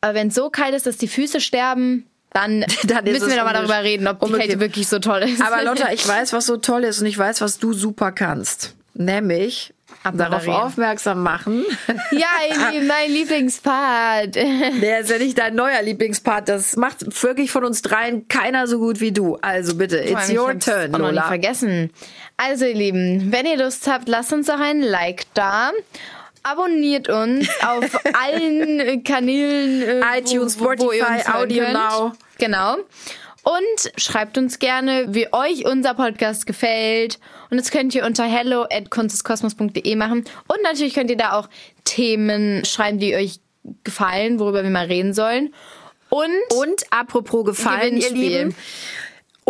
aber 0.00 0.14
wenn 0.14 0.28
es 0.28 0.34
so 0.34 0.50
kalt 0.50 0.74
ist, 0.74 0.86
dass 0.86 0.96
die 0.96 1.08
Füße 1.08 1.40
sterben, 1.40 2.06
dann, 2.32 2.64
Dann 2.84 3.04
müssen 3.04 3.28
wir 3.28 3.36
doch 3.36 3.44
mal 3.44 3.50
unbesch- 3.50 3.58
darüber 3.58 3.82
reden, 3.82 4.06
ob 4.06 4.20
die. 4.20 4.32
Kälte 4.32 4.60
wirklich 4.60 4.86
so 4.88 4.98
toll 4.98 5.22
ist. 5.22 5.42
Aber 5.42 5.62
Lotta, 5.64 5.90
ich 5.92 6.06
weiß, 6.06 6.32
was 6.32 6.46
so 6.46 6.56
toll 6.56 6.84
ist 6.84 7.00
und 7.00 7.06
ich 7.06 7.18
weiß, 7.18 7.40
was 7.40 7.58
du 7.58 7.72
super 7.72 8.12
kannst. 8.12 8.74
Nämlich 8.94 9.72
darauf 10.14 10.46
aufmerksam 10.48 11.22
machen. 11.22 11.64
ja, 12.10 12.26
ihr 12.48 12.70
Lieben, 12.72 12.86
mein 12.86 13.10
Lieblingspart. 13.10 14.34
Der 14.34 15.00
ist 15.00 15.10
ja 15.10 15.18
nicht 15.18 15.38
dein 15.38 15.54
neuer 15.54 15.82
Lieblingspart. 15.82 16.48
Das 16.48 16.76
macht 16.76 17.22
wirklich 17.22 17.50
von 17.50 17.64
uns 17.64 17.82
dreien 17.82 18.26
keiner 18.28 18.66
so 18.66 18.78
gut 18.78 19.00
wie 19.00 19.12
du. 19.12 19.36
Also 19.42 19.74
bitte, 19.76 19.98
it's 19.98 20.30
your 20.30 20.58
turn, 20.58 20.94
auch 20.94 20.98
Lola. 20.98 21.28
vergessen. 21.28 21.90
Also 22.36 22.64
ihr 22.64 22.74
Lieben, 22.74 23.32
wenn 23.32 23.46
ihr 23.46 23.58
Lust 23.58 23.86
habt, 23.86 24.08
lasst 24.08 24.32
uns 24.32 24.46
doch 24.46 24.60
ein 24.60 24.80
Like 24.82 25.24
da. 25.34 25.70
Abonniert 26.42 27.08
uns 27.08 27.48
auf 27.62 27.98
allen 28.14 29.04
Kanälen. 29.04 30.02
Äh, 30.02 30.18
iTunes, 30.18 30.54
Spotify, 30.54 31.28
Audio 31.32 31.70
Now. 31.72 32.12
Genau. 32.38 32.76
Und 33.42 33.92
schreibt 33.96 34.36
uns 34.36 34.58
gerne, 34.58 35.06
wie 35.14 35.32
euch 35.32 35.64
unser 35.64 35.94
Podcast 35.94 36.46
gefällt. 36.46 37.18
Und 37.50 37.56
das 37.56 37.70
könnt 37.70 37.94
ihr 37.94 38.04
unter 38.04 38.24
hello 38.24 38.66
at 38.70 38.90
kunsteskosmos.de 38.90 39.96
machen. 39.96 40.24
Und 40.46 40.62
natürlich 40.62 40.94
könnt 40.94 41.10
ihr 41.10 41.16
da 41.16 41.32
auch 41.32 41.48
Themen 41.84 42.64
schreiben, 42.64 42.98
die 42.98 43.14
euch 43.14 43.40
gefallen, 43.84 44.38
worüber 44.38 44.62
wir 44.62 44.70
mal 44.70 44.86
reden 44.86 45.14
sollen. 45.14 45.54
Und, 46.10 46.30
und 46.56 46.82
apropos 46.90 47.44
gefallen, 47.44 47.96
ihr 47.96 48.10
Lieben. 48.10 48.54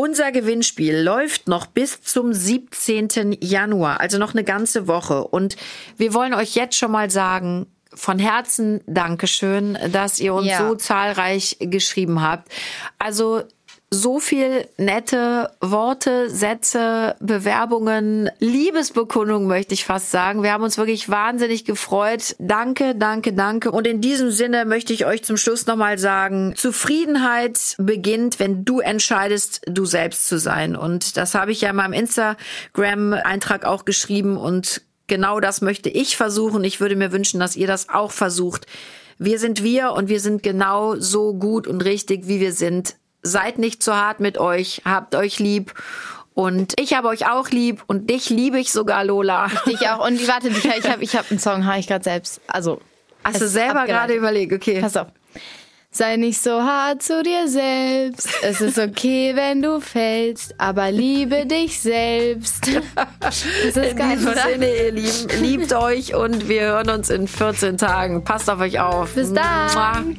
Unser 0.00 0.32
Gewinnspiel 0.32 0.96
läuft 0.98 1.46
noch 1.46 1.66
bis 1.66 2.00
zum 2.00 2.32
17. 2.32 3.36
Januar, 3.38 4.00
also 4.00 4.16
noch 4.16 4.32
eine 4.32 4.44
ganze 4.44 4.88
Woche. 4.88 5.24
Und 5.24 5.56
wir 5.98 6.14
wollen 6.14 6.32
euch 6.32 6.54
jetzt 6.54 6.76
schon 6.76 6.90
mal 6.90 7.10
sagen, 7.10 7.66
von 7.92 8.18
Herzen 8.18 8.80
Dankeschön, 8.86 9.76
dass 9.92 10.18
ihr 10.18 10.32
uns 10.32 10.46
ja. 10.46 10.66
so 10.66 10.74
zahlreich 10.74 11.58
geschrieben 11.60 12.22
habt. 12.22 12.50
Also 12.98 13.42
so 13.92 14.20
viel 14.20 14.68
nette 14.76 15.50
Worte, 15.60 16.30
Sätze, 16.30 17.16
Bewerbungen, 17.18 18.30
Liebesbekundungen 18.38 19.48
möchte 19.48 19.74
ich 19.74 19.84
fast 19.84 20.12
sagen. 20.12 20.44
Wir 20.44 20.52
haben 20.52 20.62
uns 20.62 20.78
wirklich 20.78 21.08
wahnsinnig 21.08 21.64
gefreut. 21.64 22.36
Danke, 22.38 22.94
danke, 22.94 23.32
danke. 23.32 23.72
Und 23.72 23.88
in 23.88 24.00
diesem 24.00 24.30
Sinne 24.30 24.64
möchte 24.64 24.92
ich 24.92 25.06
euch 25.06 25.24
zum 25.24 25.36
Schluss 25.36 25.66
nochmal 25.66 25.98
sagen, 25.98 26.54
Zufriedenheit 26.56 27.74
beginnt, 27.78 28.38
wenn 28.38 28.64
du 28.64 28.78
entscheidest, 28.78 29.62
du 29.66 29.84
selbst 29.84 30.28
zu 30.28 30.38
sein. 30.38 30.76
Und 30.76 31.16
das 31.16 31.34
habe 31.34 31.50
ich 31.50 31.60
ja 31.60 31.70
in 31.70 31.76
meinem 31.76 31.92
Instagram-Eintrag 31.92 33.64
auch 33.64 33.84
geschrieben 33.84 34.36
und 34.36 34.82
genau 35.08 35.40
das 35.40 35.62
möchte 35.62 35.88
ich 35.88 36.16
versuchen. 36.16 36.62
Ich 36.62 36.80
würde 36.80 36.94
mir 36.94 37.10
wünschen, 37.10 37.40
dass 37.40 37.56
ihr 37.56 37.66
das 37.66 37.88
auch 37.88 38.12
versucht. 38.12 38.68
Wir 39.18 39.40
sind 39.40 39.64
wir 39.64 39.92
und 39.92 40.08
wir 40.08 40.20
sind 40.20 40.44
genau 40.44 40.94
so 40.94 41.34
gut 41.34 41.66
und 41.66 41.84
richtig, 41.84 42.28
wie 42.28 42.38
wir 42.38 42.52
sind 42.52 42.94
seid 43.22 43.58
nicht 43.58 43.82
zu 43.82 43.94
hart 43.94 44.20
mit 44.20 44.38
euch, 44.38 44.82
habt 44.84 45.14
euch 45.14 45.38
lieb. 45.38 45.74
Und 46.34 46.80
ich 46.80 46.94
habe 46.94 47.08
euch 47.08 47.28
auch 47.28 47.50
lieb 47.50 47.82
und 47.86 48.08
dich 48.08 48.30
liebe 48.30 48.58
ich 48.58 48.72
sogar, 48.72 49.04
Lola. 49.04 49.48
Dich 49.66 49.88
auch. 49.88 50.06
Und 50.06 50.26
warte, 50.28 50.48
ich 50.48 50.90
habe 50.90 51.02
ich 51.02 51.16
hab 51.16 51.30
einen 51.30 51.40
Song, 51.40 51.66
habe 51.66 51.78
ich 51.78 51.86
gerade 51.86 52.04
selbst. 52.04 52.40
Also. 52.46 52.80
Hast 53.24 53.42
du 53.42 53.48
selber 53.48 53.84
gerade 53.84 54.14
überlegt, 54.14 54.52
okay. 54.52 54.80
Pass 54.80 54.96
auf. 54.96 55.08
Sei 55.92 56.16
nicht 56.16 56.40
so 56.40 56.62
hart 56.62 57.02
zu 57.02 57.20
dir 57.24 57.48
selbst. 57.48 58.28
Es 58.42 58.60
ist 58.60 58.78
okay, 58.78 59.32
wenn 59.34 59.60
du 59.60 59.80
fällst, 59.80 60.54
aber 60.56 60.92
liebe 60.92 61.46
dich 61.46 61.80
selbst. 61.80 62.70
Das 63.18 63.44
ist 63.44 63.74
geil, 63.74 64.12
in 64.12 64.18
diesem 64.18 64.32
oder? 64.32 64.42
Sinne, 64.52 64.76
ihr 64.76 64.92
Lieben, 64.92 65.42
liebt 65.42 65.72
euch 65.72 66.14
und 66.14 66.48
wir 66.48 66.62
hören 66.62 66.90
uns 66.90 67.10
in 67.10 67.26
14 67.26 67.76
Tagen. 67.76 68.22
Passt 68.22 68.48
auf 68.48 68.60
euch 68.60 68.78
auf. 68.78 69.14
Bis 69.14 69.32
dann. 69.32 70.16